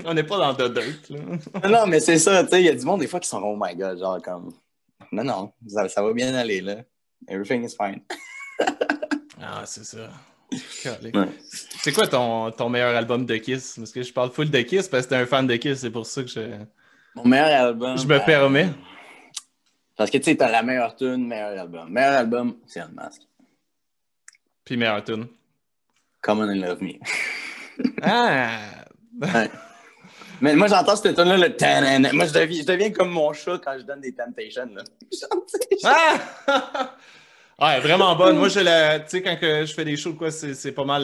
on 0.03 0.15
n'est 0.15 0.23
pas 0.23 0.39
dans 0.39 0.55
The 0.55 0.73
Dirt, 0.73 1.09
là. 1.11 1.69
non, 1.69 1.85
mais 1.85 1.99
c'est 1.99 2.17
ça, 2.17 2.43
tu 2.43 2.49
sais, 2.49 2.61
il 2.61 2.65
y 2.65 2.69
a 2.69 2.75
du 2.75 2.85
monde 2.85 3.01
des 3.01 3.07
fois 3.07 3.19
qui 3.19 3.29
sont, 3.29 3.41
oh 3.43 3.55
my 3.55 3.75
god, 3.75 3.99
genre, 3.99 4.19
comme, 4.19 4.51
non, 5.11 5.23
non, 5.23 5.53
ça, 5.67 5.87
ça 5.89 6.01
va 6.01 6.11
bien 6.11 6.33
aller, 6.33 6.61
là. 6.61 6.77
Everything 7.27 7.63
is 7.63 7.75
fine. 7.75 8.01
ah, 9.39 9.61
c'est 9.63 9.85
ça. 9.85 10.09
C'est 11.81 11.91
quoi 11.93 12.07
ton, 12.07 12.51
ton, 12.51 12.69
meilleur 12.69 12.95
album 12.95 13.25
de 13.25 13.37
Kiss? 13.37 13.75
Parce 13.77 13.91
que 13.91 14.01
je 14.01 14.13
parle 14.13 14.31
full 14.31 14.49
de 14.49 14.61
Kiss 14.61 14.87
parce 14.87 15.05
que 15.05 15.09
t'es 15.09 15.15
un 15.15 15.25
fan 15.25 15.47
de 15.47 15.55
Kiss, 15.55 15.79
c'est 15.79 15.91
pour 15.91 16.05
ça 16.05 16.23
que 16.23 16.29
je. 16.29 16.41
Mon 17.15 17.25
meilleur 17.25 17.67
album. 17.67 17.97
Je 17.97 18.05
me 18.05 18.23
permets. 18.25 18.65
Euh, 18.65 18.71
parce 19.95 20.11
que 20.11 20.17
tu 20.17 20.25
sais, 20.25 20.35
t'as 20.35 20.51
la 20.51 20.63
meilleure 20.63 20.95
tune, 20.95 21.27
meilleur 21.27 21.59
album. 21.59 21.89
Meilleur 21.89 22.13
album, 22.13 22.57
c'est 22.67 22.79
un 22.79 22.89
masque. 22.89 23.23
Puis 24.63 24.77
meilleure 24.77 25.03
tune. 25.03 25.27
Come 26.21 26.39
on 26.39 26.49
and 26.49 26.61
love 26.61 26.81
me. 26.81 26.99
ah! 28.01 28.59
Mais 30.41 30.55
moi, 30.55 30.67
j'entends 30.67 30.95
cette 30.95 31.15
tune-là, 31.15 31.37
le 31.37 32.13
Moi, 32.13 32.25
je 32.25 32.33
deviens, 32.33 32.61
je 32.61 32.67
deviens, 32.67 32.91
comme 32.91 33.09
mon 33.09 33.33
chat 33.33 33.59
quand 33.63 33.75
je 33.77 33.83
donne 33.83 34.01
des 34.01 34.13
Temptations. 34.13 34.69
Là. 34.73 34.83
ah! 35.83 36.95
Ouais, 37.59 37.79
vraiment 37.79 38.15
bonne. 38.15 38.37
Moi, 38.37 38.49
je 38.49 38.59
la, 38.59 38.99
tu 38.99 39.09
sais, 39.09 39.21
quand 39.23 39.35
que 39.35 39.65
je 39.65 39.73
fais 39.73 39.83
des 39.83 39.97
shows, 39.97 40.13
quoi, 40.13 40.29
c'est 40.29 40.71
pas 40.73 40.85
mal 40.85 41.03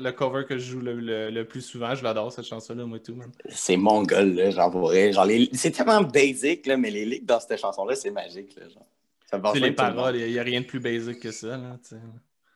le 0.00 0.10
cover 0.12 0.44
que 0.44 0.56
je 0.56 0.72
joue 0.72 0.80
le, 0.80 1.30
le, 1.30 1.44
plus 1.44 1.62
souvent. 1.62 1.96
Je 1.96 2.04
l'adore, 2.04 2.32
cette 2.32 2.44
chanson-là, 2.44 2.84
moi, 2.84 3.00
tout, 3.00 3.16
C'est 3.48 3.76
mon 3.76 4.02
là, 4.02 4.50
j'en 4.50 4.70
pourrais. 4.70 5.12
Genre, 5.12 5.26
c'est 5.52 5.72
tellement 5.72 6.02
basic, 6.02 6.66
là, 6.66 6.76
mais 6.76 6.90
les 6.90 7.04
lyrics 7.04 7.26
dans 7.26 7.40
cette 7.40 7.58
chanson-là, 7.60 7.96
c'est 7.96 8.12
magique, 8.12 8.54
là, 8.56 8.68
genre. 8.68 9.52
C'est 9.52 9.60
les 9.60 9.72
paroles, 9.72 10.16
il 10.16 10.32
n'y 10.32 10.38
a, 10.38 10.42
rien 10.42 10.60
de 10.60 10.66
plus 10.66 10.80
basic 10.80 11.20
que 11.20 11.30
ça, 11.30 11.56
là, 11.56 11.76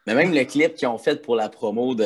Mais 0.07 0.14
même 0.14 0.33
le 0.33 0.44
clip 0.44 0.75
qu'ils 0.75 0.88
ont 0.88 0.99
fait 0.99 1.23
pour 1.23 1.35
la 1.35 1.49
promo 1.49 1.94
de. 1.94 2.05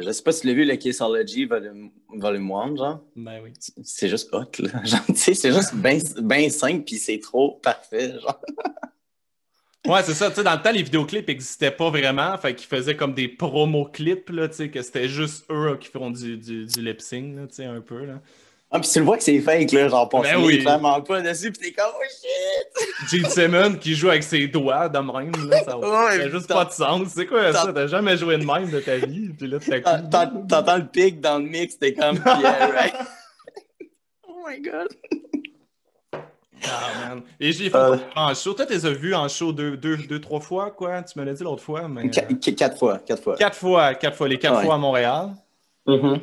Je 0.00 0.10
sais 0.12 0.22
pas 0.22 0.32
si 0.32 0.42
tu 0.42 0.46
l'as 0.46 0.54
vu, 0.54 0.64
le 0.64 0.76
Kissology 0.76 1.44
Volume, 1.44 1.90
Volume 2.08 2.52
1, 2.52 2.76
genre. 2.76 3.00
Ben 3.16 3.40
oui. 3.42 3.52
C'est 3.82 4.08
juste 4.08 4.32
hot, 4.32 4.44
là. 4.60 4.70
Genre, 4.84 5.00
c'est 5.14 5.52
juste 5.52 5.74
bien 5.74 5.98
ben 6.20 6.50
simple, 6.50 6.84
puis 6.84 6.96
c'est 6.96 7.18
trop 7.18 7.58
parfait, 7.62 8.12
genre. 8.20 8.40
Ouais, 9.86 10.02
c'est 10.04 10.14
ça. 10.14 10.30
Tu 10.30 10.36
sais, 10.36 10.44
dans 10.44 10.54
le 10.54 10.62
temps, 10.62 10.70
les 10.70 10.82
vidéoclips 10.82 11.26
n'existaient 11.26 11.72
pas 11.72 11.90
vraiment. 11.90 12.36
Fait 12.38 12.54
qu'ils 12.54 12.68
faisaient 12.68 12.96
comme 12.96 13.14
des 13.14 13.28
promo-clips, 13.28 14.30
là, 14.30 14.48
tu 14.48 14.54
sais, 14.54 14.70
que 14.70 14.80
c'était 14.80 15.08
juste 15.08 15.44
eux 15.50 15.76
qui 15.80 15.88
font 15.88 16.10
du, 16.10 16.36
du, 16.36 16.66
du 16.66 16.82
lip-sync, 16.82 17.48
tu 17.48 17.54
sais, 17.54 17.64
un 17.64 17.80
peu, 17.80 18.04
là. 18.04 18.20
Ah, 18.74 18.80
puis 18.80 18.88
tu 18.88 19.00
le 19.00 19.04
vois 19.04 19.18
que 19.18 19.22
c'est 19.22 19.38
fake, 19.40 19.70
là, 19.72 19.88
genre, 19.88 20.08
ben 20.08 20.42
oui. 20.42 20.60
vraiment 20.60 20.98
pas 21.02 21.20
dessus, 21.20 21.52
pis 21.52 21.58
t'es 21.58 21.72
comme, 21.72 21.92
oh 21.94 22.02
shit! 22.08 23.20
Gene 23.22 23.28
Simmons 23.28 23.74
qui 23.74 23.94
joue 23.94 24.08
avec 24.08 24.22
ses 24.22 24.48
doigts 24.48 24.88
de 24.88 24.98
même, 24.98 25.50
là, 25.50 25.62
ça 25.62 25.76
n'a 25.76 26.30
juste 26.30 26.48
pas 26.48 26.64
de 26.64 26.70
sens. 26.70 27.08
C'est 27.08 27.26
quoi 27.26 27.52
ça? 27.52 27.70
T'as 27.70 27.86
jamais 27.86 28.16
joué 28.16 28.38
de 28.38 28.46
même 28.46 28.70
de 28.70 28.80
ta 28.80 28.96
vie, 28.96 29.28
puis 29.28 29.46
là, 29.46 29.58
T'entends 30.48 30.76
le 30.78 30.86
pic 30.86 31.20
dans 31.20 31.38
le 31.38 31.44
mix, 31.44 31.78
t'es 31.78 31.92
comme, 31.92 32.16
yeah, 32.24 32.66
right? 32.74 32.94
oh 34.26 34.42
my 34.48 34.58
god! 34.62 34.88
Ah, 36.64 37.08
man. 37.08 37.22
Et 37.40 37.52
j'ai 37.52 37.70
fait 37.70 37.76
euh, 37.76 37.96
en 38.16 38.34
show. 38.34 38.52
Toi, 38.54 38.66
tu 38.66 38.72
les 38.72 38.86
as 38.86 38.90
vus 38.92 39.14
en 39.14 39.28
show 39.28 39.52
deux, 39.52 39.76
deux, 39.76 39.96
deux 39.96 40.20
trois 40.20 40.40
fois, 40.40 40.70
quoi? 40.70 41.02
Tu 41.02 41.18
me 41.18 41.24
l'as 41.24 41.34
dit 41.34 41.42
l'autre 41.42 41.62
fois. 41.62 41.88
Mais... 41.88 42.08
quatre 42.10 42.78
fois. 42.78 42.98
Quatre 42.98 43.22
fois. 43.22 43.36
Quatre 43.36 43.56
fois. 43.56 43.94
Quatre 43.94 44.16
fois. 44.16 44.28
Les 44.28 44.38
quatre 44.38 44.62
fois 44.62 44.74
à 44.74 44.78
Montréal. 44.78 45.30
Mm-hmm. 45.86 46.20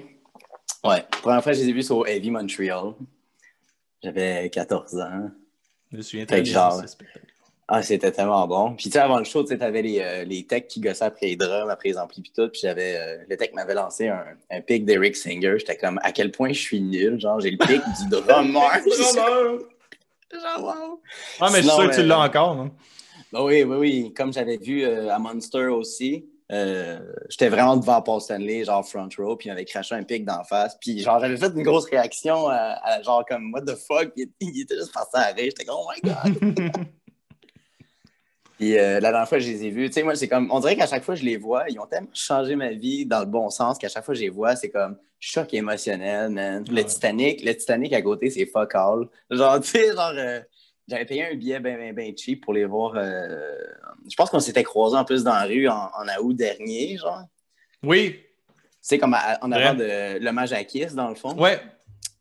Ouais, 0.86 0.95
la 0.95 1.02
première 1.21 1.43
fois 1.43 1.52
je 1.52 1.60
les 1.60 1.69
ai 1.69 1.73
vus, 1.73 1.91
au 1.91 2.06
Heavy 2.06 2.32
Montreal. 2.32 2.93
J'avais 4.02 4.49
14 4.49 4.95
ans. 4.99 5.30
Je 5.91 5.97
me 5.97 6.02
souviens 6.02 6.25
très 6.25 6.41
bien 6.41 6.52
de 6.54 6.58
genre- 6.58 6.80
ce 6.82 6.88
spectacle. 6.88 7.25
Ah, 7.71 7.84
c'était 7.84 8.12
tellement 8.12 8.47
bon. 8.47 8.73
Puis, 8.75 8.86
tu 8.86 8.91
sais, 8.93 8.97
avant 8.99 9.19
le 9.19 9.25
show, 9.25 9.43
tu 9.43 9.49
sais, 9.49 9.58
t'avais 9.60 9.84
les, 9.84 9.99
euh, 9.99 10.23
les 10.23 10.43
techs 10.43 10.67
qui 10.67 10.80
gossaient 10.80 11.06
après 11.06 11.28
les 11.28 11.36
drums, 11.36 11.69
après 11.69 11.89
les 11.89 11.99
amplis, 11.99 12.21
puis 12.23 12.32
tout. 12.36 12.47
Puis, 12.49 12.62
j'avais, 12.63 12.95
euh, 12.97 13.17
le 13.30 13.38
tech 13.38 13.52
m'avait 13.54 13.75
lancé 13.75 14.08
un, 14.08 14.23
un 14.49 14.62
pic 14.62 14.86
d'Eric 14.86 15.15
Singer. 15.15 15.54
J'étais 15.60 15.78
comme, 15.78 15.99
à 16.02 16.12
quel 16.12 16.32
point 16.32 16.52
je 16.52 16.60
suis 16.60 16.82
nul? 16.82 17.19
Genre, 17.19 17.39
j'ai 17.41 17.52
le 17.52 17.58
pic 17.58 17.80
du 18.02 18.10
drummer. 18.10 18.71
Genre, 20.32 20.63
wow. 20.63 21.02
Ah, 21.39 21.50
mais 21.52 21.62
je 21.62 21.68
suis 21.68 21.76
sûr 21.76 21.89
que 21.89 21.96
tu 21.96 22.02
euh, 22.02 22.06
l'as 22.06 22.20
encore. 22.20 22.56
non? 22.56 22.72
Bah 23.32 23.44
oui, 23.44 23.63
oui, 23.63 23.78
oui. 23.78 24.13
Comme 24.15 24.34
j'avais 24.34 24.58
vu 24.58 24.84
euh, 24.84 25.13
à 25.13 25.20
Monster 25.20 25.68
aussi, 25.68 26.26
euh, 26.52 27.00
j'étais 27.30 27.50
vraiment 27.50 27.78
devant 27.78 28.02
Paul 28.02 28.20
Stanley, 28.20 28.63
genre 28.63 28.88
front 28.88 29.10
row, 29.18 29.36
puis 29.36 29.50
il 29.50 29.52
m'avait 29.52 29.65
craché 29.65 29.96
un 29.96 30.04
pic 30.04 30.26
d'en 30.26 30.44
face. 30.44 30.78
Puis 30.80 31.00
genre, 31.00 31.20
j'avais 31.20 31.38
fait 31.38 31.52
une 31.56 31.63
grosse 31.63 31.86
réaction 31.86 32.48
à, 32.48 32.80
à 32.84 33.02
genre 33.02 33.24
comme 33.28 33.54
what 33.54 33.62
the 33.62 33.76
fuck, 33.76 34.13
puis 34.15 34.32
il, 34.39 34.50
il 34.56 34.62
était 34.62 34.76
juste 34.76 34.94
passé 34.94 35.12
à 35.13 35.28
rire. 35.28 35.46
J'étais 35.46 35.65
comme 35.65 35.78
oh 35.80 35.88
my 35.94 36.12
god. 36.12 36.86
puis 38.60 38.78
euh, 38.78 39.00
la 39.00 39.12
dernière 39.12 39.28
fois 39.30 39.39
je 39.39 39.48
les 39.50 39.65
ai 39.65 39.69
vus, 39.69 39.88
tu 39.88 39.93
sais, 39.93 40.04
moi, 40.04 40.15
c'est 40.15 40.28
comme, 40.28 40.52
on 40.52 40.60
dirait 40.60 40.76
qu'à 40.76 40.86
chaque 40.86 41.04
fois 41.04 41.15
que 41.15 41.22
je 41.22 41.26
les 41.26 41.38
vois, 41.38 41.63
ils 41.69 41.80
ont 41.80 41.86
tellement 41.88 42.10
changé 42.13 42.56
ma 42.56 42.69
vie 42.72 43.06
dans 43.06 43.22
le 43.22 43.26
bon 43.26 43.50
sens 43.50 43.78
qu'à 43.78 43.88
chaque 43.89 44.04
fois 44.04 44.13
que 44.13 44.19
je 44.19 44.24
les 44.26 44.30
vois, 44.30 44.56
c'est 44.56 44.69
comme 44.69 44.98
choc 45.19 45.54
émotionnel, 45.54 46.30
man. 46.30 46.63
Le 46.69 46.76
Ouais. 46.76 46.84
Titanic, 46.84 47.43
le 47.43 47.54
Titanic 47.56 47.93
à 47.93 48.02
côté, 48.02 48.30
c'est 48.30 48.45
fuck 48.45 48.76
all. 48.76 49.08
Genre, 49.32 49.60
tu 49.62 49.67
sais, 49.69 49.88
genre. 49.93 50.12
euh, 50.15 50.41
j'avais 50.88 51.06
payé 51.06 51.26
un 51.32 51.36
billet 51.36 51.60
bien, 51.60 51.78
bien, 51.78 51.93
bien 51.93 52.12
cheap 52.17 52.43
pour 52.43 52.54
les 52.54 52.65
voir. 52.65 52.93
euh, 52.95 53.56
Je 54.10 54.15
pense 54.15 54.30
qu'on 54.30 54.39
s'était 54.39 54.63
croisés 54.63 54.98
en 54.98 55.06
plus 55.06 55.24
dans 55.24 55.34
la 55.34 55.43
rue 55.43 55.67
en, 55.69 55.76
en 55.93 56.22
août 56.24 56.34
dernier, 56.34 56.98
genre. 56.98 57.24
Oui, 57.84 58.13
Tu 58.13 58.26
sais, 58.82 58.98
comme 58.98 59.13
à- 59.13 59.38
en 59.41 59.52
avant 59.52 59.74
de 59.76 60.17
l'hommage 60.19 60.52
à 60.52 60.63
Kiss, 60.63 60.93
dans 60.95 61.10
le 61.10 61.15
fond. 61.15 61.34
ouais. 61.38 61.60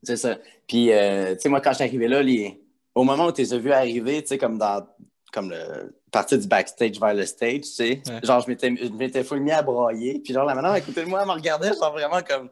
C'est 0.02 0.16
ça. 0.16 0.36
Puis, 0.68 0.86
tu 0.86 1.40
sais, 1.40 1.48
moi, 1.48 1.60
quand 1.60 1.70
je 1.70 1.76
suis 1.76 1.84
arrivé 1.84 2.06
là, 2.06 2.22
les... 2.22 2.60
au 2.94 3.02
moment 3.04 3.26
où 3.26 3.32
tu 3.32 3.40
les 3.42 3.52
as 3.54 3.58
vus 3.58 3.72
arriver, 3.72 4.20
tu 4.22 4.28
sais, 4.28 4.38
comme 4.38 4.56
dans 4.58 4.86
comme 5.32 5.50
le 5.50 5.94
partir 6.10 6.38
du 6.38 6.46
backstage 6.48 6.98
vers 6.98 7.14
le 7.14 7.26
stage, 7.26 7.60
tu 7.60 7.62
sais, 7.64 8.02
Ouais. 8.06 8.20
genre, 8.22 8.40
je 8.40 8.48
m'étais, 8.48 8.74
je 8.76 8.88
m'étais 8.92 9.24
mis 9.38 9.52
à 9.52 9.62
broyer. 9.62 10.20
Puis, 10.24 10.32
genre, 10.32 10.44
la 10.46 10.54
madame 10.54 10.72
à 10.74 10.80
côté 10.80 11.02
de 11.02 11.06
moi, 11.06 11.20
elle 11.22 11.28
me 11.28 11.32
regardait, 11.32 11.72
genre, 11.74 11.92
vraiment 11.92 12.22
comme. 12.22 12.48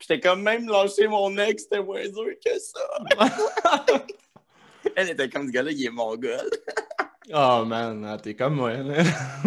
J'étais 0.00 0.20
comme 0.20 0.42
même 0.42 0.68
lâché 0.68 1.06
mon 1.06 1.36
ex, 1.38 1.62
c'était 1.64 1.80
moins 1.82 2.02
dur 2.02 2.26
que 2.44 2.58
ça. 2.58 2.80
Elle 4.96 5.10
était 5.10 5.28
comme 5.28 5.46
ce 5.46 5.52
gars-là, 5.52 5.70
il 5.70 5.86
est 5.86 5.90
mongol. 5.90 6.50
Oh 7.32 7.64
man, 7.64 8.04
ah, 8.08 8.18
t'es 8.18 8.34
comme 8.34 8.56
moi. 8.56 8.72
là. 8.72 9.04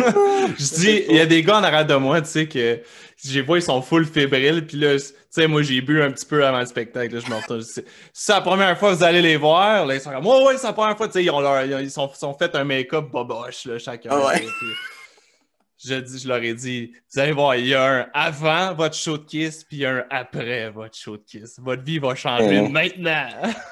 je 0.58 0.76
dis, 0.76 1.04
il 1.10 1.16
y 1.16 1.20
a 1.20 1.26
des 1.26 1.44
gars 1.44 1.58
en 1.58 1.64
arrière 1.64 1.86
de 1.86 1.96
moi, 1.96 2.22
tu 2.22 2.30
sais, 2.30 2.48
que 2.48 2.80
les 3.26 3.42
vois, 3.42 3.58
ils 3.58 3.62
sont 3.62 3.82
full 3.82 4.06
fébriles. 4.06 4.66
Puis 4.66 4.78
là, 4.78 4.98
tu 4.98 5.14
sais, 5.30 5.48
moi, 5.48 5.62
j'ai 5.62 5.82
bu 5.82 6.02
un 6.02 6.12
petit 6.12 6.26
peu 6.26 6.46
avant 6.46 6.60
le 6.60 6.66
spectacle. 6.66 7.16
Là, 7.16 7.22
je 7.26 7.30
me 7.30 7.36
retourne. 7.36 7.62
C'est 7.64 7.86
c'est 8.14 8.32
la 8.32 8.42
première 8.42 8.78
fois 8.78 8.92
que 8.92 8.98
vous 8.98 9.04
allez 9.04 9.22
les 9.22 9.36
voir. 9.36 9.86
Là, 9.86 9.96
ils 9.96 10.02
sont 10.02 10.12
comme, 10.12 10.26
ouais, 10.26 10.46
ouais, 10.46 10.58
c'est 10.58 10.68
la 10.68 10.74
première 10.74 10.96
fois. 10.96 11.08
Tu 11.08 11.14
sais, 11.14 11.24
ils 11.26 11.30
ont 11.32 11.42
leur, 11.42 11.66
ils 11.82 11.92
sont, 11.92 12.10
sont 12.14 12.34
fait 12.34 12.56
un 12.56 12.64
make-up 12.64 13.10
boboche, 13.12 13.66
là, 13.66 13.78
chacun. 13.78 14.10
Ah 14.12 14.26
ouais. 14.26 14.40
puis 14.40 14.48
je, 15.88 15.96
dis, 15.96 16.20
je 16.20 16.28
leur 16.28 16.38
ai 16.44 16.54
dit, 16.54 16.92
vous 17.14 17.20
allez 17.20 17.32
voir, 17.32 17.56
il 17.56 17.68
y 17.68 17.74
a 17.76 17.84
un 17.84 18.08
avant 18.14 18.74
votre 18.74 18.96
show 18.96 19.18
de 19.18 19.24
kiss, 19.26 19.64
puis 19.64 19.78
il 19.78 19.80
y 19.82 19.86
a 19.86 19.92
un 19.92 20.04
après 20.10 20.70
votre 20.70 20.98
show 20.98 21.18
de 21.18 21.24
kiss. 21.24 21.60
Votre 21.60 21.84
vie 21.84 22.00
va 22.00 22.16
changer 22.16 22.68
maintenant. 22.68 23.28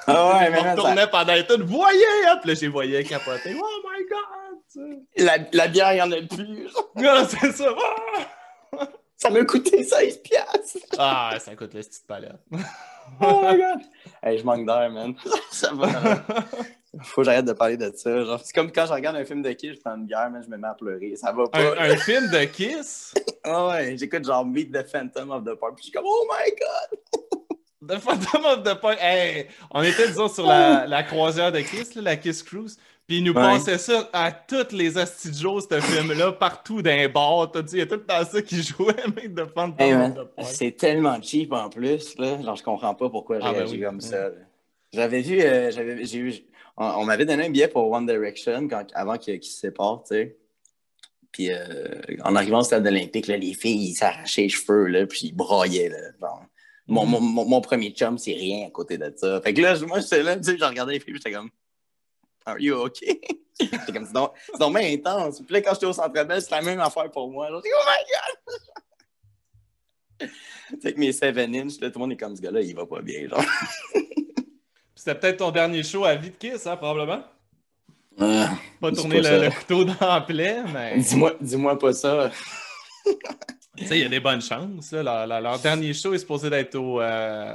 Ah 0.06 0.38
ouais, 0.38 0.54
ça- 0.60 0.70
retournais 0.72 1.06
pendant 1.08 1.42
tout, 1.48 1.66
voyez! 1.66 2.04
Hop, 2.32 2.44
là, 2.44 2.54
j'ai 2.54 2.68
voyé 2.68 3.04
capoter. 3.04 3.54
Oh 3.60 3.88
my 3.88 4.04
god! 4.08 5.00
la, 5.18 5.36
la 5.52 5.68
bière, 5.68 5.92
il 5.92 5.96
n'y 5.96 6.02
en 6.02 6.12
a 6.12 6.22
plus. 6.26 6.68
Ah, 7.06 7.24
c'est 7.28 7.52
ça. 7.52 7.74
Ah! 8.76 8.88
Ça 9.16 9.30
m'a 9.30 9.44
coûté 9.44 9.82
16 9.84 10.18
piastres. 10.18 10.78
Ah, 10.98 11.34
ça 11.38 11.54
coûte 11.54 11.72
le 11.74 11.80
petite 11.80 12.06
palette. 12.06 12.32
Oh 13.20 13.40
my 13.42 13.56
god. 13.56 13.80
Hey, 14.22 14.38
je 14.38 14.44
manque 14.44 14.66
d'air, 14.66 14.90
man. 14.90 15.14
ça 15.50 15.72
va. 15.72 15.88
Faut 17.02 17.20
que 17.22 17.24
j'arrête 17.26 17.44
de 17.44 17.52
parler 17.52 17.76
de 17.76 17.90
ça. 17.94 18.24
Genre, 18.24 18.40
c'est 18.42 18.54
comme 18.54 18.70
quand 18.72 18.86
je 18.86 18.92
regarde 18.92 19.16
un 19.16 19.24
film 19.24 19.42
de 19.42 19.50
qui, 19.52 19.72
je 19.74 19.80
prends 19.80 19.96
une 19.96 20.06
bière, 20.06 20.30
mais 20.32 20.42
je 20.42 20.48
me 20.48 20.56
mets 20.56 20.68
à 20.68 20.74
pleurer. 20.74 21.14
Ça 21.16 21.32
va 21.32 21.46
pas. 21.48 21.58
un, 21.58 21.90
un 21.90 21.96
film 21.96 22.30
de 22.30 22.44
Kiss? 22.44 23.14
Ah 23.46 23.66
ouais, 23.68 23.94
j'écoute 23.98 24.24
genre 24.24 24.46
Meet 24.46 24.72
the 24.72 24.86
Phantom 24.90 25.30
of 25.30 25.44
the 25.44 25.54
Park, 25.54 25.74
puis 25.76 25.82
je 25.84 25.88
suis 25.88 25.92
comme 25.92 26.06
Oh 26.06 26.26
my 26.30 26.50
god. 26.50 27.20
The 27.86 28.00
Phantom 28.00 28.42
of 28.46 28.62
the 28.62 28.80
Park. 28.80 28.96
Hey, 28.98 29.48
on 29.70 29.82
était, 29.82 30.08
disons, 30.08 30.28
sur 30.28 30.46
la, 30.46 30.86
la 30.86 31.02
croisière 31.02 31.52
de 31.52 31.60
Kiss, 31.60 31.94
là, 31.94 32.00
la 32.00 32.16
Kiss 32.16 32.42
Cruise. 32.42 32.78
Puis 33.06 33.18
ils 33.18 33.22
nous 33.24 33.34
Ouais. 33.34 33.42
passaient 33.42 33.76
ça 33.76 34.08
à 34.14 34.32
toutes 34.32 34.72
les 34.72 34.96
astidios, 34.96 35.60
ce 35.60 35.78
film-là, 35.78 36.32
partout 36.32 36.80
dans 36.80 36.96
les 36.96 37.08
bars. 37.08 37.50
T'as 37.52 37.60
dit, 37.60 37.76
il 37.76 37.78
y 37.80 37.82
a 37.82 37.86
tout 37.86 37.96
le 37.96 38.06
temps 38.06 38.24
ça 38.24 38.40
qui 38.40 38.62
jouait, 38.62 38.94
mec, 39.14 39.34
The 39.34 39.44
Phantom 39.54 39.74
Hey, 39.78 39.92
of 39.92 40.12
the 40.14 40.34
Park. 40.34 40.48
c'est 40.50 40.70
tellement 40.74 41.20
cheap 41.20 41.52
en 41.52 41.68
plus. 41.68 42.16
Là. 42.16 42.40
Genre, 42.40 42.56
je 42.56 42.62
comprends 42.62 42.94
pas 42.94 43.10
pourquoi 43.10 43.40
j'ai 43.40 43.46
Ah, 43.46 43.52
ben 43.52 43.68
oui. 43.70 43.82
comme 43.82 44.00
ça. 44.00 44.30
là. 44.30 44.34
J'avais 44.94 45.20
vu, 45.20 45.42
euh, 45.42 45.70
j'avais, 45.70 46.02
j'ai 46.06 46.18
eu, 46.18 46.32
on, 46.76 47.04
m'avait 47.04 47.24
donné 47.24 47.46
un 47.46 47.50
billet 47.50 47.68
pour 47.68 47.90
One 47.90 48.06
Direction 48.06 48.68
avant 48.94 49.18
qu'ils 49.18 49.42
se 49.42 49.60
séparent, 49.60 50.02
tu 50.04 50.14
sais. 50.14 50.36
Puis 51.30 51.50
euh, 51.50 52.00
en 52.22 52.36
arrivant 52.36 52.60
au 52.60 52.64
stade 52.64 52.86
olympique, 52.86 53.26
là, 53.26 53.36
les 53.36 53.54
filles, 53.54 53.90
ils 53.90 53.94
s'arrachaient 53.94 54.42
les 54.42 54.48
cheveux, 54.48 54.86
là, 54.86 55.06
puis 55.06 55.28
ils 55.28 55.32
braillaient. 55.32 55.88
Là, 55.88 55.98
mon, 56.86 57.06
mon, 57.06 57.20
mon, 57.20 57.60
premier 57.60 57.90
chum, 57.90 58.18
c'est 58.18 58.34
rien 58.34 58.66
à 58.66 58.70
côté 58.70 58.98
de 58.98 59.12
ça. 59.16 59.40
Fait 59.40 59.54
que 59.54 59.60
là, 59.60 59.76
moi, 59.86 60.00
j'étais 60.00 60.22
là, 60.22 60.36
tu 60.36 60.44
sais, 60.44 60.58
je 60.58 60.64
regardais 60.64 60.92
les 60.92 61.00
filles, 61.00 61.14
j'étais 61.14 61.32
comme, 61.32 61.50
Are 62.46 62.58
you 62.58 62.74
okay? 62.74 63.20
J'étais 63.60 63.92
comme, 63.92 64.04
c'est 64.04 64.12
donc, 64.12 64.76
bien 64.76 64.92
intense. 64.92 65.40
Puis 65.40 65.54
là, 65.54 65.62
quand 65.62 65.74
j'étais 65.74 65.86
au 65.86 65.92
centre 65.92 66.12
belle, 66.12 66.42
c'était 66.42 66.56
la 66.56 66.62
même 66.62 66.80
affaire 66.80 67.10
pour 67.10 67.30
moi. 67.30 67.48
J'étais, 67.54 67.74
oh 67.74 67.84
my 67.88 68.04
god! 70.20 70.30
Tu 70.68 70.80
sais, 70.80 70.86
avec 70.88 70.98
mes 70.98 71.12
7 71.12 71.38
inch, 71.38 71.80
là, 71.80 71.90
tout 71.90 71.98
le 71.98 72.00
monde 72.00 72.12
est 72.12 72.16
comme 72.16 72.36
ce 72.36 72.42
gars-là, 72.42 72.60
il 72.60 72.74
va 72.74 72.84
pas 72.84 73.00
bien, 73.00 73.28
genre. 73.28 73.42
C'était 75.04 75.18
peut-être 75.20 75.36
ton 75.36 75.50
dernier 75.50 75.82
show 75.82 76.06
à 76.06 76.14
vie 76.14 76.30
de 76.30 76.34
Kiss, 76.36 76.66
hein, 76.66 76.76
probablement? 76.78 77.22
Euh, 78.22 78.46
Pas 78.80 78.90
Dis 78.90 78.96
tourner 78.96 79.20
pas 79.20 79.36
le, 79.38 79.50
couteau 79.50 79.84
dans 79.84 79.94
la 80.00 80.20
plaie, 80.22 80.62
mais 80.72 80.96
dis-moi, 80.98 81.34
dis-moi 81.42 81.78
pas 81.78 81.92
ça. 81.92 82.30
tu 83.76 83.84
sais, 83.86 83.98
il 83.98 84.02
y 84.02 84.06
a 84.06 84.08
des 84.08 84.20
bonnes 84.20 84.40
chances. 84.40 84.92
là. 84.92 85.02
Leur, 85.02 85.26
leur- 85.26 85.40
leur 85.42 85.58
dernier 85.58 85.92
show 85.92 86.14
est 86.14 86.18
supposé 86.20 86.48
d'être 86.48 86.74
au. 86.76 87.02
euh, 87.02 87.54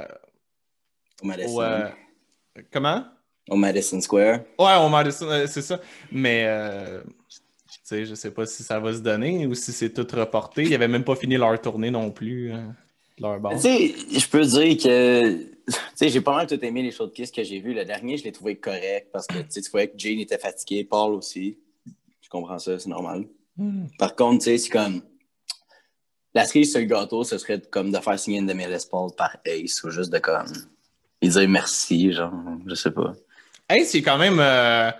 Au 1.20 1.26
Madison, 1.26 1.56
au, 1.56 1.60
euh, 1.62 1.88
comment? 2.72 3.04
au 3.48 3.56
Madison 3.56 4.00
Square. 4.00 4.40
Ouais, 4.56 4.76
au 4.80 4.88
Madison, 4.88 5.28
euh, 5.28 5.46
c'est 5.48 5.62
ça. 5.62 5.80
Mais, 6.12 6.46
tu 7.72 7.78
sais, 7.82 8.04
je 8.04 8.14
sais 8.14 8.30
pas 8.30 8.46
si 8.46 8.62
ça 8.62 8.78
va 8.78 8.92
se 8.92 9.00
donner 9.00 9.44
ou 9.48 9.56
si 9.56 9.72
c'est 9.72 9.90
tout 9.92 10.06
reporté. 10.16 10.62
Ils 10.62 10.74
avaient 10.76 10.86
même 10.86 11.02
pas 11.02 11.16
fini 11.16 11.36
leur 11.36 11.60
tournée 11.60 11.90
non 11.90 12.12
plus, 12.12 12.52
hein, 12.52 12.76
leur. 13.18 13.40
Tu 13.54 13.58
sais, 13.58 13.94
je 14.20 14.28
peux 14.28 14.42
dire 14.44 14.76
que. 14.80 15.46
Tu 15.90 16.06
sais, 16.06 16.08
j'ai 16.08 16.20
pas 16.20 16.34
mal 16.34 16.46
tout 16.46 16.62
aimé 16.64 16.82
les 16.82 16.90
shows 16.90 17.06
de 17.06 17.12
Kiss 17.12 17.30
que 17.30 17.42
j'ai 17.42 17.60
vus. 17.60 17.74
Le 17.74 17.84
dernier, 17.84 18.16
je 18.16 18.24
l'ai 18.24 18.32
trouvé 18.32 18.56
correct 18.56 19.08
parce 19.12 19.26
que 19.26 19.38
tu 19.38 19.46
sais, 19.50 19.62
tu 19.62 19.70
voyais 19.70 19.88
que 19.88 19.98
Jane 19.98 20.18
était 20.18 20.38
fatigué, 20.38 20.84
Paul 20.84 21.14
aussi. 21.14 21.58
Je 22.20 22.28
comprends 22.28 22.58
ça, 22.58 22.78
c'est 22.78 22.88
normal. 22.88 23.26
Hmm. 23.56 23.86
Par 23.98 24.14
contre, 24.14 24.44
tu 24.44 24.50
sais, 24.50 24.58
c'est 24.58 24.70
comme. 24.70 25.02
La 26.32 26.44
cerise 26.44 26.70
sur 26.70 26.80
le 26.80 26.86
gâteau, 26.86 27.24
ce 27.24 27.38
serait 27.38 27.60
comme 27.60 27.90
de 27.90 27.98
faire 27.98 28.18
signer 28.18 28.38
une 28.38 28.46
de 28.46 28.52
mes 28.52 28.68
par 29.16 29.36
Ace 29.44 29.82
ou 29.82 29.90
juste 29.90 30.12
de 30.12 30.18
comme. 30.18 30.46
Lui 31.20 31.28
dire 31.28 31.48
merci, 31.48 32.12
genre, 32.12 32.32
je 32.66 32.74
sais 32.74 32.92
pas. 32.92 33.12
Hey, 33.68 33.84
c'est 33.84 34.02
quand 34.02 34.18
même. 34.18 34.38
euh, 34.38 34.90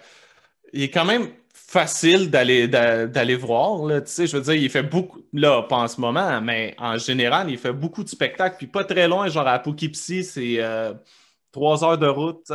il 0.73 0.83
est 0.83 0.91
quand 0.91 1.05
même 1.05 1.31
facile 1.71 2.31
d'aller 2.31 2.67
d'a- 2.67 3.07
d'aller 3.07 3.37
voir. 3.37 3.85
Là. 3.87 4.01
Tu 4.01 4.11
sais, 4.11 4.27
je 4.27 4.37
veux 4.37 4.43
dire, 4.43 4.55
il 4.55 4.69
fait 4.69 4.83
beaucoup. 4.83 5.21
Là, 5.33 5.63
pas 5.63 5.77
en 5.77 5.87
ce 5.89 6.01
moment, 6.01 6.41
mais 6.41 6.75
en 6.79 6.99
général, 6.99 7.49
il 7.49 7.59
fait 7.59 7.73
beaucoup 7.73 8.03
de 8.03 8.09
spectacles. 8.09 8.57
Puis 8.59 8.67
pas 8.67 8.83
très 8.83 9.07
loin, 9.07 9.29
genre 9.29 9.47
à 9.47 9.59
Poughkeepsie, 9.61 10.25
c'est 10.25 10.57
euh, 10.59 10.93
trois 11.53 11.85
heures 11.85 11.97
de 11.99 12.09
route, 12.09 12.43
tu 12.47 12.55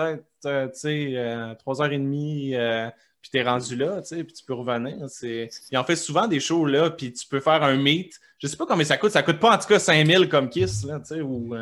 sais, 0.73 1.13
euh, 1.15 1.55
trois 1.55 1.81
heures 1.81 1.93
et 1.93 1.97
demie. 1.97 2.55
euh, 2.55 2.89
puis 3.21 3.31
t'es 3.31 3.41
rendu 3.41 3.75
là, 3.77 4.01
tu 4.01 4.09
sais, 4.09 4.23
puis 4.25 4.33
tu 4.33 4.43
peux 4.45 4.53
revenir. 4.53 5.09
C'est... 5.09 5.49
Il 5.71 5.77
en 5.77 5.83
fait 5.85 5.95
souvent 5.95 6.27
des 6.27 6.39
shows 6.41 6.65
là, 6.65 6.89
puis 6.91 7.11
tu 7.13 7.25
peux 7.27 7.39
faire 7.39 7.63
un 7.63 7.75
meet. 7.77 8.19
Je 8.39 8.47
sais 8.47 8.57
pas 8.57 8.65
combien 8.67 8.83
ça 8.85 8.97
coûte. 8.97 9.11
Ça 9.11 9.23
coûte 9.23 9.39
pas 9.39 9.55
en 9.55 9.57
tout 9.57 9.67
cas 9.67 9.79
5000 9.79 10.27
comme 10.29 10.49
Kiss, 10.49 10.83
là, 10.83 10.99
tu 10.99 11.15
sais, 11.15 11.21
ou. 11.21 11.55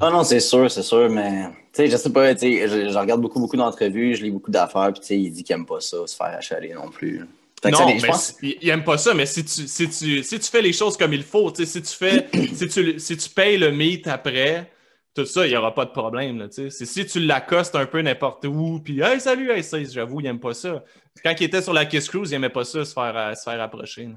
Euh, 0.00 0.06
Ah 0.06 0.10
non, 0.10 0.24
c'est 0.24 0.40
sûr, 0.40 0.70
c'est 0.70 0.82
sûr, 0.82 1.08
mais 1.10 1.46
tu 1.72 1.82
sais, 1.82 1.86
je 1.88 1.96
sais 1.96 2.12
pas, 2.12 2.34
tu 2.34 2.40
sais, 2.40 2.68
je, 2.68 2.88
je 2.90 2.98
regarde 2.98 3.20
beaucoup, 3.20 3.40
beaucoup 3.40 3.56
d'entrevues, 3.56 4.14
je 4.14 4.22
lis 4.22 4.30
beaucoup 4.30 4.50
d'affaires, 4.50 4.92
puis 4.92 5.00
tu 5.00 5.06
sais, 5.08 5.18
il 5.18 5.30
dit 5.30 5.42
qu'il 5.44 5.54
aime 5.54 5.66
pas 5.66 5.80
ça, 5.80 6.06
se 6.06 6.16
faire 6.16 6.26
achaler 6.26 6.72
non 6.74 6.88
plus. 6.90 7.24
Fait 7.62 7.70
Non, 7.70 7.78
ça, 7.78 7.86
mais 7.86 8.06
pense- 8.08 8.34
il, 8.42 8.56
il 8.60 8.68
aime 8.68 8.84
pas 8.84 8.98
ça, 8.98 9.14
mais 9.14 9.26
si 9.26 9.44
tu, 9.44 9.66
si 9.66 9.88
tu, 9.88 10.22
si 10.22 10.38
tu 10.38 10.50
fais 10.50 10.60
les 10.62 10.72
choses 10.72 10.96
comme 10.96 11.12
il 11.14 11.22
faut, 11.22 11.50
tu 11.50 11.64
sais, 11.64 11.72
si 11.72 11.82
tu 11.82 11.96
fais, 11.96 12.26
si 12.54 12.68
tu, 12.68 12.98
si 13.00 13.16
tu 13.16 13.30
payes 13.30 13.56
le 13.58 13.72
meet 13.72 14.06
après, 14.06 14.70
tout 15.14 15.24
ça, 15.24 15.46
il 15.46 15.50
n'y 15.50 15.56
aura 15.56 15.74
pas 15.74 15.86
de 15.86 15.90
problème, 15.92 16.38
là. 16.38 16.46
C'est 16.50 16.70
si 16.70 17.06
tu 17.06 17.20
l'accostes 17.20 17.74
un 17.74 17.86
peu 17.86 18.02
n'importe 18.02 18.44
où, 18.44 18.80
puis 18.84 19.00
hey, 19.00 19.18
salut, 19.18 19.50
hey, 19.50 19.64
ça, 19.64 19.82
j'avoue, 19.82 20.20
il 20.20 20.26
aime 20.26 20.38
pas 20.40 20.52
ça. 20.52 20.84
Quand 21.24 21.34
il 21.40 21.44
était 21.44 21.62
sur 21.62 21.72
la 21.72 21.86
Kiss 21.86 22.08
Cruise, 22.10 22.30
il 22.30 22.34
aimait 22.34 22.50
pas 22.50 22.64
ça, 22.64 22.84
se 22.84 22.92
faire, 22.92 23.14
euh, 23.16 23.32
se 23.34 23.42
faire 23.42 23.58
approcher. 23.62 24.04
là. 24.04 24.16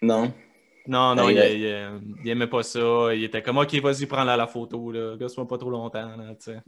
Non. 0.00 0.32
Non, 0.88 1.14
non, 1.14 1.26
Ouais, 1.26 1.34
il, 1.34 1.38
ouais. 1.38 1.54
il, 1.54 2.16
il 2.24 2.30
aimait 2.30 2.46
pas 2.46 2.62
ça. 2.62 3.14
Il 3.14 3.22
était 3.22 3.42
comme, 3.42 3.58
OK, 3.58 3.74
vas-y, 3.76 4.06
prends-la 4.06 4.36
la 4.36 4.46
photo, 4.46 4.90
là. 4.90 5.16
Gosse-moi 5.16 5.46
pas 5.46 5.58
trop 5.58 5.70
longtemps, 5.70 6.16
là, 6.16 6.34
tu 6.42 6.50
sais. 6.52 6.58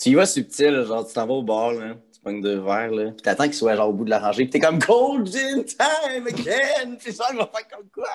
Tu 0.00 0.10
y 0.10 0.14
vas 0.14 0.26
subtil, 0.26 0.84
genre, 0.86 1.06
tu 1.06 1.14
t'en 1.14 1.26
vas 1.26 1.34
au 1.34 1.42
bar, 1.42 1.72
là, 1.72 1.94
tu 2.12 2.20
pognes 2.20 2.40
deux 2.40 2.58
verres, 2.58 2.90
là, 2.90 3.10
puis 3.12 3.22
t'attends 3.22 3.44
qu'il 3.44 3.54
soit 3.54 3.76
genre 3.76 3.90
au 3.90 3.92
bout 3.92 4.04
de 4.04 4.10
la 4.10 4.18
rangée, 4.18 4.44
puis 4.44 4.50
t'es 4.50 4.58
comme 4.58 4.80
Cold 4.80 5.26
Gin 5.26 5.64
Time 5.64 6.26
again! 6.26 6.96
Puis 7.00 7.12
ça, 7.12 7.26
il 7.30 7.36
va 7.36 7.48
faire 7.54 7.68
comme 7.68 7.86
quoi? 7.94 8.08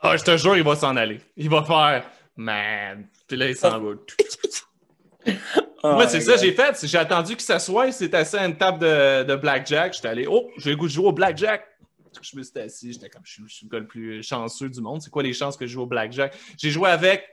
Ah, 0.00 0.16
je 0.16 0.24
te 0.24 0.36
jure, 0.36 0.56
il 0.56 0.64
va 0.64 0.74
s'en 0.74 0.96
aller. 0.96 1.20
Il 1.36 1.48
va 1.48 1.62
faire, 1.62 2.04
man. 2.36 3.06
Puis 3.28 3.36
là, 3.36 3.48
il 3.48 3.54
s'en 3.56 3.78
va. 3.80 3.92
Oh 5.82 5.92
Moi, 5.94 6.08
c'est 6.08 6.20
ça 6.20 6.36
j'ai 6.36 6.52
fait. 6.52 6.76
J'ai 6.86 6.98
attendu 6.98 7.32
qu'il 7.36 7.44
s'assoie, 7.44 7.86
il 7.86 7.92
s'est 7.94 8.14
assis 8.14 8.36
à 8.36 8.44
une 8.46 8.56
table 8.56 8.78
de, 8.80 9.22
de 9.24 9.34
blackjack. 9.36 9.94
J'étais 9.94 10.08
allé, 10.08 10.26
oh, 10.28 10.50
j'ai 10.58 10.70
le 10.70 10.76
goût 10.76 10.86
de 10.86 10.92
jouer 10.92 11.06
au 11.06 11.12
blackjack. 11.12 11.62
Je 12.22 12.36
me 12.36 12.42
suis 12.42 12.58
assis, 12.58 12.92
j'étais 12.92 13.08
comme, 13.08 13.22
je 13.24 13.42
suis, 13.46 13.66
le 13.66 13.70
gars 13.70 13.78
le 13.78 13.86
plus 13.86 14.22
chanceux 14.22 14.68
du 14.68 14.80
monde. 14.80 15.00
C'est 15.02 15.10
quoi 15.10 15.22
les 15.22 15.32
chances 15.32 15.56
que 15.56 15.66
je 15.66 15.72
joue 15.72 15.82
au 15.82 15.86
blackjack? 15.86 16.36
J'ai 16.58 16.70
joué 16.70 16.90
avec 16.90 17.28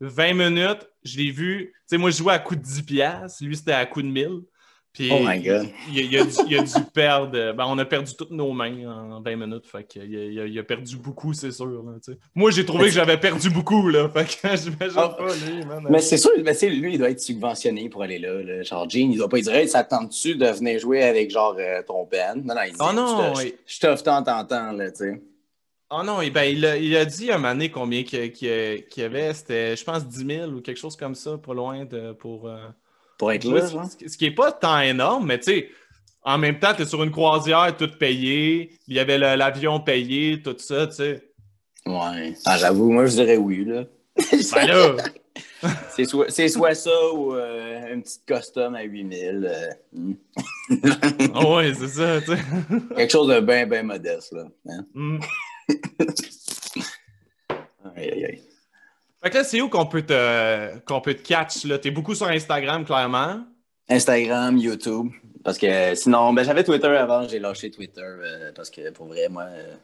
20 0.00 0.34
minutes, 0.34 0.88
je 1.02 1.18
l'ai 1.18 1.30
vu. 1.30 1.72
Tu 1.72 1.80
sais, 1.86 1.98
moi, 1.98 2.10
je 2.10 2.18
jouais 2.18 2.34
à 2.34 2.38
coup 2.38 2.56
de 2.56 2.62
10 2.62 2.82
piastres, 2.82 3.44
lui, 3.44 3.56
c'était 3.56 3.72
à 3.72 3.86
coup 3.86 4.02
de 4.02 4.08
1000. 4.08 4.42
Puis, 4.94 5.10
oh 5.12 5.18
my 5.20 5.40
God. 5.40 5.66
Il, 5.92 6.16
a, 6.16 6.24
dû, 6.24 6.84
perdre. 6.94 7.52
Ben, 7.52 7.64
on 7.66 7.76
a 7.78 7.84
perdu 7.84 8.14
toutes 8.14 8.30
nos 8.30 8.52
mains 8.52 8.86
en 8.86 9.20
20 9.20 9.36
minutes. 9.36 9.66
Fait 9.66 9.82
qu'il 9.82 10.04
il 10.04 10.58
a, 10.58 10.62
perdu 10.62 10.96
beaucoup, 10.96 11.32
c'est 11.32 11.50
sûr. 11.50 11.84
Moi, 12.32 12.52
j'ai 12.52 12.64
trouvé 12.64 12.84
que 12.84 12.92
j'avais 12.92 13.18
perdu 13.18 13.50
beaucoup. 13.50 13.88
Là, 13.88 14.08
fait 14.08 14.24
que 14.24 14.56
j'imagine 14.56 14.96
oh. 14.96 15.08
pas 15.18 15.34
lui. 15.34 15.64
Mais 15.90 15.98
c'est 15.98 16.16
sûr, 16.16 16.30
mais 16.44 16.54
lui, 16.68 16.94
il 16.94 16.98
doit 16.98 17.10
être 17.10 17.20
subventionné 17.20 17.88
pour 17.88 18.04
aller 18.04 18.20
là. 18.20 18.62
Genre, 18.62 18.88
Gene, 18.88 19.10
il 19.10 19.18
doit 19.18 19.28
pas 19.28 19.40
dire 19.40 19.54
hey, 19.54 19.68
ça 19.68 19.82
tente-tu 19.82 20.36
de 20.36 20.46
venir 20.46 20.78
jouer 20.78 21.02
avec 21.02 21.28
genre 21.28 21.56
euh, 21.58 21.82
ton 21.82 22.04
band? 22.04 22.36
Non, 22.44 22.54
non, 22.54 22.60
il 22.64 22.72
dit 22.72 22.78
oh 22.80 22.92
non, 22.92 23.34
je 23.66 23.80
t'offre 23.80 24.04
tant, 24.04 24.22
tant, 24.22 24.44
tant. 24.44 24.70
Là, 24.70 24.92
tu 24.92 24.98
sais. 24.98 25.22
Oh 25.90 26.04
non, 26.04 26.20
eh 26.20 26.30
ben, 26.30 26.44
il, 26.44 26.64
a, 26.64 26.76
il 26.76 26.96
a 26.96 27.04
dit 27.04 27.32
un 27.32 27.38
moment 27.38 27.52
donné 27.52 27.70
combien 27.70 28.04
qu'il 28.04 28.32
y 28.46 29.02
avait. 29.02 29.34
C'était, 29.34 29.74
je 29.74 29.84
pense, 29.84 30.06
10 30.06 30.36
000 30.36 30.50
ou 30.52 30.60
quelque 30.60 30.78
chose 30.78 30.94
comme 30.94 31.16
ça, 31.16 31.36
pas 31.36 31.52
loin 31.52 31.84
de, 31.84 32.12
pour. 32.12 32.48
Euh, 32.48 32.68
pour 33.18 33.32
être 33.32 33.44
là, 33.44 33.66
ce, 33.66 34.16
qui 34.16 34.24
n'est 34.24 34.34
pas 34.34 34.52
tant 34.52 34.80
énorme, 34.80 35.26
mais 35.26 35.38
tu 35.38 35.44
sais, 35.44 35.70
en 36.22 36.38
même 36.38 36.58
temps, 36.58 36.72
tu 36.74 36.82
es 36.82 36.86
sur 36.86 37.02
une 37.02 37.10
croisière, 37.10 37.76
tout 37.76 37.90
payé. 37.98 38.78
Il 38.88 38.94
y 38.94 38.98
avait 38.98 39.18
l'avion 39.18 39.80
payé, 39.80 40.40
tout 40.42 40.56
ça, 40.58 40.86
tu 40.86 40.94
sais. 40.94 41.30
Ouais. 41.86 42.34
Ah, 42.46 42.56
j'avoue, 42.56 42.90
moi, 42.90 43.06
je 43.06 43.12
dirais 43.12 43.36
oui, 43.36 43.64
là. 43.64 43.84
Ben 44.54 44.66
là! 44.66 44.96
c'est 45.90 46.04
soit, 46.04 46.30
soit, 46.30 46.74
ça 46.74 47.12
ou 47.12 47.34
euh, 47.34 47.94
un 47.94 48.00
petit 48.00 48.20
costume 48.26 48.74
à 48.74 48.82
8000. 48.82 49.50
Euh, 49.50 49.70
hmm. 49.92 50.14
ah 51.34 51.54
ouais, 51.54 51.74
c'est 51.74 51.88
ça, 51.88 52.20
tu 52.20 52.26
sais. 52.28 52.38
Quelque 52.96 53.10
chose 53.10 53.28
de 53.28 53.40
bien, 53.40 53.66
bien 53.66 53.82
modeste, 53.82 54.32
là. 54.32 54.44
Hein? 54.68 54.86
Hmm. 54.94 55.18
aïe, 57.96 58.10
aïe, 58.10 58.24
aïe. 58.24 58.42
Fait 59.24 59.30
que 59.30 59.36
là, 59.38 59.44
c'est 59.44 59.62
où 59.62 59.70
qu'on 59.70 59.86
peut 59.86 60.02
te, 60.02 60.78
qu'on 60.80 61.00
peut 61.00 61.14
te 61.14 61.26
catch? 61.26 61.64
Là? 61.64 61.78
T'es 61.78 61.90
beaucoup 61.90 62.14
sur 62.14 62.28
Instagram, 62.28 62.84
clairement. 62.84 63.42
Instagram, 63.88 64.58
YouTube. 64.58 65.12
Parce 65.42 65.56
que 65.56 65.94
sinon, 65.94 66.34
ben, 66.34 66.44
j'avais 66.44 66.62
Twitter 66.62 66.88
avant, 66.88 67.26
j'ai 67.26 67.38
lâché 67.38 67.70
Twitter. 67.70 68.02
Euh, 68.02 68.52
parce 68.54 68.68
que 68.68 68.90
pour 68.90 69.06
vrai, 69.06 69.30
moi, 69.30 69.44
euh, 69.44 69.76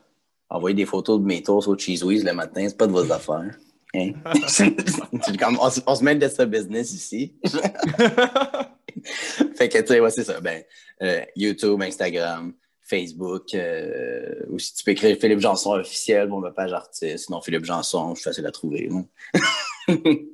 envoyer 0.51 0.77
des 0.77 0.85
photos 0.85 1.19
de 1.19 1.25
mes 1.25 1.43
tours 1.43 1.67
au 1.69 1.79
Cheese 1.79 2.05
Whiz 2.05 2.23
le 2.23 2.35
matin, 2.35 2.67
c'est 2.69 2.77
pas 2.77 2.87
de 2.87 2.93
vos 2.93 3.11
affaires. 3.11 3.57
Hein? 3.95 4.11
on, 4.35 5.95
se 5.95 6.05
met 6.05 6.17
de 6.17 6.29
ce 6.29 6.43
business 6.43 6.93
ici. 6.93 7.35
fait 9.57 9.71
que, 9.71 9.79
tu 9.79 9.87
sais, 9.87 10.01
ouais, 10.01 10.11
c'est 10.11 10.25
ça. 10.25 10.39
Ben, 10.43 10.63
euh, 11.01 11.23
YouTube, 11.35 11.81
Instagram, 11.81 12.53
Facebook, 12.91 13.55
euh, 13.55 14.35
ou 14.49 14.59
si 14.59 14.75
tu 14.75 14.85
peux 14.85 14.91
écrire 14.91 15.17
Philippe 15.19 15.41
Janson 15.41 15.75
officiel, 15.75 16.29
bon, 16.29 16.41
ma 16.41 16.51
page 16.51 16.73
artiste, 16.73 17.27
sinon 17.27 17.41
Philippe 17.41 17.65
Janson, 17.65 18.15
je 18.15 18.21
suis 18.21 18.29
facile 18.29 18.47
à 18.47 18.51
trouver. 18.51 18.91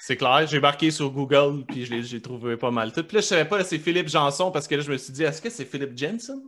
c'est 0.00 0.16
clair, 0.16 0.46
j'ai 0.46 0.60
marqué 0.60 0.90
sur 0.90 1.10
Google, 1.10 1.64
puis 1.66 1.86
j'ai 1.86 2.20
trouvé 2.20 2.56
pas 2.56 2.70
mal 2.70 2.92
tout. 2.92 3.02
Puis 3.02 3.16
là, 3.16 3.20
je 3.22 3.26
savais 3.26 3.46
pas, 3.46 3.64
c'est 3.64 3.78
Philippe 3.78 4.08
Janson, 4.08 4.50
parce 4.50 4.68
que 4.68 4.74
là, 4.74 4.82
je 4.82 4.92
me 4.92 4.98
suis 4.98 5.12
dit, 5.12 5.24
est-ce 5.24 5.40
que 5.40 5.50
c'est 5.50 5.64
Philippe 5.64 5.96
Jensen? 5.96 6.42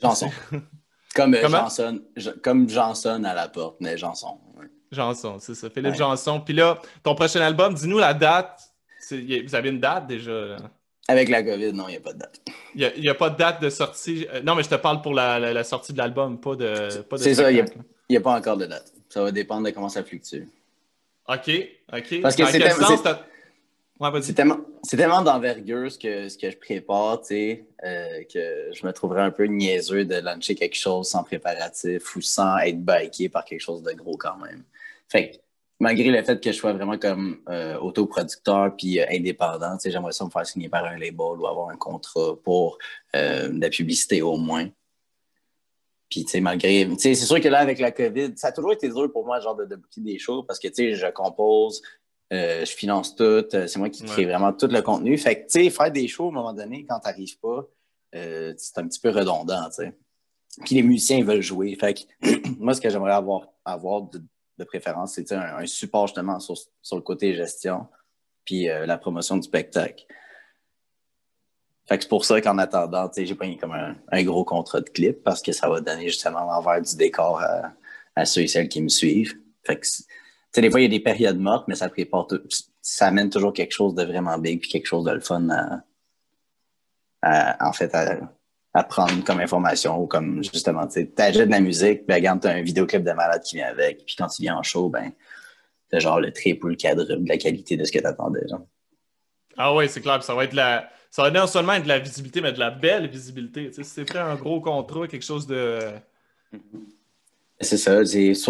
Janson. 0.00 0.30
Comme 1.14 1.34
euh, 1.34 1.46
Janson, 1.46 2.00
comme 2.42 2.70
Janson 2.70 3.22
à 3.24 3.34
la 3.34 3.46
porte, 3.46 3.76
mais 3.80 3.98
Janson. 3.98 4.38
Janson, 4.90 5.38
c'est 5.40 5.54
ça, 5.54 5.68
Philippe 5.68 5.94
Janson. 5.94 6.40
Puis 6.40 6.54
là, 6.54 6.80
ton 7.02 7.14
prochain 7.14 7.42
album, 7.42 7.74
dis-nous 7.74 7.98
la 7.98 8.14
date. 8.14 8.58
Vous 9.10 9.54
avez 9.54 9.68
une 9.68 9.78
date 9.78 10.06
déjà? 10.06 10.56
Avec 11.08 11.28
la 11.28 11.42
COVID, 11.42 11.72
non, 11.72 11.88
il 11.88 11.92
n'y 11.92 11.96
a 11.96 12.00
pas 12.00 12.12
de 12.12 12.18
date. 12.18 12.40
Il 12.74 13.00
n'y 13.00 13.08
a, 13.08 13.14
pas 13.14 13.30
de 13.30 13.36
date 13.36 13.60
de 13.60 13.70
sortie. 13.70 14.26
Euh, 14.32 14.40
non, 14.42 14.54
mais 14.54 14.62
je 14.62 14.68
te 14.68 14.76
parle 14.76 15.02
pour 15.02 15.14
la, 15.14 15.64
sortie 15.64 15.92
de 15.92 15.98
l'album, 15.98 16.40
pas 16.40 16.54
de. 16.54 16.88
c'est 17.16 17.34
ça, 17.34 17.50
il 17.50 17.64
n'y 18.08 18.16
a, 18.16 18.20
pas 18.20 18.36
encore 18.36 18.56
de 18.56 18.66
date. 18.66 18.92
Ça 19.08 19.22
va 19.22 19.32
dépendre 19.32 19.66
de 19.66 19.70
comment 19.70 19.88
ça 19.88 20.04
fluctue. 20.04 20.44
OK, 21.28 21.50
OK. 21.92 22.20
Parce 22.20 22.36
que 22.36 22.46
c'est 22.46 22.58
tellement, 24.34 24.58
tellement, 24.88 25.22
d'envergure 25.22 25.90
ce 25.90 25.98
que, 25.98 26.28
ce 26.28 26.38
que 26.38 26.50
je 26.50 26.56
prépare, 26.56 27.20
tu 27.20 27.26
sais, 27.28 27.66
euh, 27.84 28.22
que 28.32 28.70
je 28.72 28.86
me 28.86 28.92
trouverais 28.92 29.22
un 29.22 29.30
peu 29.30 29.44
niaiseux 29.44 30.04
de 30.04 30.16
lancer 30.16 30.54
quelque 30.54 30.76
chose 30.76 31.08
sans 31.08 31.22
préparatif 31.24 32.16
ou 32.16 32.20
sans 32.20 32.58
être 32.58 32.78
biké 32.78 33.28
par 33.28 33.44
quelque 33.44 33.60
chose 33.60 33.82
de 33.82 33.92
gros 33.92 34.16
quand 34.16 34.36
même. 34.38 34.62
Fait 35.08 35.40
malgré 35.82 36.10
le 36.10 36.22
fait 36.22 36.40
que 36.40 36.52
je 36.52 36.56
sois 36.56 36.72
vraiment 36.72 36.96
comme 36.96 37.40
euh, 37.48 37.76
autoproducteur 37.78 38.76
puis 38.76 39.00
euh, 39.00 39.06
indépendant, 39.10 39.76
j'aimerais 39.84 40.12
ça 40.12 40.24
me 40.24 40.30
faire 40.30 40.46
signer 40.46 40.68
par 40.68 40.84
un 40.84 40.96
label 40.96 41.40
ou 41.40 41.46
avoir 41.46 41.70
un 41.70 41.76
contrat 41.76 42.36
pour 42.44 42.78
euh, 43.16 43.48
de 43.48 43.60
la 43.60 43.68
publicité 43.68 44.22
au 44.22 44.36
moins. 44.36 44.68
Puis, 46.08 46.24
tu 46.24 46.30
sais, 46.30 46.40
malgré. 46.40 46.88
c'est 46.98 47.14
sûr 47.16 47.40
que 47.40 47.48
là, 47.48 47.58
avec 47.58 47.80
la 47.80 47.90
COVID, 47.90 48.34
ça 48.36 48.48
a 48.48 48.52
toujours 48.52 48.72
été 48.72 48.88
dur 48.88 49.10
pour 49.10 49.26
moi, 49.26 49.40
genre, 49.40 49.56
de, 49.56 49.64
de 49.64 49.80
des 49.96 50.18
shows 50.20 50.44
parce 50.44 50.60
que, 50.60 50.68
tu 50.68 50.74
sais, 50.74 50.94
je 50.94 51.06
compose, 51.08 51.82
je 52.30 52.72
finance 52.76 53.16
tout, 53.16 53.44
c'est 53.50 53.76
moi 53.76 53.90
qui 53.90 54.04
crée 54.04 54.26
vraiment 54.26 54.52
tout 54.52 54.68
le 54.68 54.82
contenu. 54.82 55.18
Fait 55.18 55.36
que, 55.36 55.50
tu 55.50 55.64
sais, 55.64 55.70
faire 55.70 55.90
des 55.90 56.06
shows 56.06 56.26
à 56.26 56.28
un 56.28 56.32
moment 56.32 56.52
donné, 56.52 56.86
quand 56.88 57.00
tu 57.00 57.08
n'arrives 57.08 57.38
pas, 57.40 57.66
c'est 58.12 58.78
un 58.78 58.86
petit 58.86 59.00
peu 59.00 59.08
redondant, 59.08 59.64
tu 59.70 59.84
sais. 59.84 59.96
Puis 60.64 60.74
les 60.74 60.82
musiciens 60.82 61.24
veulent 61.24 61.40
jouer. 61.40 61.74
Fait 61.76 61.94
que, 61.94 62.48
moi, 62.58 62.74
ce 62.74 62.80
que 62.80 62.90
j'aimerais 62.90 63.12
avoir, 63.12 63.48
avoir 63.64 64.02
de, 64.02 64.22
de 64.58 64.64
préférence, 64.64 65.14
c'est 65.14 65.32
un, 65.32 65.66
support 65.66 66.06
justement 66.06 66.38
sur, 66.40 66.56
le 66.92 67.00
côté 67.00 67.34
gestion, 67.34 67.86
puis 68.44 68.68
euh, 68.68 68.86
la 68.86 68.98
promotion 68.98 69.36
du 69.36 69.42
spectacle. 69.42 70.04
Fait 71.88 71.96
que 71.96 72.04
c'est 72.04 72.08
pour 72.08 72.24
ça 72.24 72.40
qu'en 72.40 72.58
attendant, 72.58 73.10
j'ai 73.16 73.34
pris 73.34 73.56
comme 73.56 73.72
un, 73.72 74.22
gros 74.22 74.44
contrat 74.44 74.80
de 74.80 74.88
clip 74.88 75.22
parce 75.22 75.42
que 75.42 75.52
ça 75.52 75.68
va 75.68 75.80
donner 75.80 76.08
justement 76.08 76.44
l'envers 76.44 76.80
du 76.80 76.96
décor 76.96 77.42
à, 78.14 78.24
ceux 78.24 78.42
et 78.42 78.46
celles 78.46 78.68
qui 78.68 78.80
me 78.82 78.88
suivent. 78.88 79.36
Fait 79.64 79.80
que, 79.80 80.60
des 80.60 80.70
fois, 80.70 80.80
il 80.80 80.84
y 80.84 80.86
a 80.86 80.90
des 80.90 81.00
périodes 81.00 81.38
mortes, 81.38 81.66
mais 81.66 81.74
ça 81.74 81.88
prépare 81.88 82.26
tout, 82.28 82.40
ça 82.80 83.06
amène 83.06 83.30
toujours 83.30 83.52
quelque 83.52 83.72
chose 83.72 83.94
de 83.94 84.04
vraiment 84.04 84.38
big 84.38 84.60
puis 84.60 84.70
quelque 84.70 84.86
chose 84.86 85.04
de 85.04 85.10
le 85.10 85.20
fun 85.20 85.48
en 87.22 87.72
fait, 87.72 87.94
à, 87.94 88.18
à 88.74 88.84
prendre 88.84 89.22
comme 89.24 89.40
information 89.40 90.00
ou 90.00 90.06
comme 90.06 90.42
justement, 90.42 90.86
tu 90.86 91.10
sais, 91.16 91.32
de 91.32 91.50
la 91.50 91.60
musique, 91.60 92.06
ben, 92.06 92.14
regarde, 92.14 92.40
t'as 92.40 92.54
un 92.54 92.62
vidéoclip 92.62 93.02
de 93.02 93.12
malade 93.12 93.42
qui 93.42 93.56
vient 93.56 93.68
avec, 93.68 94.04
puis 94.06 94.16
quand 94.16 94.28
tu 94.28 94.42
viens 94.42 94.56
en 94.56 94.62
show, 94.62 94.88
ben, 94.88 95.12
t'as 95.90 95.98
genre 95.98 96.20
le 96.20 96.32
triple 96.32 96.66
ou 96.66 96.68
le 96.70 96.76
quadruple 96.76 97.24
de 97.24 97.28
la 97.28 97.36
qualité 97.36 97.76
de 97.76 97.84
ce 97.84 97.92
que 97.92 97.98
t'attendais, 97.98 98.46
genre. 98.48 98.66
Ah 99.58 99.74
ouais, 99.74 99.88
c'est 99.88 100.00
clair, 100.00 100.22
ça 100.22 100.34
va 100.34 100.44
être 100.44 100.54
la. 100.54 100.88
Ça 101.10 101.22
va 101.22 101.30
non 101.30 101.46
seulement 101.46 101.74
être 101.74 101.82
de 101.82 101.88
la 101.88 101.98
visibilité, 101.98 102.40
mais 102.40 102.52
de 102.52 102.58
la 102.58 102.70
belle 102.70 103.06
visibilité. 103.06 103.68
Tu 103.68 103.74
sais, 103.74 103.84
si 103.84 103.90
c'est 103.90 104.16
un 104.16 104.34
gros 104.36 104.62
contrat, 104.62 105.06
quelque 105.06 105.24
chose 105.24 105.46
de. 105.46 105.78
C'est 107.60 107.76
ça. 107.76 108.00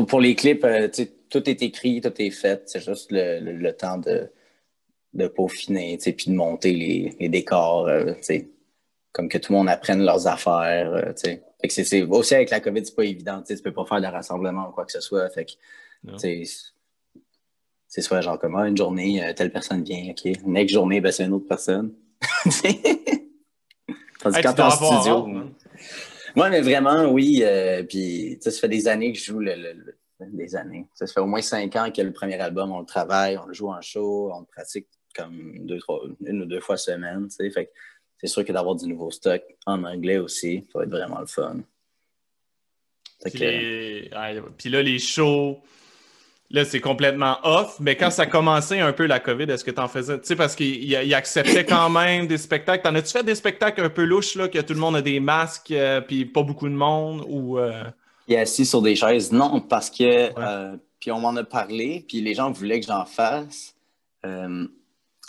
Pour 0.04 0.20
les 0.20 0.36
clips, 0.36 0.64
euh, 0.64 0.88
tout 1.28 1.50
est 1.50 1.60
écrit, 1.60 2.00
tout 2.00 2.12
est 2.18 2.30
fait. 2.30 2.62
C'est 2.66 2.84
juste 2.84 3.08
le, 3.10 3.70
temps 3.72 3.98
de, 3.98 4.30
de 5.12 5.26
peaufiner, 5.26 5.98
puis 5.98 6.30
de 6.30 6.34
monter 6.34 6.72
les, 6.72 7.16
les 7.18 7.28
décors. 7.28 7.88
Euh, 7.88 8.14
comme 9.12 9.28
que 9.28 9.38
tout 9.38 9.52
le 9.52 9.58
monde 9.58 9.68
apprenne 9.68 10.02
leurs 10.02 10.26
affaires. 10.26 10.92
Euh, 10.92 11.12
c'est, 11.14 12.02
aussi 12.02 12.34
avec 12.34 12.50
la 12.50 12.60
COVID, 12.60 12.84
c'est 12.84 12.96
pas 12.96 13.04
évident. 13.04 13.42
Tu 13.46 13.56
peux 13.58 13.72
pas 13.72 13.84
faire 13.84 14.00
de 14.00 14.06
rassemblement 14.06 14.68
ou 14.68 14.72
quoi 14.72 14.84
que 14.84 14.92
ce 14.92 15.00
soit. 15.00 15.28
Fait 15.30 15.44
que, 15.44 15.52
c'est 16.16 18.00
soit 18.00 18.22
genre 18.22 18.38
comment 18.38 18.64
une 18.64 18.76
journée, 18.76 19.22
euh, 19.22 19.32
telle 19.34 19.52
personne 19.52 19.84
vient, 19.84 20.10
OK. 20.10 20.24
Une 20.24 20.52
next 20.52 20.74
journée, 20.74 21.00
ben, 21.00 21.12
c'est 21.12 21.24
une 21.24 21.34
autre 21.34 21.46
personne. 21.46 21.92
Tandis 24.20 24.40
quand 24.40 24.54
t'es 24.54 24.62
en 24.62 24.70
studio. 24.70 25.26
Moi, 26.34 26.48
mais 26.48 26.62
vraiment, 26.62 27.04
oui. 27.10 27.42
Euh, 27.44 27.82
puis, 27.82 28.38
ça 28.40 28.50
fait 28.50 28.68
des 28.68 28.88
années 28.88 29.12
que 29.12 29.18
je 29.18 29.24
joue 29.24 29.40
le, 29.40 29.54
des 30.20 30.56
années. 30.56 30.86
Ça 30.94 31.06
fait 31.06 31.20
au 31.20 31.26
moins 31.26 31.42
cinq 31.42 31.76
ans 31.76 31.90
que 31.94 32.00
le 32.00 32.12
premier 32.12 32.40
album, 32.40 32.72
on 32.72 32.80
le 32.80 32.86
travaille, 32.86 33.36
on 33.36 33.44
le 33.44 33.52
joue 33.52 33.68
en 33.68 33.82
show, 33.82 34.30
on 34.32 34.40
le 34.40 34.46
pratique 34.46 34.88
comme 35.14 35.66
deux, 35.66 35.78
trois, 35.78 36.00
une 36.24 36.42
ou 36.42 36.46
deux 36.46 36.60
fois 36.60 36.78
semaine. 36.78 37.28
Fait 37.30 37.70
c'est 38.22 38.28
sûr 38.28 38.44
que 38.44 38.52
d'avoir 38.52 38.76
du 38.76 38.86
nouveau 38.86 39.10
stock 39.10 39.42
en 39.66 39.82
anglais 39.82 40.18
aussi, 40.18 40.64
ça 40.72 40.78
va 40.78 40.84
être 40.84 40.90
vraiment 40.90 41.18
le 41.18 41.26
fun. 41.26 41.56
Puis, 43.24 44.70
là, 44.70 44.82
les 44.82 44.98
shows, 45.00 45.60
là, 46.50 46.64
c'est 46.64 46.80
complètement 46.80 47.38
off. 47.42 47.78
Mais 47.80 47.96
quand 47.96 48.10
ça 48.10 48.26
commençait 48.26 48.80
un 48.80 48.92
peu 48.92 49.06
la 49.06 49.18
COVID, 49.18 49.44
est-ce 49.44 49.64
que 49.64 49.70
tu 49.72 49.80
en 49.80 49.88
faisais? 49.88 50.20
Tu 50.20 50.26
sais, 50.26 50.36
parce 50.36 50.54
qu'il 50.54 51.14
acceptait 51.14 51.64
quand 51.64 51.90
même 51.90 52.28
des 52.28 52.38
spectacles. 52.38 52.82
T'en 52.82 52.94
as-tu 52.94 53.10
fait 53.10 53.24
des 53.24 53.34
spectacles 53.34 53.80
un 53.80 53.90
peu 53.90 54.04
louches, 54.04 54.36
là, 54.36 54.48
que 54.48 54.58
tout 54.60 54.74
le 54.74 54.80
monde 54.80 54.96
a 54.96 55.02
des 55.02 55.18
masques, 55.18 55.72
euh, 55.72 56.00
puis 56.00 56.24
pas 56.24 56.42
beaucoup 56.42 56.68
de 56.68 56.74
monde? 56.74 57.24
Ou, 57.28 57.58
euh? 57.58 57.84
Il 58.28 58.34
est 58.34 58.38
assis 58.38 58.66
sur 58.66 58.82
des 58.82 58.94
chaises. 58.94 59.32
Non, 59.32 59.60
parce 59.60 59.90
que. 59.90 60.30
Euh, 60.38 60.76
puis 61.00 61.10
on 61.10 61.18
m'en 61.18 61.34
a 61.34 61.42
parlé, 61.42 62.04
puis 62.06 62.20
les 62.20 62.34
gens 62.34 62.52
voulaient 62.52 62.78
que 62.78 62.86
j'en 62.86 63.04
fasse 63.04 63.74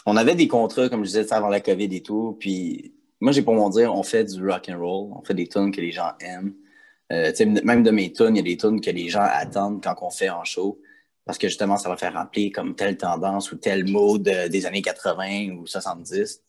on 0.05 0.17
avait 0.17 0.35
des 0.35 0.47
contrats, 0.47 0.89
comme 0.89 1.03
je 1.03 1.09
disais, 1.09 1.33
avant 1.33 1.49
la 1.49 1.61
COVID 1.61 1.95
et 1.95 2.01
tout. 2.01 2.37
Puis 2.39 2.93
moi, 3.21 3.31
j'ai 3.31 3.41
pour 3.41 3.53
mon 3.53 3.69
dire, 3.69 3.93
on 3.95 4.03
fait 4.03 4.25
du 4.25 4.45
rock 4.45 4.69
and 4.69 4.79
roll, 4.79 5.11
on 5.15 5.23
fait 5.23 5.33
des 5.33 5.47
tunes 5.47 5.71
que 5.71 5.81
les 5.81 5.91
gens 5.91 6.11
aiment. 6.19 6.53
Euh, 7.11 7.31
même 7.63 7.83
de 7.83 7.91
mes 7.91 8.11
tunes, 8.11 8.35
il 8.35 8.37
y 8.37 8.39
a 8.39 8.43
des 8.43 8.57
tunes 8.57 8.81
que 8.81 8.89
les 8.89 9.09
gens 9.09 9.21
attendent 9.21 9.83
quand 9.83 9.95
on 10.01 10.09
fait 10.09 10.29
en 10.29 10.43
show. 10.43 10.79
parce 11.25 11.37
que 11.37 11.47
justement, 11.47 11.77
ça 11.77 11.87
va 11.87 11.95
faire 11.95 12.13
remplir 12.13 12.51
comme 12.53 12.75
telle 12.75 12.97
tendance 12.97 13.51
ou 13.51 13.55
tel 13.55 13.87
mode 13.89 14.23
des 14.23 14.65
années 14.65 14.81
80 14.81 15.51
ou 15.57 15.65
70. 15.65 16.41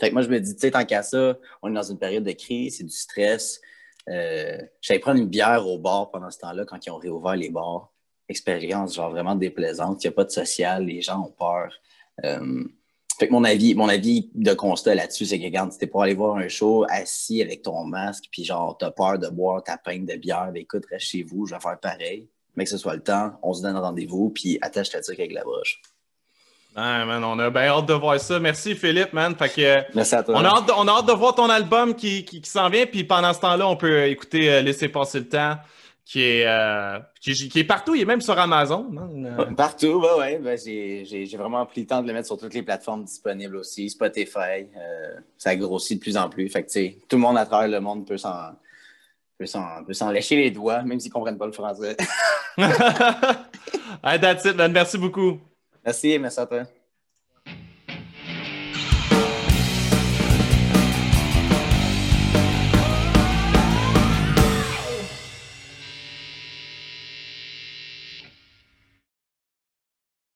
Fait 0.00 0.08
que 0.08 0.14
moi, 0.14 0.22
je 0.22 0.28
me 0.28 0.40
dis, 0.40 0.54
tu 0.54 0.60
sais, 0.60 0.70
tant 0.70 0.84
qu'à 0.84 1.02
ça, 1.02 1.38
on 1.62 1.70
est 1.70 1.74
dans 1.74 1.82
une 1.82 1.98
période 1.98 2.24
de 2.24 2.32
crise, 2.32 2.78
c'est 2.78 2.84
du 2.84 2.90
stress. 2.90 3.60
Euh, 4.08 4.58
J'allais 4.80 4.98
prendre 4.98 5.20
une 5.20 5.28
bière 5.28 5.66
au 5.66 5.78
bar 5.78 6.10
pendant 6.10 6.30
ce 6.30 6.38
temps-là 6.38 6.64
quand 6.64 6.84
ils 6.86 6.90
ont 6.90 6.96
réouvert 6.96 7.36
les 7.36 7.50
bars. 7.50 7.92
Expérience, 8.28 8.94
genre 8.94 9.10
vraiment 9.10 9.34
déplaisante. 9.34 10.02
Il 10.02 10.06
n'y 10.06 10.12
a 10.12 10.16
pas 10.16 10.24
de 10.24 10.30
social, 10.30 10.86
les 10.86 11.02
gens 11.02 11.20
ont 11.20 11.32
peur. 11.32 11.72
Euh, 12.24 12.64
fait 13.20 13.28
que 13.28 13.32
mon 13.32 13.44
avis, 13.44 13.74
mon 13.74 13.90
avis 13.90 14.30
de 14.34 14.54
constat 14.54 14.94
là-dessus, 14.94 15.26
c'est 15.26 15.38
que 15.38 15.44
quand 15.54 15.68
tu 15.68 15.84
es 15.84 15.86
pour 15.86 16.02
aller 16.02 16.14
voir 16.14 16.36
un 16.36 16.48
show 16.48 16.86
assis 16.88 17.42
avec 17.42 17.60
ton 17.60 17.84
masque, 17.84 18.24
puis 18.32 18.44
genre, 18.44 18.78
t'as 18.78 18.90
peur 18.90 19.18
de 19.18 19.28
boire 19.28 19.62
ta 19.62 19.76
pinte 19.76 20.06
de 20.06 20.16
bière, 20.16 20.48
ben 20.54 20.62
écoute, 20.62 20.84
reste 20.90 21.04
chez 21.04 21.22
vous, 21.22 21.44
je 21.44 21.54
vais 21.54 21.60
faire 21.60 21.78
pareil. 21.78 22.28
Mais 22.56 22.64
que 22.64 22.70
ce 22.70 22.78
soit 22.78 22.94
le 22.94 23.02
temps, 23.02 23.32
on 23.42 23.52
se 23.52 23.60
donne 23.60 23.76
rendez-vous, 23.76 24.30
puis 24.30 24.56
attache 24.62 24.88
ta 24.88 25.02
truc 25.02 25.20
avec 25.20 25.34
la 25.34 25.42
broche. 25.42 25.82
Ouais, 26.74 27.04
man, 27.04 27.22
on 27.22 27.38
a 27.38 27.50
bien 27.50 27.64
hâte 27.64 27.84
de 27.84 27.92
voir 27.92 28.18
ça. 28.18 28.40
Merci, 28.40 28.74
Philippe, 28.74 29.12
man. 29.12 29.36
Fait 29.36 29.50
que, 29.50 29.94
Merci 29.94 30.14
à 30.14 30.22
toi. 30.22 30.36
On 30.38 30.42
a, 30.42 30.48
hâte 30.48 30.68
de, 30.68 30.72
on 30.74 30.88
a 30.88 30.92
hâte 30.92 31.06
de 31.06 31.12
voir 31.12 31.34
ton 31.34 31.50
album 31.50 31.94
qui, 31.94 32.24
qui, 32.24 32.40
qui 32.40 32.48
s'en 32.48 32.70
vient, 32.70 32.86
puis 32.86 33.04
pendant 33.04 33.34
ce 33.34 33.40
temps-là, 33.40 33.68
on 33.68 33.76
peut 33.76 34.06
écouter 34.06 34.50
euh, 34.50 34.62
Laisser 34.62 34.88
passer 34.88 35.18
le 35.18 35.28
temps, 35.28 35.56
qui 36.04 36.22
est, 36.22 36.46
euh, 36.46 36.98
qui, 37.20 37.48
qui, 37.48 37.60
est 37.60 37.64
partout, 37.64 37.94
il 37.94 38.02
est 38.02 38.06
même 38.06 38.20
sur 38.20 38.38
Amazon. 38.38 38.90
Hein? 38.98 39.52
Partout, 39.56 40.00
bah 40.00 40.16
ouais. 40.18 40.38
Ben, 40.38 40.58
j'ai 40.58 41.36
vraiment 41.36 41.64
pris 41.66 41.82
le 41.82 41.86
temps 41.86 42.02
de 42.02 42.08
le 42.08 42.12
mettre 42.12 42.26
sur 42.26 42.36
toutes 42.36 42.54
les 42.54 42.62
plateformes 42.62 43.04
disponibles 43.04 43.56
aussi, 43.56 43.88
Spotify. 43.90 44.66
Euh, 44.76 45.20
ça 45.38 45.54
grossit 45.54 45.98
de 45.98 46.02
plus 46.02 46.16
en 46.16 46.28
plus. 46.28 46.48
Fait 46.48 46.64
que, 46.64 46.88
tout 47.06 47.16
le 47.16 47.18
monde 47.18 47.38
à 47.38 47.46
travers 47.46 47.68
le 47.68 47.80
monde 47.80 48.06
peut 48.06 48.18
s'en 48.18 48.52
peut 49.38 49.46
s'en 49.94 50.10
lécher 50.10 50.36
les 50.36 50.50
doigts, 50.50 50.82
même 50.82 51.00
s'ils 51.00 51.10
ne 51.10 51.14
comprennent 51.14 51.38
pas 51.38 51.46
le 51.46 51.52
français. 51.52 51.96
hey, 52.58 54.20
that's 54.20 54.44
it, 54.44 54.56
man. 54.56 54.72
Merci 54.72 54.98
beaucoup. 54.98 55.38
Merci, 55.84 56.18
merci 56.18 56.40
à 56.40 56.46
toi. 56.46 56.64